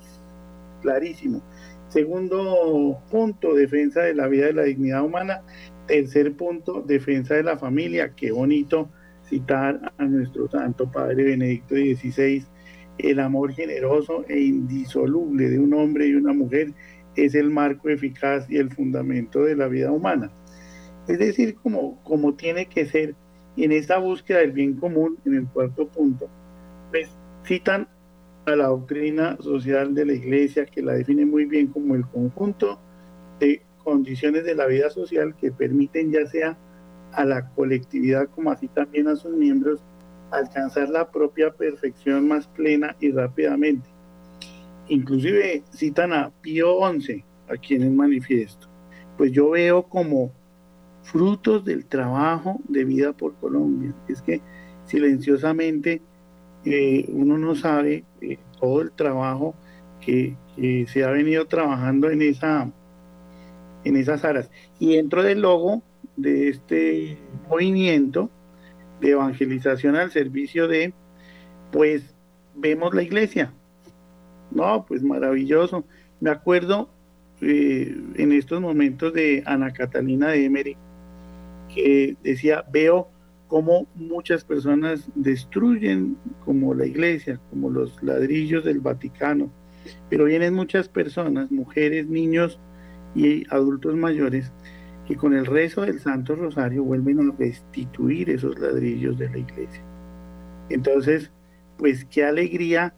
Clarísimo. 0.80 1.42
Segundo 1.88 3.02
punto, 3.10 3.54
defensa 3.54 4.00
de 4.00 4.14
la 4.14 4.28
vida 4.28 4.48
y 4.48 4.54
la 4.54 4.62
dignidad 4.62 5.02
humana. 5.02 5.42
Tercer 5.86 6.34
punto, 6.34 6.82
defensa 6.82 7.34
de 7.34 7.42
la 7.42 7.58
familia. 7.58 8.14
Qué 8.14 8.30
bonito 8.30 8.88
citar 9.30 9.92
a 9.96 10.04
nuestro 10.04 10.50
Santo 10.50 10.90
Padre 10.90 11.22
Benedicto 11.22 11.76
XVI 11.76 12.44
el 12.98 13.20
amor 13.20 13.52
generoso 13.52 14.24
e 14.28 14.40
indisoluble 14.40 15.48
de 15.48 15.58
un 15.58 15.72
hombre 15.72 16.08
y 16.08 16.14
una 16.14 16.32
mujer 16.32 16.72
es 17.16 17.34
el 17.34 17.48
marco 17.48 17.88
eficaz 17.88 18.50
y 18.50 18.58
el 18.58 18.70
fundamento 18.70 19.44
de 19.44 19.56
la 19.56 19.68
vida 19.68 19.90
humana. 19.90 20.30
Es 21.08 21.18
decir, 21.18 21.54
como, 21.54 22.02
como 22.02 22.34
tiene 22.34 22.66
que 22.66 22.84
ser 22.84 23.14
en 23.56 23.72
esta 23.72 23.98
búsqueda 23.98 24.38
del 24.38 24.52
bien 24.52 24.74
común, 24.74 25.18
en 25.24 25.34
el 25.34 25.46
cuarto 25.46 25.88
punto, 25.88 26.28
pues 26.90 27.08
citan 27.46 27.88
a 28.46 28.56
la 28.56 28.66
doctrina 28.66 29.36
social 29.40 29.94
de 29.94 30.06
la 30.06 30.12
Iglesia 30.12 30.66
que 30.66 30.82
la 30.82 30.92
define 30.92 31.24
muy 31.24 31.44
bien 31.44 31.68
como 31.68 31.94
el 31.94 32.06
conjunto 32.06 32.80
de 33.38 33.62
condiciones 33.82 34.44
de 34.44 34.54
la 34.54 34.66
vida 34.66 34.90
social 34.90 35.34
que 35.36 35.52
permiten 35.52 36.12
ya 36.12 36.26
sea 36.26 36.58
a 37.12 37.24
la 37.24 37.48
colectividad 37.50 38.28
como 38.28 38.50
así 38.50 38.68
también 38.68 39.08
a 39.08 39.16
sus 39.16 39.32
miembros 39.32 39.82
alcanzar 40.30 40.88
la 40.88 41.10
propia 41.10 41.52
perfección 41.52 42.28
más 42.28 42.46
plena 42.46 42.96
y 43.00 43.10
rápidamente. 43.10 43.88
Inclusive 44.88 45.62
citan 45.72 46.12
a 46.12 46.30
Pío 46.40 46.78
XI 46.92 47.24
aquí 47.48 47.74
en 47.74 47.82
el 47.82 47.92
manifiesto. 47.92 48.68
Pues 49.16 49.32
yo 49.32 49.50
veo 49.50 49.82
como 49.84 50.32
frutos 51.02 51.64
del 51.64 51.86
trabajo 51.86 52.60
de 52.68 52.84
vida 52.84 53.12
por 53.12 53.34
Colombia. 53.36 53.94
Es 54.08 54.22
que 54.22 54.40
silenciosamente 54.84 56.02
eh, 56.64 57.06
uno 57.08 57.38
no 57.38 57.54
sabe 57.54 58.04
eh, 58.20 58.38
todo 58.60 58.82
el 58.82 58.92
trabajo 58.92 59.54
que, 60.00 60.36
se 60.88 61.04
ha 61.04 61.10
venido 61.10 61.46
trabajando 61.46 62.10
en 62.10 62.20
esa 62.20 62.70
en 63.84 63.96
esas 63.96 64.24
áreas. 64.26 64.50
Y 64.78 64.96
dentro 64.96 65.22
del 65.22 65.40
logo 65.40 65.82
de 66.22 66.48
este 66.48 67.18
movimiento 67.48 68.30
de 69.00 69.10
evangelización 69.10 69.96
al 69.96 70.10
servicio 70.10 70.68
de, 70.68 70.92
pues 71.72 72.14
vemos 72.54 72.94
la 72.94 73.02
iglesia. 73.02 73.52
No, 74.50 74.84
pues 74.86 75.02
maravilloso. 75.02 75.84
Me 76.20 76.30
acuerdo 76.30 76.90
eh, 77.40 77.96
en 78.16 78.32
estos 78.32 78.60
momentos 78.60 79.14
de 79.14 79.42
Ana 79.46 79.72
Catalina 79.72 80.28
de 80.28 80.44
Emery, 80.44 80.76
que 81.74 82.16
decía, 82.22 82.64
veo 82.70 83.08
cómo 83.48 83.88
muchas 83.94 84.44
personas 84.44 85.08
destruyen 85.14 86.16
como 86.44 86.74
la 86.74 86.86
iglesia, 86.86 87.40
como 87.50 87.70
los 87.70 88.00
ladrillos 88.02 88.64
del 88.64 88.80
Vaticano, 88.80 89.50
pero 90.08 90.26
vienen 90.26 90.54
muchas 90.54 90.88
personas, 90.88 91.50
mujeres, 91.50 92.06
niños 92.06 92.60
y 93.14 93.44
adultos 93.52 93.96
mayores, 93.96 94.52
que 95.10 95.16
con 95.16 95.34
el 95.34 95.44
rezo 95.44 95.80
del 95.80 95.98
Santo 95.98 96.36
Rosario 96.36 96.84
vuelven 96.84 97.18
a 97.18 97.34
restituir 97.36 98.30
esos 98.30 98.56
ladrillos 98.60 99.18
de 99.18 99.28
la 99.28 99.38
iglesia. 99.38 99.82
Entonces, 100.68 101.32
pues 101.78 102.04
qué 102.04 102.24
alegría 102.24 102.94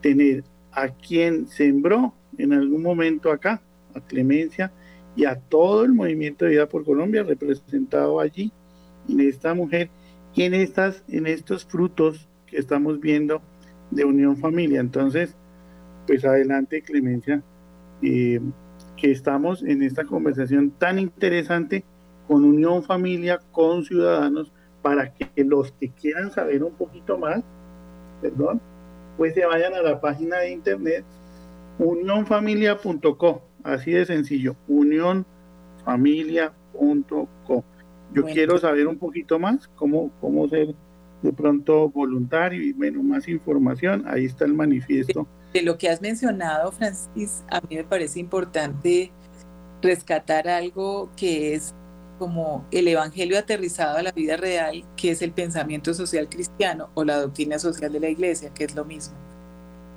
tener 0.00 0.42
a 0.72 0.88
quien 0.88 1.46
sembró 1.46 2.12
en 2.38 2.54
algún 2.54 2.82
momento 2.82 3.30
acá, 3.30 3.62
a 3.94 4.00
Clemencia, 4.00 4.72
y 5.14 5.26
a 5.26 5.36
todo 5.36 5.84
el 5.84 5.92
movimiento 5.92 6.44
de 6.44 6.50
vida 6.50 6.68
por 6.68 6.84
Colombia 6.84 7.22
representado 7.22 8.18
allí, 8.18 8.50
en 9.08 9.20
esta 9.20 9.54
mujer 9.54 9.90
y 10.34 10.42
en, 10.42 10.54
estas, 10.54 11.04
en 11.06 11.28
estos 11.28 11.64
frutos 11.64 12.28
que 12.48 12.56
estamos 12.56 12.98
viendo 12.98 13.42
de 13.92 14.04
unión 14.04 14.38
familia. 14.38 14.80
Entonces, 14.80 15.36
pues 16.08 16.24
adelante 16.24 16.82
Clemencia, 16.82 17.44
eh, 18.02 18.40
que 19.04 19.10
estamos 19.10 19.62
en 19.62 19.82
esta 19.82 20.06
conversación 20.06 20.70
tan 20.70 20.98
interesante 20.98 21.84
con 22.26 22.42
Unión 22.42 22.82
Familia, 22.82 23.38
con 23.52 23.84
ciudadanos, 23.84 24.50
para 24.80 25.12
que 25.12 25.44
los 25.44 25.72
que 25.72 25.90
quieran 25.90 26.30
saber 26.30 26.64
un 26.64 26.72
poquito 26.72 27.18
más, 27.18 27.44
perdón, 28.22 28.62
pues 29.18 29.34
se 29.34 29.44
vayan 29.44 29.74
a 29.74 29.82
la 29.82 30.00
página 30.00 30.38
de 30.38 30.52
internet 30.52 31.04
unionfamilia.co, 31.78 33.42
así 33.62 33.90
de 33.90 34.06
sencillo, 34.06 34.56
unionfamilia.co. 34.68 37.64
Yo 38.14 38.24
quiero 38.24 38.56
saber 38.56 38.86
un 38.86 38.96
poquito 38.96 39.38
más 39.38 39.68
cómo, 39.74 40.12
cómo 40.18 40.48
ser 40.48 40.74
de 41.20 41.32
pronto 41.34 41.90
voluntario 41.90 42.62
y 42.62 42.72
bueno, 42.72 43.02
más 43.02 43.28
información, 43.28 44.04
ahí 44.06 44.24
está 44.24 44.46
el 44.46 44.54
manifiesto. 44.54 45.26
De, 45.54 45.62
lo 45.62 45.78
que 45.78 45.88
has 45.88 46.00
mencionado, 46.00 46.72
Francis, 46.72 47.44
a 47.48 47.60
mí 47.60 47.76
me 47.76 47.84
parece 47.84 48.20
importante 48.20 49.12
rescatar 49.80 50.48
algo 50.48 51.10
que 51.16 51.54
es 51.54 51.74
como 52.18 52.66
el 52.70 52.88
Evangelio 52.88 53.38
aterrizado 53.38 53.98
a 53.98 54.02
la 54.02 54.12
vida 54.12 54.36
real, 54.36 54.84
que 54.96 55.10
es 55.10 55.22
el 55.22 55.32
pensamiento 55.32 55.94
social 55.94 56.28
cristiano 56.28 56.90
o 56.94 57.04
la 57.04 57.18
doctrina 57.20 57.58
social 57.58 57.92
de 57.92 58.00
la 58.00 58.08
iglesia, 58.08 58.52
que 58.52 58.64
es 58.64 58.74
lo 58.74 58.84
mismo. 58.84 59.14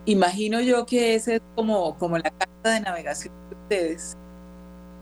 Imagino 0.06 0.62
yo 0.62 0.86
que 0.86 1.16
ese 1.16 1.36
es 1.36 1.42
como, 1.56 1.98
como 1.98 2.18
la 2.18 2.30
carta 2.30 2.72
de 2.72 2.80
navegación 2.80 3.34
de 3.50 3.56
ustedes, 3.56 4.18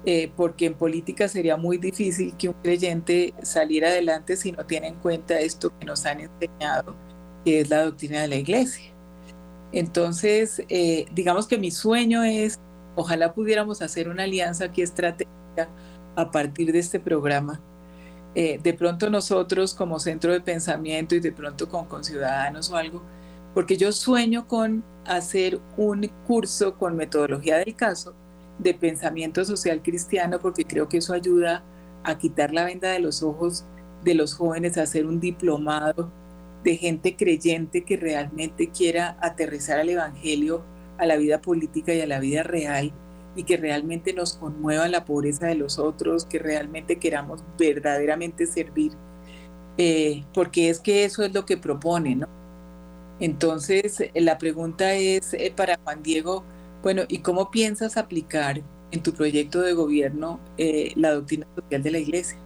eh, 0.05 0.31
porque 0.35 0.67
en 0.67 0.75
política 0.75 1.27
sería 1.27 1.57
muy 1.57 1.77
difícil 1.77 2.35
que 2.37 2.49
un 2.49 2.55
creyente 2.61 3.33
saliera 3.43 3.89
adelante 3.89 4.37
si 4.37 4.51
no 4.51 4.65
tiene 4.65 4.87
en 4.87 4.95
cuenta 4.95 5.39
esto 5.39 5.77
que 5.77 5.85
nos 5.85 6.05
han 6.05 6.21
enseñado, 6.21 6.95
que 7.43 7.61
es 7.61 7.69
la 7.69 7.83
doctrina 7.83 8.21
de 8.21 8.27
la 8.29 8.35
iglesia. 8.35 8.94
Entonces, 9.71 10.63
eh, 10.69 11.05
digamos 11.13 11.47
que 11.47 11.57
mi 11.57 11.71
sueño 11.71 12.23
es, 12.23 12.59
ojalá 12.95 13.33
pudiéramos 13.33 13.81
hacer 13.81 14.07
una 14.07 14.23
alianza 14.23 14.65
aquí 14.65 14.81
estratégica 14.81 15.69
a 16.15 16.31
partir 16.31 16.71
de 16.71 16.79
este 16.79 16.99
programa. 16.99 17.61
Eh, 18.35 18.59
de 18.61 18.73
pronto 18.73 19.09
nosotros 19.09 19.73
como 19.73 19.99
centro 19.99 20.33
de 20.33 20.41
pensamiento 20.41 21.15
y 21.15 21.19
de 21.21 21.31
pronto 21.31 21.69
con, 21.69 21.85
con 21.85 22.03
ciudadanos 22.03 22.69
o 22.69 22.75
algo, 22.75 23.01
porque 23.53 23.77
yo 23.77 23.91
sueño 23.93 24.47
con 24.47 24.83
hacer 25.05 25.61
un 25.77 26.09
curso 26.27 26.75
con 26.77 26.97
metodología 26.97 27.57
del 27.57 27.75
caso 27.75 28.13
de 28.59 28.73
pensamiento 28.73 29.45
social 29.45 29.81
cristiano, 29.81 30.39
porque 30.39 30.65
creo 30.65 30.89
que 30.89 30.97
eso 30.97 31.13
ayuda 31.13 31.63
a 32.03 32.17
quitar 32.17 32.53
la 32.53 32.65
venda 32.65 32.89
de 32.89 32.99
los 32.99 33.23
ojos 33.23 33.65
de 34.03 34.15
los 34.15 34.33
jóvenes, 34.33 34.77
a 34.77 34.83
hacer 34.83 35.05
un 35.05 35.19
diplomado 35.19 36.11
de 36.65 36.77
gente 36.77 37.15
creyente 37.15 37.83
que 37.83 37.95
realmente 37.95 38.71
quiera 38.71 39.17
aterrizar 39.21 39.79
al 39.79 39.89
Evangelio, 39.89 40.65
a 40.97 41.05
la 41.05 41.15
vida 41.15 41.39
política 41.39 41.93
y 41.93 42.01
a 42.01 42.07
la 42.07 42.19
vida 42.19 42.41
real, 42.41 42.91
y 43.35 43.43
que 43.43 43.55
realmente 43.55 44.13
nos 44.13 44.33
conmueva 44.33 44.87
la 44.87 45.05
pobreza 45.05 45.45
de 45.45 45.55
los 45.55 45.77
otros, 45.77 46.25
que 46.25 46.39
realmente 46.39 46.97
queramos 46.97 47.43
verdaderamente 47.59 48.47
servir, 48.47 48.93
eh, 49.77 50.23
porque 50.33 50.69
es 50.69 50.79
que 50.79 51.05
eso 51.05 51.21
es 51.23 51.33
lo 51.35 51.45
que 51.45 51.57
propone, 51.57 52.15
¿no? 52.15 52.27
Entonces, 53.19 54.01
eh, 54.01 54.11
la 54.15 54.39
pregunta 54.39 54.95
es 54.95 55.35
eh, 55.35 55.53
para 55.55 55.77
Juan 55.83 56.01
Diego, 56.01 56.43
bueno, 56.81 57.03
¿y 57.07 57.19
cómo 57.19 57.51
piensas 57.51 57.95
aplicar 57.95 58.63
en 58.91 59.03
tu 59.03 59.13
proyecto 59.13 59.61
de 59.61 59.73
gobierno 59.73 60.39
la 60.95 61.11
doctrina 61.11 61.45
social 61.55 61.83
de 61.83 61.91
la 61.91 61.99
Iglesia? 61.99 62.39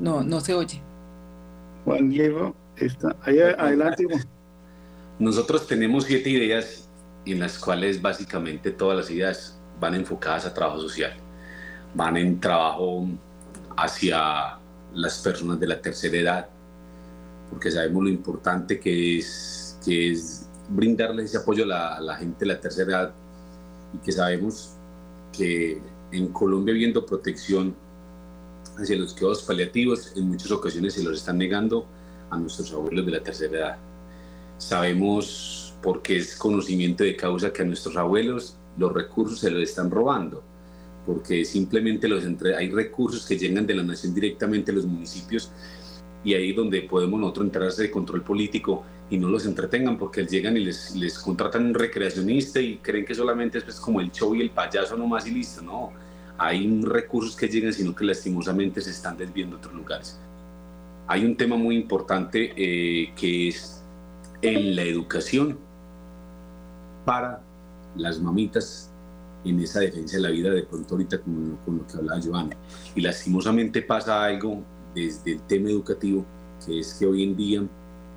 No, 0.00 0.22
no 0.22 0.40
se 0.40 0.54
oye. 0.54 0.80
Juan 1.84 2.08
Diego, 2.08 2.54
está 2.76 3.16
ahí 3.22 3.38
adelante. 3.40 4.06
Nosotros 5.18 5.66
tenemos 5.66 6.04
siete 6.04 6.30
ideas 6.30 6.88
en 7.26 7.40
las 7.40 7.58
cuales 7.58 8.00
básicamente 8.00 8.70
todas 8.70 8.96
las 8.96 9.10
ideas 9.10 9.58
van 9.78 9.94
enfocadas 9.94 10.46
a 10.46 10.54
trabajo 10.54 10.80
social, 10.80 11.12
van 11.94 12.16
en 12.16 12.40
trabajo 12.40 13.06
hacia 13.76 14.58
las 14.94 15.18
personas 15.20 15.60
de 15.60 15.66
la 15.66 15.80
tercera 15.80 16.16
edad, 16.16 16.48
porque 17.50 17.70
sabemos 17.70 18.04
lo 18.04 18.08
importante 18.08 18.80
que 18.80 19.18
es, 19.18 19.78
que 19.84 20.12
es 20.12 20.48
brindarles 20.68 21.26
ese 21.26 21.38
apoyo 21.38 21.64
a 21.64 21.66
la, 21.66 21.96
a 21.96 22.00
la 22.00 22.16
gente 22.16 22.40
de 22.40 22.46
la 22.46 22.60
tercera 22.60 22.90
edad 22.90 23.14
y 23.94 23.98
que 23.98 24.12
sabemos 24.12 24.76
que 25.36 25.80
en 26.12 26.28
Colombia 26.28 26.74
viendo 26.74 27.04
protección 27.04 27.74
hacia 28.80 28.96
los 28.96 29.12
cuidados 29.12 29.42
paliativos, 29.42 30.12
en 30.16 30.28
muchas 30.28 30.50
ocasiones 30.50 30.94
se 30.94 31.02
los 31.02 31.18
están 31.18 31.38
negando 31.38 31.86
a 32.30 32.38
nuestros 32.38 32.72
abuelos 32.72 33.06
de 33.06 33.12
la 33.12 33.22
tercera 33.22 33.58
edad. 33.58 33.76
Sabemos, 34.58 35.74
porque 35.82 36.18
es 36.18 36.36
conocimiento 36.36 37.04
de 37.04 37.16
causa, 37.16 37.52
que 37.52 37.62
a 37.62 37.64
nuestros 37.64 37.96
abuelos 37.96 38.56
los 38.76 38.92
recursos 38.92 39.40
se 39.40 39.50
los 39.50 39.62
están 39.62 39.90
robando 39.90 40.42
porque 41.06 41.44
simplemente 41.44 42.08
los 42.08 42.24
entre, 42.24 42.54
hay 42.56 42.70
recursos 42.70 43.26
que 43.26 43.36
llegan 43.36 43.66
de 43.66 43.74
la 43.74 43.82
nación 43.82 44.14
directamente 44.14 44.70
a 44.70 44.74
los 44.74 44.86
municipios 44.86 45.50
y 46.22 46.34
ahí 46.34 46.52
donde 46.52 46.82
podemos 46.82 47.18
nosotros 47.18 47.46
entrarse 47.46 47.82
de 47.82 47.90
control 47.90 48.22
político 48.22 48.84
y 49.08 49.18
no 49.18 49.28
los 49.28 49.46
entretengan 49.46 49.98
porque 49.98 50.24
llegan 50.24 50.56
y 50.56 50.60
les, 50.60 50.94
les 50.94 51.18
contratan 51.18 51.66
un 51.66 51.74
recreacionista 51.74 52.60
y 52.60 52.76
creen 52.76 53.04
que 53.04 53.14
solamente 53.14 53.58
es 53.58 53.64
pues 53.64 53.80
como 53.80 54.00
el 54.00 54.12
show 54.12 54.34
y 54.34 54.42
el 54.42 54.50
payaso 54.50 54.96
nomás 54.96 55.26
y 55.26 55.32
listo, 55.32 55.62
no. 55.62 55.90
Hay 56.42 56.80
recursos 56.80 57.36
que 57.36 57.48
llegan 57.48 57.70
sino 57.70 57.94
que 57.94 58.02
lastimosamente 58.02 58.80
se 58.80 58.92
están 58.92 59.14
desviando 59.18 59.56
a 59.56 59.58
otros 59.58 59.74
lugares. 59.74 60.18
Hay 61.06 61.26
un 61.26 61.36
tema 61.36 61.54
muy 61.56 61.76
importante 61.76 62.54
eh, 62.56 63.12
que 63.14 63.48
es 63.48 63.82
en 64.40 64.74
la 64.74 64.82
educación 64.84 65.58
para 67.04 67.42
las 67.94 68.18
mamitas 68.22 68.90
en 69.44 69.60
esa 69.60 69.80
defensa 69.80 70.16
de 70.16 70.22
la 70.22 70.30
vida 70.30 70.50
de 70.50 70.62
pronto 70.62 70.94
ahorita 70.94 71.18
con, 71.20 71.58
con 71.62 71.76
lo 71.76 71.86
que 71.86 71.98
hablaba 71.98 72.18
Giovanni. 72.18 72.54
Y 72.94 73.02
lastimosamente 73.02 73.82
pasa 73.82 74.24
algo 74.24 74.62
desde 74.94 75.32
el 75.32 75.42
tema 75.42 75.68
educativo, 75.68 76.24
que 76.64 76.80
es 76.80 76.94
que 76.94 77.04
hoy 77.04 77.22
en 77.22 77.36
día 77.36 77.62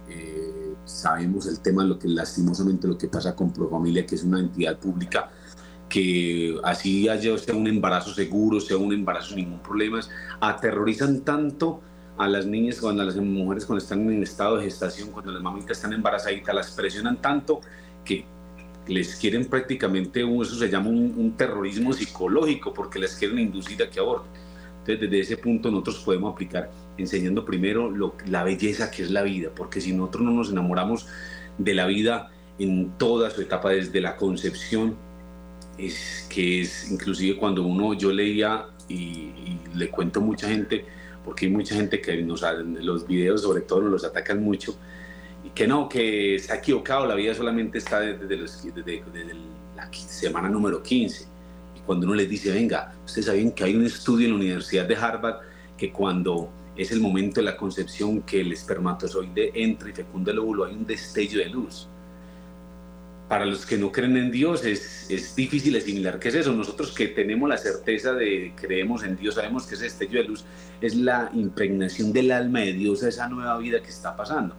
eh, 0.07 0.73
sabemos 0.85 1.45
el 1.47 1.59
tema, 1.59 1.83
lo 1.83 1.99
que 1.99 2.07
lastimosamente 2.07 2.87
lo 2.87 2.97
que 2.97 3.09
pasa 3.09 3.35
con 3.35 3.51
Profamilia, 3.51 4.05
que 4.05 4.15
es 4.15 4.23
una 4.23 4.39
entidad 4.39 4.77
pública 4.77 5.29
que 5.93 6.59
así 6.63 7.07
haya 7.07 7.37
sea 7.37 7.53
un 7.53 7.67
embarazo 7.67 8.15
seguro, 8.15 8.59
sea 8.59 8.77
un 8.77 8.91
embarazo 8.91 9.35
sin 9.35 9.45
ningún 9.45 9.59
problema, 9.59 9.99
aterrorizan 10.41 11.21
tanto 11.21 11.81
a 12.17 12.27
las 12.27 12.47
niñas, 12.47 12.79
cuando 12.81 13.03
a 13.03 13.05
las 13.05 13.15
mujeres 13.15 13.63
cuando 13.63 13.83
están 13.83 14.09
en 14.11 14.23
estado 14.23 14.57
de 14.57 14.63
gestación, 14.63 15.11
cuando 15.11 15.31
las 15.31 15.43
mamitas 15.43 15.77
están 15.77 15.93
embarazadas, 15.93 16.41
las 16.51 16.71
presionan 16.71 17.21
tanto 17.21 17.61
que 18.03 18.25
les 18.87 19.17
quieren 19.17 19.45
prácticamente, 19.45 20.21
eso 20.21 20.55
se 20.55 20.67
llama 20.67 20.89
un, 20.89 21.35
terrorismo 21.37 21.93
psicológico, 21.93 22.73
porque 22.73 22.97
les 22.97 23.13
quieren 23.13 23.37
inducir 23.37 23.83
a 23.83 23.87
que 23.87 23.99
aborten. 23.99 24.31
Entonces, 24.79 24.99
desde 24.99 25.19
ese 25.19 25.37
punto 25.37 25.69
nosotros 25.69 25.99
podemos 25.99 26.33
aplicar 26.33 26.71
enseñando 26.97 27.45
primero 27.45 27.91
lo, 27.91 28.15
la 28.25 28.43
belleza 28.43 28.89
que 28.89 29.03
es 29.03 29.11
la 29.11 29.21
vida, 29.21 29.51
porque 29.55 29.79
si 29.79 29.93
nosotros 29.93 30.23
no 30.23 30.31
nos 30.31 30.49
enamoramos 30.49 31.05
de 31.59 31.75
la 31.75 31.85
vida 31.85 32.31
en 32.57 32.93
toda 32.97 33.29
su 33.29 33.41
etapa, 33.43 33.69
desde 33.69 34.01
la 34.01 34.15
concepción, 34.15 34.97
es 35.77 36.27
que 36.29 36.61
es 36.61 36.91
inclusive 36.91 37.37
cuando 37.37 37.63
uno, 37.63 37.93
yo 37.93 38.11
leía 38.11 38.65
y, 38.87 39.31
le 39.75 39.89
cuento 39.89 40.21
mucha 40.21 40.47
gente, 40.47 40.85
porque 41.25 41.47
hay 41.47 41.51
mucha 41.51 41.73
gente 41.73 41.99
que 41.99 42.21
nos, 42.21 42.43
los 42.81 43.07
videos 43.07 43.41
sobre 43.41 43.61
todo 43.61 43.81
nos 43.81 43.91
los 43.91 44.05
atacan 44.05 44.43
mucho, 44.43 44.77
que 45.55 45.67
no, 45.67 45.89
que 45.89 46.41
ha 46.49 46.55
equivocado, 46.55 47.05
la 47.05 47.15
vida 47.15 47.33
solamente 47.33 47.77
está 47.77 47.99
desde, 47.99 48.37
la 49.75 49.91
semana 49.91 50.49
número 50.49 50.81
15. 50.81 51.25
Y 51.75 51.79
cuando 51.81 52.05
uno 52.05 52.15
les 52.15 52.29
dice, 52.29 52.51
venga, 52.51 52.93
ustedes 53.05 53.25
saben 53.25 53.51
que 53.51 53.63
hay 53.63 53.75
un 53.75 53.85
estudio 53.85 54.25
en 54.25 54.33
la 54.33 54.37
Universidad 54.37 54.85
de 54.85 54.95
Harvard 54.95 55.41
que 55.77 55.91
cuando 55.91 56.49
es 56.75 56.91
el 56.91 57.01
momento 57.01 57.39
de 57.39 57.45
la 57.45 57.57
concepción 57.57 58.21
que 58.21 58.41
el 58.41 58.51
espermatozoide 58.51 59.51
entra 59.53 59.89
y 59.89 59.93
fecunda 59.93 60.31
el 60.31 60.39
óvulo, 60.39 60.65
hay 60.65 60.73
un 60.73 60.85
destello 60.85 61.39
de 61.39 61.49
luz. 61.49 61.87
Para 63.27 63.45
los 63.45 63.65
que 63.65 63.77
no 63.77 63.91
creen 63.91 64.17
en 64.17 64.31
Dios 64.31 64.65
es, 64.65 65.09
es 65.09 65.35
difícil 65.35 65.75
asimilar 65.75 66.19
qué 66.19 66.29
es 66.29 66.35
eso. 66.35 66.53
Nosotros 66.53 66.91
que 66.91 67.07
tenemos 67.07 67.49
la 67.49 67.57
certeza 67.57 68.13
de 68.13 68.53
creemos 68.55 69.03
en 69.03 69.15
Dios, 69.15 69.35
sabemos 69.35 69.65
que 69.65 69.75
ese 69.75 69.85
destello 69.85 70.21
de 70.21 70.27
luz 70.27 70.45
es 70.81 70.95
la 70.95 71.31
impregnación 71.33 72.11
del 72.11 72.31
alma 72.31 72.59
de 72.59 72.73
Dios 72.73 73.03
a 73.03 73.09
esa 73.09 73.27
nueva 73.29 73.57
vida 73.57 73.81
que 73.81 73.89
está 73.89 74.15
pasando. 74.15 74.55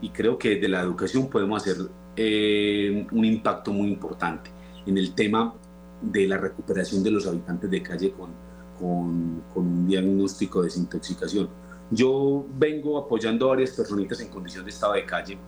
Y 0.00 0.10
creo 0.10 0.38
que 0.38 0.56
de 0.56 0.68
la 0.68 0.80
educación 0.80 1.28
podemos 1.28 1.62
hacer 1.62 1.76
eh, 2.16 3.06
un 3.10 3.24
impacto 3.24 3.72
muy 3.72 3.88
importante 3.88 4.50
en 4.86 4.98
el 4.98 5.14
tema 5.14 5.54
de 6.00 6.28
la 6.28 6.36
recuperación 6.36 7.02
de 7.02 7.10
los 7.10 7.26
habitantes 7.26 7.70
de 7.70 7.82
calle 7.82 8.12
con, 8.12 8.30
con, 8.78 9.42
con 9.52 9.66
un 9.66 9.86
diagnóstico 9.88 10.60
de 10.60 10.66
desintoxicación. 10.66 11.48
Yo 11.90 12.46
vengo 12.56 12.98
apoyando 12.98 13.46
a 13.46 13.48
varias 13.50 13.70
personitas 13.70 14.20
en 14.20 14.28
condición 14.28 14.64
de 14.64 14.70
estado 14.70 14.94
de 14.94 15.04
calle. 15.04 15.38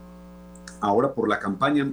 Ahora 0.80 1.12
por 1.12 1.28
la 1.28 1.38
campaña 1.38 1.92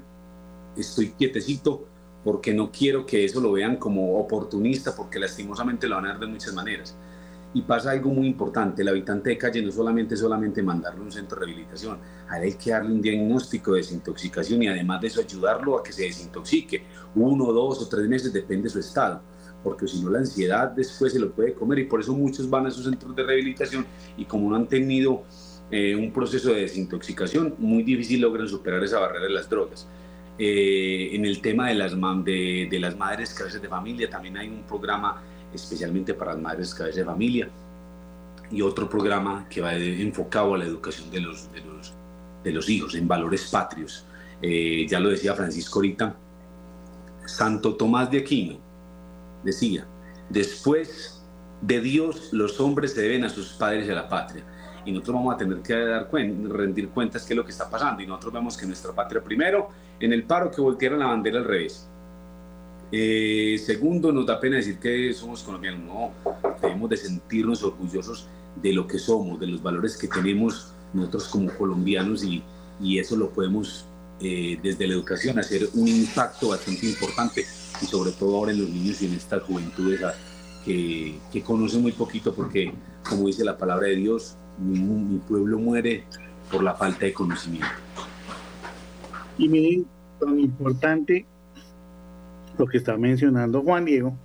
estoy 0.76 1.09
quietecito 1.11 1.88
porque 2.24 2.53
no 2.53 2.71
quiero 2.71 3.05
que 3.05 3.26
eso 3.26 3.41
lo 3.41 3.51
vean 3.51 3.78
como 3.78 4.17
oportunista, 4.17 4.95
porque 4.95 5.19
lastimosamente 5.19 5.88
lo 5.88 5.95
van 5.95 6.05
a 6.05 6.11
ver 6.13 6.21
de 6.21 6.28
muchas 6.28 6.53
maneras. 6.53 6.95
Y 7.55 7.61
pasa 7.61 7.91
algo 7.91 8.09
muy 8.09 8.28
importante, 8.28 8.82
el 8.82 8.88
habitante 8.88 9.30
de 9.30 9.38
calle 9.38 9.61
no 9.61 9.71
solamente 9.71 10.17
solamente 10.17 10.63
mandarle 10.63 11.01
a 11.01 11.03
un 11.03 11.11
centro 11.11 11.39
de 11.39 11.45
rehabilitación, 11.45 11.99
hay 12.28 12.53
que 12.53 12.71
darle 12.71 12.93
un 12.93 13.01
diagnóstico 13.01 13.74
de 13.74 13.78
desintoxicación 13.80 14.63
y 14.63 14.67
además 14.67 15.01
de 15.01 15.07
eso 15.07 15.21
ayudarlo 15.21 15.78
a 15.78 15.84
que 15.84 15.91
se 15.91 16.03
desintoxique, 16.03 16.84
uno, 17.13 17.51
dos 17.51 17.82
o 17.82 17.88
tres 17.88 18.07
meses, 18.07 18.34
depende 18.34 18.63
de 18.63 18.69
su 18.69 18.80
estado, 18.80 19.21
porque 19.63 19.88
si 19.88 20.01
no 20.01 20.09
la 20.09 20.19
ansiedad 20.19 20.71
después 20.71 21.13
se 21.13 21.19
lo 21.19 21.32
puede 21.32 21.53
comer 21.53 21.80
y 21.80 21.86
por 21.86 21.99
eso 21.99 22.13
muchos 22.13 22.49
van 22.49 22.65
a 22.65 22.69
esos 22.69 22.86
centros 22.86 23.15
de 23.15 23.21
rehabilitación 23.21 23.86
y 24.17 24.26
como 24.26 24.49
no 24.49 24.55
han 24.55 24.67
tenido 24.67 25.24
eh, 25.69 25.95
un 25.95 26.11
proceso 26.11 26.53
de 26.53 26.61
desintoxicación, 26.61 27.53
muy 27.59 27.84
difícil 27.84 28.21
logran 28.21 28.47
superar 28.47 28.84
esa 28.84 28.99
barrera 28.99 29.26
de 29.26 29.32
las 29.32 29.47
drogas. 29.47 29.88
Eh, 30.38 31.09
en 31.13 31.25
el 31.25 31.41
tema 31.41 31.67
de 31.67 31.75
las, 31.75 31.93
de, 32.23 32.67
de 32.69 32.79
las 32.79 32.97
madres 32.97 33.34
cabezas 33.34 33.61
de 33.61 33.67
familia, 33.67 34.09
también 34.09 34.38
hay 34.38 34.47
un 34.49 34.63
programa 34.63 35.21
especialmente 35.53 36.13
para 36.13 36.34
las 36.34 36.41
madres 36.41 36.73
cabezas 36.73 36.97
de 36.97 37.05
familia 37.05 37.49
y 38.49 38.61
otro 38.61 38.89
programa 38.89 39.47
que 39.49 39.61
va 39.61 39.75
enfocado 39.75 40.55
a 40.55 40.57
la 40.57 40.65
educación 40.65 41.09
de 41.11 41.21
los, 41.21 41.51
de 41.51 41.61
los, 41.61 41.93
de 42.43 42.51
los 42.51 42.69
hijos 42.69 42.95
en 42.95 43.07
valores 43.07 43.49
patrios. 43.51 44.05
Eh, 44.41 44.86
ya 44.89 44.99
lo 44.99 45.09
decía 45.09 45.34
Francisco 45.34 45.79
ahorita, 45.79 46.15
Santo 47.25 47.75
Tomás 47.75 48.11
de 48.11 48.19
Aquino 48.19 48.57
decía, 49.43 49.86
después 50.29 51.23
de 51.61 51.79
Dios 51.79 52.29
los 52.34 52.59
hombres 52.59 52.93
se 52.93 53.01
deben 53.01 53.23
a 53.23 53.29
sus 53.29 53.53
padres 53.53 53.88
y 53.88 53.91
a 53.91 53.95
la 53.95 54.09
patria 54.09 54.43
y 54.86 54.91
nosotros 54.91 55.15
vamos 55.15 55.36
a 55.36 55.38
tener 55.38 55.59
que 55.59 55.73
dar 55.73 56.09
rendir 56.11 56.89
cuentas 56.89 57.23
qué 57.25 57.34
es 57.34 57.38
lo 57.38 57.45
que 57.45 57.51
está 57.51 57.69
pasando. 57.69 58.01
Y 58.01 58.07
nosotros 58.07 58.34
vemos 58.34 58.57
que 58.57 58.65
nuestra 58.65 58.93
patria, 58.93 59.23
primero, 59.23 59.69
en 59.99 60.13
el 60.13 60.23
paro 60.23 60.51
que 60.51 60.61
voltearon 60.61 60.99
la 60.99 61.07
bandera 61.07 61.39
al 61.39 61.45
revés. 61.45 61.88
Eh, 62.91 63.59
segundo, 63.65 64.11
nos 64.11 64.25
da 64.25 64.39
pena 64.39 64.57
decir 64.57 64.77
que 64.77 65.13
somos 65.13 65.41
colombianos. 65.43 65.81
No, 65.86 66.11
debemos 66.61 66.89
de 66.89 66.97
sentirnos 66.97 67.63
orgullosos 67.63 68.27
de 68.61 68.73
lo 68.73 68.86
que 68.86 68.99
somos, 68.99 69.39
de 69.39 69.47
los 69.47 69.63
valores 69.63 69.97
que 69.97 70.07
tenemos 70.07 70.73
nosotros 70.93 71.27
como 71.27 71.49
colombianos 71.57 72.23
y, 72.23 72.43
y 72.79 72.99
eso 72.99 73.15
lo 73.15 73.31
podemos 73.31 73.86
eh, 74.19 74.59
desde 74.61 74.88
la 74.88 74.93
educación 74.93 75.39
hacer 75.39 75.67
un 75.73 75.88
impacto 75.88 76.49
bastante 76.49 76.86
importante 76.86 77.45
y 77.81 77.86
sobre 77.86 78.11
todo 78.11 78.38
ahora 78.38 78.51
en 78.51 78.61
los 78.61 78.69
niños 78.69 79.01
y 79.01 79.07
en 79.07 79.13
estas 79.13 79.41
juventudes 79.41 80.01
que, 80.63 81.17
que 81.31 81.41
conocen 81.41 81.81
muy 81.81 81.93
poquito 81.93 82.34
porque, 82.34 82.71
como 83.07 83.25
dice 83.25 83.43
la 83.43 83.57
palabra 83.57 83.88
de 83.88 83.95
Dios, 83.95 84.38
mi, 84.60 85.18
pueblo 85.28 85.58
muere 85.60 86.04
por 86.51 86.64
la 86.64 86.74
falta 86.76 87.06
de 87.06 87.14
conocimiento. 87.14 87.68
Y 89.38 89.49
miren, 89.49 89.86
tan 90.20 90.39
importante 90.39 91.26
lo 92.58 92.68
que 92.68 92.78
está 92.78 92.97
mencionando 92.97 93.62
Juan 93.62 93.86
Diego, 93.86 94.16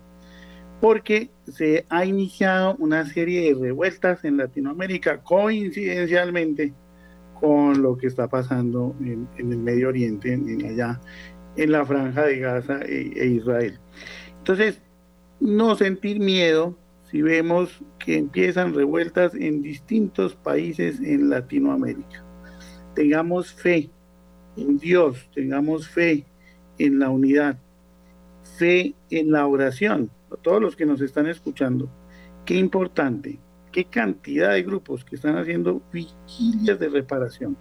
porque 0.80 1.30
se 1.46 1.86
ha 1.88 2.04
iniciado 2.04 2.76
una 2.78 3.06
serie 3.06 3.48
de 3.48 3.60
revueltas 3.60 4.24
en 4.24 4.36
Latinoamérica 4.36 5.22
coincidencialmente 5.22 6.72
con 7.40 7.82
lo 7.82 7.96
que 7.96 8.08
está 8.08 8.28
pasando 8.28 8.94
en, 9.00 9.28
el 9.38 9.58
Medio 9.58 9.88
Oriente, 9.88 10.32
en, 10.32 10.66
allá 10.66 11.00
en 11.56 11.72
la 11.72 11.84
franja 11.84 12.24
de 12.24 12.38
Gaza 12.38 12.80
e, 12.82 13.12
e 13.16 13.26
Israel. 13.26 13.78
Entonces, 14.38 14.80
no 15.40 15.76
sentir 15.76 16.20
miedo 16.20 16.76
si 17.10 17.22
vemos 17.22 17.82
que 17.98 18.16
empiezan 18.16 18.74
revueltas 18.74 19.34
en 19.34 19.62
distintos 19.62 20.34
países 20.34 21.00
en 21.00 21.30
Latinoamérica. 21.30 22.22
Tengamos 22.94 23.52
fe 23.52 23.90
en 24.56 24.78
Dios, 24.78 25.28
tengamos 25.34 25.88
fe 25.88 26.26
en 26.78 26.98
la 26.98 27.08
unidad, 27.08 27.58
fe 28.58 28.94
en 29.10 29.30
la 29.32 29.46
oración. 29.46 30.10
A 30.30 30.36
todos 30.36 30.60
los 30.60 30.76
que 30.76 30.84
nos 30.84 31.00
están 31.00 31.26
escuchando, 31.26 31.88
qué 32.44 32.56
importante, 32.56 33.38
qué 33.72 33.84
cantidad 33.84 34.52
de 34.52 34.62
grupos 34.62 35.04
que 35.04 35.16
están 35.16 35.38
haciendo 35.38 35.80
vigilias 35.90 36.78
de 36.78 36.88
reparación, 36.88 37.56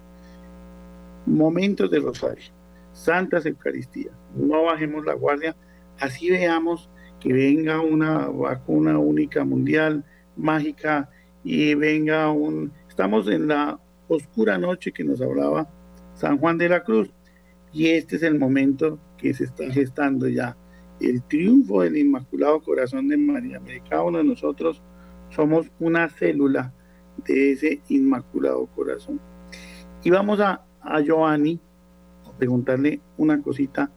momentos 1.25 1.89
de 1.89 1.99
rosario, 1.99 2.51
santas 2.91 3.45
Eucaristías. 3.45 4.13
No 4.35 4.63
bajemos 4.63 5.05
la 5.05 5.13
guardia, 5.13 5.55
así 5.99 6.29
veamos 6.29 6.89
que 7.19 7.33
venga 7.33 7.81
una 7.81 8.27
vacuna 8.27 8.97
única 8.97 9.43
mundial, 9.43 10.03
mágica, 10.35 11.09
y 11.43 11.73
venga 11.75 12.31
un... 12.31 12.71
Estamos 12.87 13.27
en 13.27 13.47
la 13.47 13.79
oscura 14.07 14.57
noche 14.57 14.91
que 14.91 15.03
nos 15.03 15.21
hablaba 15.21 15.69
San 16.13 16.37
Juan 16.37 16.57
de 16.57 16.69
la 16.69 16.83
Cruz, 16.83 17.09
y 17.71 17.87
este 17.87 18.15
es 18.15 18.23
el 18.23 18.39
momento 18.39 18.99
que 19.17 19.33
se 19.33 19.45
está 19.45 19.69
gestando 19.71 20.27
ya, 20.27 20.57
el 20.99 21.21
triunfo 21.23 21.81
del 21.81 21.97
Inmaculado 21.97 22.59
Corazón 22.61 23.07
de 23.07 23.17
María. 23.17 23.61
Cada 23.89 24.03
uno 24.03 24.17
de 24.17 24.23
nosotros 24.23 24.81
somos 25.29 25.71
una 25.79 26.09
célula 26.09 26.73
de 27.25 27.51
ese 27.51 27.81
Inmaculado 27.89 28.65
Corazón. 28.67 29.19
Y 30.03 30.09
vamos 30.09 30.39
a, 30.39 30.65
a 30.81 31.01
Giovanni 31.01 31.59
a 32.25 32.31
preguntarle 32.37 33.01
una 33.17 33.41
cosita 33.41 33.91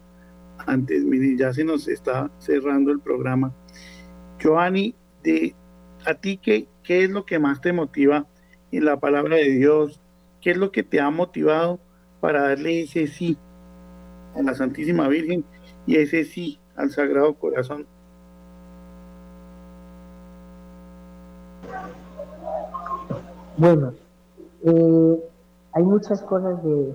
antes, 0.71 1.05
miren, 1.05 1.37
ya 1.37 1.53
se 1.53 1.65
nos 1.65 1.89
está 1.89 2.31
cerrando 2.39 2.93
el 2.93 3.01
programa. 3.01 3.53
Giovanni, 4.39 4.95
¿a 6.07 6.15
ti 6.15 6.37
qué, 6.39 6.69
qué 6.83 7.05
es 7.05 7.11
lo 7.11 7.25
que 7.25 7.39
más 7.39 7.61
te 7.61 7.73
motiva 7.73 8.27
en 8.71 8.85
la 8.85 8.99
palabra 8.99 9.37
de 9.37 9.51
Dios? 9.51 10.01
¿Qué 10.41 10.53
es 10.53 10.57
lo 10.57 10.71
que 10.71 10.83
te 10.83 11.01
ha 11.01 11.11
motivado 11.11 11.81
para 12.21 12.43
darle 12.43 12.83
ese 12.83 13.07
sí 13.07 13.37
a 14.35 14.43
la 14.43 14.55
Santísima 14.55 15.09
Virgen 15.09 15.45
y 15.87 15.97
ese 15.97 16.25
sí 16.25 16.59
al 16.77 16.91
Sagrado 16.91 17.35
Corazón? 17.35 17.87
Bueno, 23.57 23.93
eh, 24.65 25.25
hay 25.73 25.83
muchas 25.83 26.23
cosas 26.23 26.63
de 26.65 26.95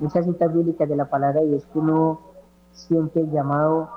muchas 0.00 0.26
citas 0.26 0.52
bíblicas 0.52 0.88
de 0.88 0.96
la 0.96 1.08
palabra 1.08 1.42
y 1.42 1.54
es 1.54 1.64
que 1.66 1.78
uno 1.78 2.33
siente 2.74 3.20
el 3.20 3.30
llamado 3.30 3.88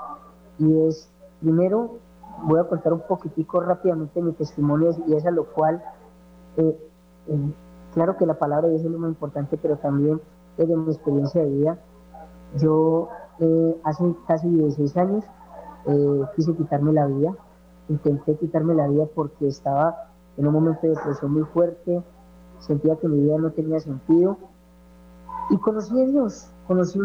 y 0.60 0.88
es, 0.88 1.10
primero, 1.42 1.98
voy 2.44 2.60
a 2.60 2.64
contar 2.64 2.94
un 2.94 3.02
poquitico 3.02 3.60
rápidamente 3.60 4.22
mi 4.22 4.32
testimonio 4.34 4.96
y 5.08 5.16
es 5.16 5.26
a 5.26 5.32
lo 5.32 5.46
cual, 5.46 5.84
eh, 6.58 6.78
eh, 7.28 7.54
claro 7.94 8.18
que 8.18 8.26
la 8.26 8.36
palabra 8.36 8.70
es 8.70 8.84
lo 8.84 8.98
más 8.98 9.10
importante, 9.10 9.58
pero 9.58 9.78
también 9.78 10.22
desde 10.58 10.76
mi 10.76 10.92
experiencia 10.92 11.44
de 11.44 11.50
vida, 11.50 11.80
yo 12.56 13.10
eh, 13.40 13.82
hace 13.84 14.16
casi 14.28 14.50
16 14.50 14.98
años 14.98 15.26
quise 16.36 16.54
quitarme 16.54 16.92
la 16.92 17.06
vida, 17.06 17.34
intenté 17.88 18.36
quitarme 18.36 18.74
la 18.74 18.90
vida 18.90 19.06
porque 19.16 19.48
estaba 19.48 20.10
en 20.36 20.46
un 20.46 20.54
momento 20.54 20.82
de 20.82 20.90
depresión 20.90 21.32
muy 21.32 21.44
fuerte, 21.44 22.04
sentía 22.60 22.98
que 22.98 23.08
mi 23.08 23.22
vida 23.22 23.38
no 23.38 23.52
tenía 23.52 23.80
sentido 23.80 24.38
y 25.50 25.58
conocí 25.60 25.98
a 25.98 26.06
Dios, 26.06 26.52
conocí 26.68 27.00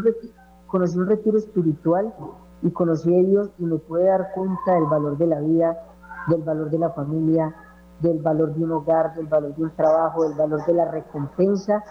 conocí 0.73 0.99
un 0.99 1.07
retiro 1.07 1.37
espiritual 1.37 2.15
y 2.63 2.71
conocí 2.71 3.15
a 3.15 3.23
Dios 3.23 3.51
y 3.59 3.65
me 3.65 3.77
pude 3.77 4.05
dar 4.05 4.33
cuenta 4.35 4.73
del 4.73 4.87
valor 4.87 5.19
de 5.19 5.27
la 5.27 5.39
vida, 5.41 5.85
del 6.29 6.43
valor 6.43 6.71
de 6.71 6.79
la 6.79 6.89
familia, 6.91 7.55
del 8.01 8.23
valor 8.23 8.55
de 8.55 8.65
un 8.65 8.73
hogar, 8.73 9.15
del 9.15 9.27
valor 9.27 9.55
de 9.55 9.65
un 9.65 9.71
trabajo, 9.73 10.27
del 10.27 10.33
valor 10.33 10.65
de 10.65 10.73
la 10.73 10.91
recompensa 10.91 11.85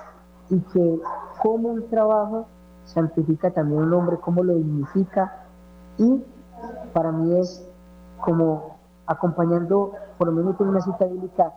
y 0.49 0.59
que 0.59 0.99
como 1.43 1.69
un 1.69 1.89
trabajo 1.89 2.47
santifica 2.85 3.51
también 3.51 3.83
un 3.83 3.93
hombre, 3.93 4.17
cómo 4.17 4.43
lo 4.43 4.55
dignifica 4.55 5.45
y 5.99 6.23
para 6.91 7.11
mí 7.11 7.39
es 7.39 7.63
como 8.19 8.77
acompañando, 9.05 9.91
por 10.17 10.27
lo 10.27 10.33
menos 10.33 10.57
tengo 10.57 10.71
una 10.71 10.81
cita 10.81 11.05
bíblica 11.05 11.53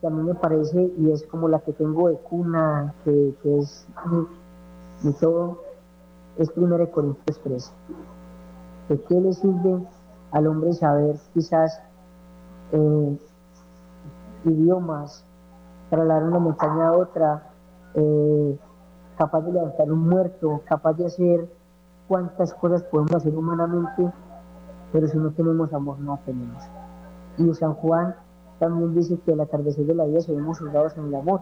que 0.00 0.06
a 0.08 0.10
mí 0.10 0.20
me 0.20 0.34
parece 0.34 0.92
y 0.98 1.12
es 1.12 1.22
como 1.26 1.46
la 1.46 1.60
que 1.60 1.72
tengo 1.72 2.08
de 2.08 2.16
cuna, 2.16 2.92
que, 3.04 3.36
es 3.44 3.86
mi 5.04 5.12
todo, 5.12 5.65
es 6.38 6.52
1 6.56 6.90
Corintios 6.90 7.38
13. 7.40 7.72
¿De 8.88 9.00
qué 9.02 9.20
le 9.20 9.32
sirve 9.32 9.86
al 10.30 10.46
hombre 10.46 10.72
saber 10.72 11.16
quizás 11.32 11.80
eh, 12.72 13.18
idiomas, 14.44 15.24
trasladar 15.90 16.24
una 16.24 16.38
montaña 16.38 16.88
a 16.88 16.92
otra, 16.92 17.50
eh, 17.94 18.58
capaz 19.16 19.40
de 19.42 19.52
levantar 19.52 19.90
un 19.90 20.08
muerto, 20.08 20.60
capaz 20.66 20.94
de 20.94 21.06
hacer 21.06 21.48
cuántas 22.08 22.52
cosas 22.54 22.82
podemos 22.84 23.14
hacer 23.14 23.34
humanamente, 23.34 24.12
pero 24.92 25.08
si 25.08 25.18
no 25.18 25.30
tenemos 25.30 25.72
amor, 25.72 25.98
no 25.98 26.18
tenemos. 26.24 26.62
Y 27.38 27.52
San 27.54 27.74
Juan 27.74 28.14
también 28.58 28.94
dice 28.94 29.18
que 29.24 29.32
el 29.32 29.40
atardecer 29.40 29.86
de 29.86 29.94
la 29.94 30.04
vida 30.04 30.20
seremos 30.20 30.58
juzgados 30.58 30.96
en 30.96 31.06
el 31.06 31.14
amor. 31.14 31.40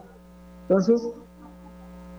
Entonces, 0.67 1.07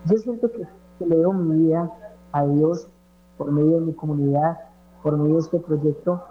yo 0.05 0.19
siento 0.19 0.51
que, 0.51 0.63
que 0.99 1.07
le 1.07 1.17
doy 1.17 1.35
mi 1.35 1.67
vida 1.67 1.91
a 2.33 2.45
Dios 2.45 2.89
por 3.37 3.51
medio 3.53 3.81
de 3.81 3.87
mi 3.87 3.93
comunidad, 3.93 4.59
por 5.03 5.17
medio 5.17 5.35
de 5.35 5.41
este 5.41 5.59
proyecto, 5.59 6.23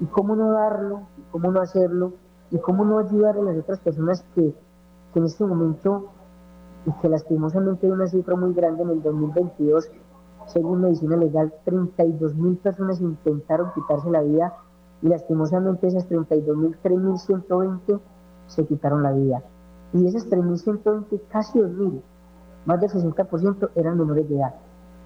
y 0.00 0.06
cómo 0.06 0.36
no 0.36 0.52
darlo, 0.52 1.02
cómo 1.30 1.50
no 1.50 1.60
hacerlo, 1.60 2.12
y 2.50 2.58
cómo 2.58 2.84
no 2.84 2.98
ayudar 2.98 3.36
a 3.36 3.42
las 3.42 3.58
otras 3.58 3.80
personas 3.80 4.24
que, 4.34 4.54
que 5.12 5.18
en 5.18 5.24
este 5.24 5.44
momento, 5.44 6.10
y 6.86 6.92
que 7.00 7.08
lastimosamente 7.08 7.86
hay 7.86 7.92
una 7.92 8.06
cifra 8.06 8.36
muy 8.36 8.52
grande 8.52 8.82
en 8.82 8.90
el 8.90 9.02
2022, 9.02 9.90
según 10.46 10.82
medicina 10.82 11.16
legal, 11.16 11.54
32 11.64 12.34
mil 12.34 12.56
personas 12.56 13.00
intentaron 13.00 13.72
quitarse 13.74 14.10
la 14.10 14.22
vida 14.22 14.54
y 15.02 15.08
lastimosamente 15.08 15.86
esas 15.86 16.06
32 16.06 16.56
mil, 16.56 16.76
3.120 16.82 18.00
se 18.46 18.66
quitaron 18.66 19.02
la 19.02 19.12
vida. 19.12 19.42
Y 19.92 20.06
esas 20.06 20.28
3.120, 20.28 21.20
casi 21.28 21.58
2.000, 21.58 22.02
más 22.66 22.80
del 22.80 22.90
60% 22.90 23.70
eran 23.74 23.98
menores 23.98 24.28
de 24.28 24.36
edad. 24.36 24.54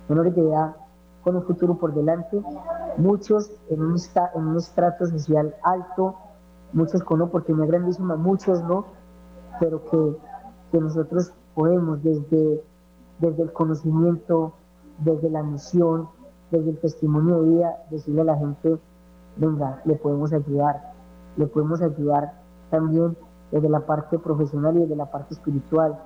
Menores 0.08 0.34
de 0.34 0.42
edad 0.42 0.76
con 1.22 1.36
un 1.36 1.42
futuro 1.42 1.76
por 1.76 1.94
delante, 1.94 2.40
muchos 2.96 3.50
en 3.68 3.82
un, 3.82 4.56
estrato 4.56 5.06
social 5.06 5.54
alto, 5.62 6.14
muchos 6.72 7.02
con 7.02 7.20
oportunidad 7.20 7.68
grandísima, 7.68 8.16
muchos 8.16 8.62
no, 8.62 8.86
pero 9.60 9.84
que, 9.84 10.16
que 10.72 10.80
nosotros 10.80 11.32
podemos 11.54 12.02
desde, 12.02 12.62
desde 13.18 13.42
el 13.42 13.52
conocimiento, 13.52 14.54
desde 14.98 15.28
la 15.28 15.42
misión, 15.42 16.08
desde 16.50 16.70
el 16.70 16.78
testimonio 16.78 17.42
de 17.42 17.48
vida, 17.50 17.84
decirle 17.90 18.22
a 18.22 18.24
la 18.24 18.36
gente, 18.36 18.78
venga, 19.36 19.82
le 19.84 19.96
podemos 19.96 20.32
ayudar, 20.32 20.92
le 21.36 21.46
podemos 21.46 21.82
ayudar 21.82 22.32
también 22.70 23.16
desde 23.50 23.68
la 23.68 23.80
parte 23.80 24.18
profesional 24.18 24.76
y 24.76 24.80
desde 24.80 24.96
la 24.96 25.10
parte 25.10 25.34
espiritual. 25.34 25.98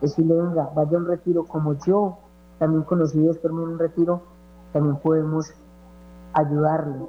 Decirle, 0.00 0.34
venga, 0.34 0.70
vaya 0.74 0.96
a 0.96 1.00
un 1.00 1.06
retiro 1.06 1.44
como 1.44 1.74
yo, 1.84 2.18
también 2.64 2.84
conocí 2.84 3.20
después 3.20 3.52
en 3.52 3.58
un 3.58 3.78
retiro, 3.78 4.22
también 4.72 4.96
podemos 4.96 5.52
ayudarle. 6.32 7.06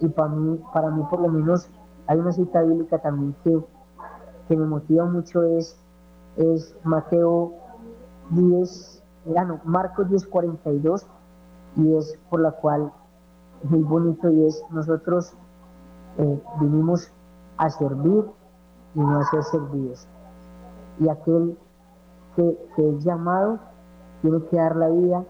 Y 0.00 0.08
para 0.08 0.30
mí, 0.30 0.58
para 0.72 0.90
mí 0.90 1.02
por 1.10 1.20
lo 1.20 1.28
menos, 1.28 1.68
hay 2.06 2.18
una 2.18 2.32
cita 2.32 2.62
bíblica 2.62 2.98
también 3.02 3.36
que, 3.44 3.62
que 4.48 4.56
me 4.56 4.64
motiva 4.64 5.04
mucho, 5.04 5.42
es, 5.42 5.78
es 6.38 6.74
Mateo 6.84 7.52
10, 8.30 9.02
no, 9.26 9.60
Marcos 9.64 10.08
10, 10.08 10.26
42, 10.26 11.06
y 11.76 11.96
es 11.96 12.18
por 12.30 12.40
la 12.40 12.52
cual 12.52 12.90
muy 13.64 13.82
bonito 13.82 14.30
y 14.30 14.46
es 14.46 14.64
nosotros 14.70 15.34
eh, 16.16 16.42
vinimos 16.60 17.12
a 17.58 17.68
servir 17.68 18.24
y 18.94 19.00
no 19.00 19.20
a 19.20 19.24
ser 19.24 19.42
servidos. 19.42 20.08
Y 20.98 21.10
aquel 21.10 21.58
que, 22.36 22.58
es 22.78 23.04
llamado 23.04 23.58
tiene 24.24 24.42
que 24.46 24.56
dar 24.56 24.74
la 24.74 24.88
vida 24.88 25.22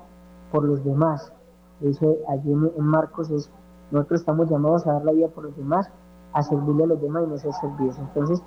por 0.53 0.65
los 0.65 0.85
demás. 0.85 1.33
Dice 1.81 2.17
allí 2.29 2.53
en, 2.53 2.71
Marcos 2.79 3.29
es, 3.29 3.51
nosotros 3.91 4.21
estamos 4.21 4.49
llamados 4.49 4.87
a 4.87 4.93
dar 4.93 5.05
la 5.05 5.11
vida 5.11 5.27
por 5.27 5.43
los 5.45 5.57
demás, 5.57 5.91
a 6.33 6.43
servirle 6.45 6.85
a 6.85 6.87
los 6.87 7.03
demás 7.03 7.25
y 7.27 7.27
no 7.27 7.37
ser 7.37 7.53
servidos. 7.55 7.99
Entonces, 7.99 8.41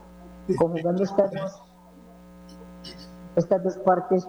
conjugando 0.57 1.03
estas 1.03 1.31
dos, 1.31 1.63
estas 3.35 3.61
dos 3.61 3.77
partes 3.79 4.25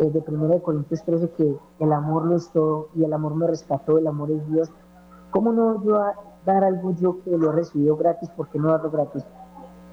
eh, 0.00 0.10
de 0.10 0.22
1 0.28 0.62
Corintios 0.62 1.02
13, 1.02 1.30
que 1.30 1.58
el 1.78 1.92
amor 1.94 2.26
lo 2.26 2.36
es 2.36 2.50
todo 2.50 2.88
y 2.94 3.04
el 3.04 3.12
amor 3.14 3.34
me 3.34 3.46
rescató, 3.46 3.96
el 3.96 4.06
amor 4.06 4.30
es 4.30 4.46
Dios, 4.50 4.70
¿cómo 5.30 5.50
no 5.52 5.82
yo 5.82 5.96
a 5.96 6.12
dar 6.44 6.62
algo 6.62 6.90
yo 6.92 7.22
que 7.22 7.30
lo 7.30 7.50
he 7.50 7.54
recibido 7.54 7.96
gratis, 7.96 8.28
por 8.36 8.50
qué 8.50 8.58
no 8.58 8.68
darlo 8.68 8.90
gratis? 8.90 9.24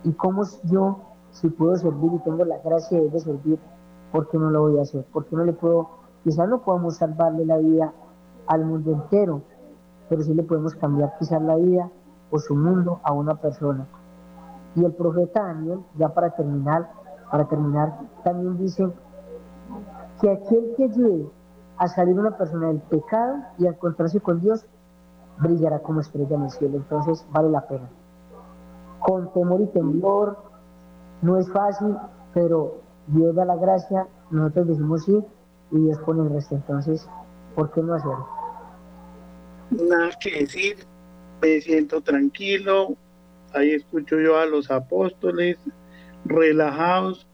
¿Y 0.03 0.11
cómo 0.11 0.43
yo, 0.65 0.99
si 1.31 1.47
puedo 1.47 1.77
servir 1.77 2.11
y 2.13 2.19
tengo 2.19 2.43
la 2.43 2.57
gracia 2.57 2.99
de 2.99 3.19
servir, 3.21 3.57
por 4.11 4.29
qué 4.29 4.37
no 4.37 4.49
lo 4.49 4.61
voy 4.61 4.79
a 4.79 4.83
hacer? 4.83 5.05
¿Por 5.11 5.25
qué 5.25 5.35
no 5.35 5.43
le 5.43 5.53
puedo, 5.53 5.89
quizás 6.23 6.47
no 6.47 6.61
podamos 6.61 6.97
salvarle 6.97 7.45
la 7.45 7.57
vida 7.57 7.93
al 8.47 8.65
mundo 8.65 8.91
entero, 8.91 9.41
pero 10.09 10.21
sí 10.21 10.33
le 10.33 10.43
podemos 10.43 10.75
cambiar 10.75 11.13
quizás 11.19 11.41
la 11.41 11.55
vida 11.55 11.89
o 12.31 12.39
su 12.39 12.55
mundo 12.55 12.99
a 13.03 13.11
una 13.11 13.35
persona. 13.35 13.87
Y 14.75 14.83
el 14.83 14.93
profeta 14.93 15.43
Daniel, 15.43 15.79
ya 15.97 16.09
para 16.09 16.31
terminar, 16.31 16.91
para 17.31 17.45
terminar, 17.45 17.99
también 18.23 18.57
dice 18.57 18.91
que 20.21 20.31
aquel 20.31 20.73
que 20.75 20.83
ayude 20.85 21.29
a 21.77 21.87
salir 21.87 22.17
una 22.19 22.37
persona 22.37 22.67
del 22.67 22.79
pecado 22.79 23.37
y 23.57 23.67
a 23.67 23.69
encontrarse 23.69 24.19
con 24.19 24.39
Dios, 24.39 24.65
brillará 25.39 25.79
como 25.79 25.99
estrella 25.99 26.35
en 26.35 26.43
el 26.43 26.51
cielo. 26.51 26.77
Entonces 26.77 27.25
vale 27.31 27.49
la 27.49 27.67
pena. 27.67 27.89
Con 28.99 29.31
temor 29.33 29.61
y 29.61 29.67
temblor, 29.67 30.37
no 31.21 31.37
es 31.37 31.51
fácil, 31.51 31.97
pero 32.33 32.84
Dios 33.07 33.35
da 33.35 33.45
la 33.45 33.55
gracia, 33.55 34.07
nosotros 34.31 34.67
decimos 34.69 35.05
sí 35.05 35.23
y 35.71 35.79
Dios 35.79 35.99
pone 35.99 36.23
el 36.23 36.33
resto. 36.33 36.55
Entonces, 36.55 37.07
¿por 37.55 37.71
qué 37.71 37.81
no 37.81 37.93
hacerlo? 37.93 38.27
Nada 39.71 40.11
que 40.19 40.39
decir, 40.41 40.77
me 41.41 41.61
siento 41.61 42.01
tranquilo, 42.01 42.95
ahí 43.53 43.71
escucho 43.71 44.19
yo 44.19 44.37
a 44.37 44.45
los 44.45 44.71
apóstoles 44.71 45.57
relajados, 46.25 47.27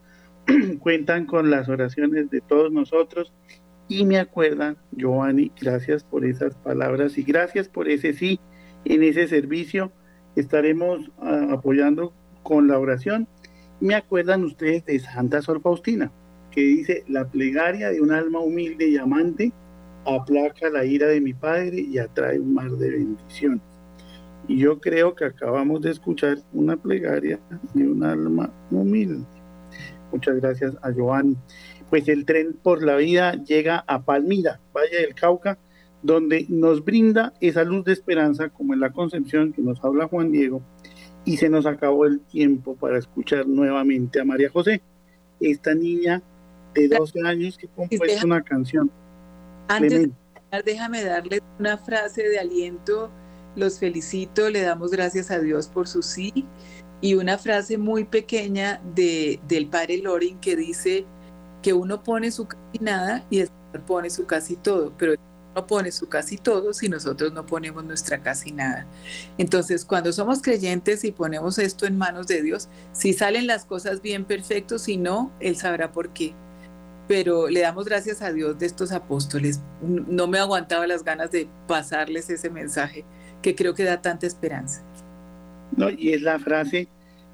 cuentan 0.79 1.25
con 1.25 1.49
las 1.49 1.69
oraciones 1.69 2.29
de 2.29 2.41
todos 2.41 2.71
nosotros 2.71 3.33
y 3.87 4.05
me 4.05 4.19
acuerdan, 4.19 4.77
Giovanni, 4.91 5.51
gracias 5.59 6.03
por 6.05 6.23
esas 6.23 6.55
palabras 6.55 7.17
y 7.17 7.23
gracias 7.23 7.67
por 7.67 7.89
ese 7.89 8.13
sí 8.13 8.39
en 8.85 9.03
ese 9.03 9.27
servicio. 9.27 9.91
Estaremos 10.37 11.11
ah, 11.19 11.47
apoyando 11.51 12.13
con 12.41 12.69
la 12.69 12.79
oración. 12.79 13.27
Me 13.81 13.95
acuerdan 13.95 14.43
ustedes 14.43 14.85
de 14.85 14.99
Santa 14.99 15.41
Sor 15.41 15.59
Faustina, 15.59 16.11
que 16.51 16.61
dice, 16.61 17.03
la 17.07 17.27
plegaria 17.27 17.89
de 17.89 17.99
un 17.99 18.11
alma 18.11 18.39
humilde 18.39 18.87
y 18.87 18.97
amante 18.97 19.51
aplaca 20.05 20.69
la 20.69 20.85
ira 20.85 21.07
de 21.07 21.19
mi 21.19 21.33
Padre 21.33 21.81
y 21.81 21.97
atrae 21.97 22.39
un 22.39 22.53
mar 22.53 22.69
de 22.69 22.91
bendiciones. 22.91 23.61
Y 24.47 24.59
yo 24.59 24.79
creo 24.79 25.15
que 25.15 25.25
acabamos 25.25 25.81
de 25.81 25.89
escuchar 25.89 26.37
una 26.53 26.77
plegaria 26.77 27.39
de 27.73 27.87
un 27.87 28.03
alma 28.03 28.53
humilde. 28.69 29.25
Muchas 30.11 30.35
gracias 30.35 30.77
a 30.83 30.91
Giovanni. 30.91 31.35
Pues 31.89 32.07
el 32.07 32.25
tren 32.25 32.53
por 32.61 32.83
la 32.83 32.97
vida 32.97 33.33
llega 33.33 33.83
a 33.87 34.03
Palmira, 34.03 34.59
Valle 34.75 35.01
del 35.01 35.15
Cauca, 35.15 35.57
donde 36.03 36.45
nos 36.49 36.85
brinda 36.85 37.33
esa 37.41 37.63
luz 37.63 37.83
de 37.85 37.93
esperanza, 37.93 38.49
como 38.49 38.75
en 38.75 38.79
la 38.79 38.91
concepción 38.91 39.53
que 39.53 39.63
nos 39.63 39.83
habla 39.83 40.07
Juan 40.07 40.31
Diego, 40.31 40.61
y 41.25 41.37
se 41.37 41.49
nos 41.49 41.65
acabó 41.65 42.05
el 42.05 42.19
tiempo 42.21 42.75
para 42.75 42.97
escuchar 42.97 43.47
nuevamente 43.47 44.19
a 44.19 44.25
María 44.25 44.49
José, 44.49 44.81
esta 45.39 45.73
niña 45.73 46.21
de 46.73 46.87
12 46.87 47.21
años 47.25 47.57
que 47.57 47.67
compuso 47.67 48.25
una 48.25 48.41
canción. 48.41 48.91
Antes 49.67 50.09
de 50.09 50.11
déjame 50.65 51.03
darle 51.03 51.41
una 51.59 51.77
frase 51.77 52.27
de 52.27 52.39
aliento. 52.39 53.09
Los 53.55 53.79
felicito, 53.79 54.49
le 54.49 54.61
damos 54.61 54.91
gracias 54.91 55.29
a 55.29 55.39
Dios 55.39 55.67
por 55.67 55.87
su 55.87 56.01
sí 56.01 56.45
y 57.01 57.15
una 57.15 57.37
frase 57.37 57.77
muy 57.77 58.05
pequeña 58.05 58.79
de, 58.95 59.39
del 59.47 59.67
padre 59.67 59.97
Loring 59.97 60.39
que 60.39 60.55
dice 60.55 61.05
que 61.61 61.73
uno 61.73 62.03
pone 62.03 62.31
su 62.31 62.47
casi 62.47 62.79
nada 62.79 63.25
y 63.29 63.39
el 63.39 63.47
Señor 63.47 63.85
pone 63.85 64.09
su 64.09 64.25
casi 64.25 64.55
todo, 64.55 64.93
pero 64.97 65.15
no 65.55 65.67
pone 65.67 65.91
su 65.91 66.07
casi 66.07 66.37
todo 66.37 66.73
si 66.73 66.89
nosotros 66.89 67.33
no 67.33 67.45
ponemos 67.45 67.83
nuestra 67.83 68.21
casi 68.21 68.51
nada. 68.51 68.85
Entonces, 69.37 69.85
cuando 69.85 70.13
somos 70.13 70.41
creyentes 70.41 71.03
y 71.03 71.11
ponemos 71.11 71.57
esto 71.57 71.85
en 71.85 71.97
manos 71.97 72.27
de 72.27 72.41
Dios, 72.41 72.69
si 72.93 73.13
salen 73.13 73.47
las 73.47 73.65
cosas 73.65 74.01
bien 74.01 74.25
perfecto, 74.25 74.79
si 74.79 74.97
no, 74.97 75.31
Él 75.39 75.55
sabrá 75.55 75.91
por 75.91 76.09
qué. 76.09 76.33
Pero 77.07 77.49
le 77.49 77.59
damos 77.61 77.85
gracias 77.85 78.21
a 78.21 78.31
Dios 78.31 78.57
de 78.59 78.65
estos 78.65 78.91
apóstoles. 78.91 79.59
No 79.81 80.27
me 80.27 80.39
aguantaba 80.39 80.87
las 80.87 81.03
ganas 81.03 81.31
de 81.31 81.49
pasarles 81.67 82.29
ese 82.29 82.49
mensaje 82.49 83.03
que 83.41 83.55
creo 83.55 83.73
que 83.73 83.83
da 83.83 84.01
tanta 84.01 84.27
esperanza. 84.27 84.83
No, 85.75 85.89
y 85.89 86.13
es 86.13 86.21
la 86.21 86.39
frase 86.39 86.87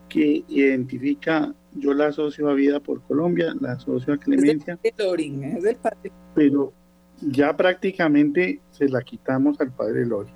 que 0.10 0.44
identifica, 0.48 1.54
yo 1.74 1.94
la 1.94 2.08
asocio 2.08 2.50
a 2.50 2.54
Vida 2.54 2.80
por 2.80 3.02
Colombia, 3.04 3.54
la 3.60 3.74
asocio 3.74 4.14
a 4.14 4.18
Clemencia. 4.18 4.80
Pero 6.34 6.74
ya 7.22 7.56
prácticamente 7.56 8.62
se 8.72 8.90
la 8.90 9.02
quitamos 9.02 9.60
al 9.60 9.72
padre 9.72 10.06
Lori. 10.06 10.32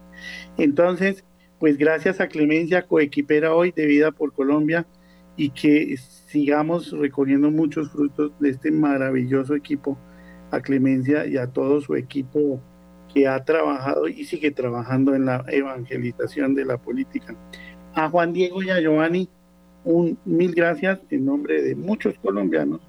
Entonces, 0.58 1.24
pues 1.60 1.78
gracias 1.78 2.20
a 2.20 2.28
Clemencia, 2.28 2.88
coequipera 2.88 3.54
hoy 3.54 3.72
de 3.72 3.86
Vida 3.86 4.12
por 4.12 4.34
Colombia, 4.34 4.86
y 5.38 5.50
que 5.50 5.96
sigamos 5.98 6.92
recogiendo 6.92 7.50
muchos 7.52 7.92
frutos 7.92 8.32
de 8.40 8.50
este 8.50 8.72
maravilloso 8.72 9.56
equipo, 9.56 9.98
a 10.52 10.60
Clemencia 10.60 11.26
y 11.26 11.38
a 11.38 11.48
todo 11.48 11.80
su 11.82 11.96
equipo 11.96 12.62
que 13.14 13.28
ha 13.28 13.44
trabajado 13.44 14.08
y 14.08 14.26
sigue 14.26 14.52
trabajando 14.52 15.16
en 15.16 15.26
la 15.26 15.44
evangelización 15.48 16.56
de 16.56 16.66
la 16.66 16.78
política 16.78 17.36
a 17.94 18.10
Juan 18.10 18.34
Diego 18.34 18.62
y 18.64 18.70
a 18.70 18.80
Giovanni 18.80 19.30
un 19.84 20.18
mil 20.26 20.54
gracias 20.54 21.00
en 21.10 21.26
nombre 21.26 21.62
de 21.62 21.76
muchos 21.76 22.18
colombianos 22.20 22.82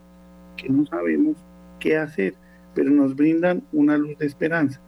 que 0.56 0.68
no 0.68 0.84
sabemos 0.86 1.36
qué 1.80 1.96
hacer, 1.96 2.34
pero 2.74 2.90
nos 2.90 3.14
brindan 3.14 3.62
una 3.72 3.96
luz 3.96 4.16
de 4.18 4.26
esperanza. 4.26 4.80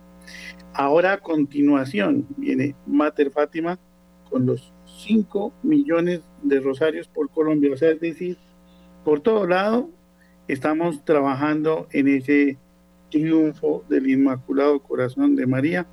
Ahora 0.73 1.13
a 1.13 1.19
continuación 1.19 2.27
viene 2.37 2.75
Mater 2.87 3.31
Fátima 3.31 3.79
con 4.29 4.47
los 4.47 4.73
5 5.07 5.53
millones 5.63 6.23
de 6.43 6.61
rosarios 6.61 7.09
por 7.09 7.31
Colombia. 7.31 7.73
O 7.73 7.77
sea, 7.77 7.91
es 7.91 8.01
decir, 8.01 8.37
por 9.05 9.21
todo 9.21 9.47
lado 9.47 9.91
estamos 10.49 11.05
trabajando 11.05 11.87
en 11.93 12.09
ese 12.09 12.59
triunfo 13.11 13.85
del 13.89 14.09
Inmaculado 14.09 14.81
Corazón 14.81 15.37
de 15.37 15.47
María, 15.47 15.87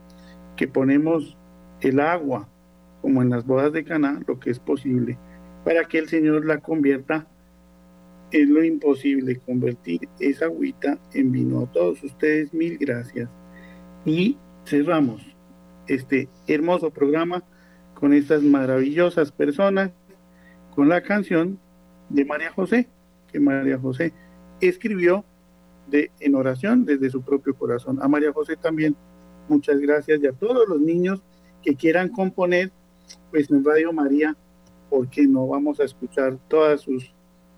que 0.56 0.68
ponemos 0.68 1.38
el 1.82 2.00
agua, 2.00 2.50
como 3.02 3.22
en 3.22 3.30
las 3.30 3.46
bodas 3.46 3.72
de 3.74 3.84
Caná, 3.84 4.22
lo 4.28 4.40
que 4.40 4.50
es 4.50 4.60
posible, 4.60 5.18
para 5.64 5.86
que 5.86 6.00
el 6.00 6.10
Señor 6.10 6.46
la 6.46 6.60
convierta 6.60 7.28
es 8.32 8.48
lo 8.48 8.64
imposible, 8.64 9.38
convertir 9.38 10.08
esa 10.20 10.46
agüita 10.46 10.98
en 11.14 11.32
vino. 11.32 11.62
A 11.62 11.72
todos 11.72 12.04
ustedes, 12.04 12.54
mil 12.54 12.78
gracias. 12.78 13.30
Y 14.06 14.38
cerramos 14.66 15.22
este 15.88 16.30
hermoso 16.48 16.90
programa 16.92 17.44
con 17.94 18.14
estas 18.14 18.42
maravillosas 18.42 19.32
personas, 19.32 19.92
con 20.74 20.90
la 20.90 21.02
canción 21.02 21.60
de 22.10 22.26
María 22.26 22.52
José, 22.52 22.88
que 23.32 23.40
María 23.40 23.78
José 23.78 24.14
escribió 24.60 25.26
de, 25.88 26.12
en 26.20 26.36
oración 26.36 26.86
desde 26.86 27.10
su 27.10 27.22
propio 27.22 27.54
corazón. 27.54 28.00
A 28.02 28.08
María 28.08 28.32
José 28.32 28.56
también, 28.56 28.96
muchas 29.50 29.80
gracias 29.80 30.22
y 30.22 30.28
a 30.28 30.34
todos 30.34 30.68
los 30.68 30.80
niños 30.80 31.22
que 31.62 31.76
quieran 31.76 32.10
componer, 32.10 32.72
pues 33.30 33.52
en 33.52 33.64
Radio 33.64 33.92
María, 33.94 34.36
porque 34.90 35.28
no 35.28 35.48
vamos 35.48 35.80
a 35.80 35.84
escuchar 35.84 36.38
todas 36.48 36.82
sus 36.82 37.14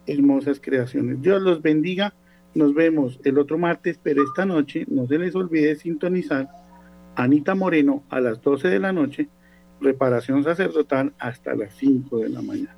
hermosas 0.08 0.60
creaciones. 0.62 1.22
Dios 1.22 1.42
los 1.42 1.62
bendiga. 1.62 2.14
Nos 2.56 2.74
vemos 2.74 3.20
el 3.24 3.40
otro 3.40 3.58
martes, 3.58 4.00
pero 4.02 4.24
esta 4.24 4.46
noche 4.46 4.86
no 4.88 5.08
se 5.08 5.18
les 5.18 5.36
olvide 5.36 5.76
sintonizar 5.76 6.50
Anita 7.16 7.56
Moreno 7.56 8.04
a 8.10 8.20
las 8.20 8.42
12 8.42 8.68
de 8.68 8.80
la 8.80 8.94
noche, 8.94 9.28
reparación 9.82 10.44
sacerdotal 10.44 11.14
hasta 11.18 11.56
las 11.56 11.74
5 11.76 12.20
de 12.20 12.30
la 12.30 12.42
mañana. 12.42 12.76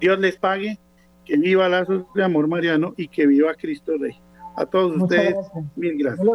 Dios 0.00 0.18
les 0.20 0.36
pague, 0.36 0.78
que 1.24 1.36
viva 1.36 1.68
Lazos 1.68 2.04
de 2.14 2.24
Amor 2.24 2.48
Mariano 2.48 2.94
y 2.96 3.08
que 3.08 3.26
viva 3.26 3.54
Cristo 3.54 3.92
Rey. 3.98 4.14
A 4.56 4.64
todos 4.66 4.96
ustedes, 5.00 5.36
mil 5.76 5.98
gracias. 5.98 6.26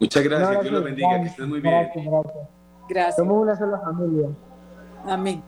Muchas 0.00 0.24
gracias, 0.24 0.62
Dios 0.62 0.72
los 0.72 0.84
bendiga, 0.84 1.20
que 1.20 1.28
estén 1.28 1.48
muy 1.48 1.60
bien. 1.60 1.74
Gracias, 1.74 2.04
gracias. 2.06 2.48
Gracias. 2.88 3.16
Somos 3.16 3.42
una 3.42 3.56
sola 3.56 3.78
familia. 3.78 4.28
Amén. 5.06 5.42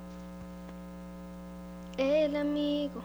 El 1.96 2.36
amigo 2.36 3.00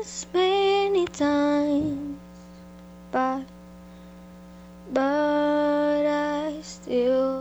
this 0.00 0.26
many 0.32 1.04
times, 1.04 2.16
but 3.12 3.44
but 4.94 6.06
I 6.06 6.58
still. 6.62 7.39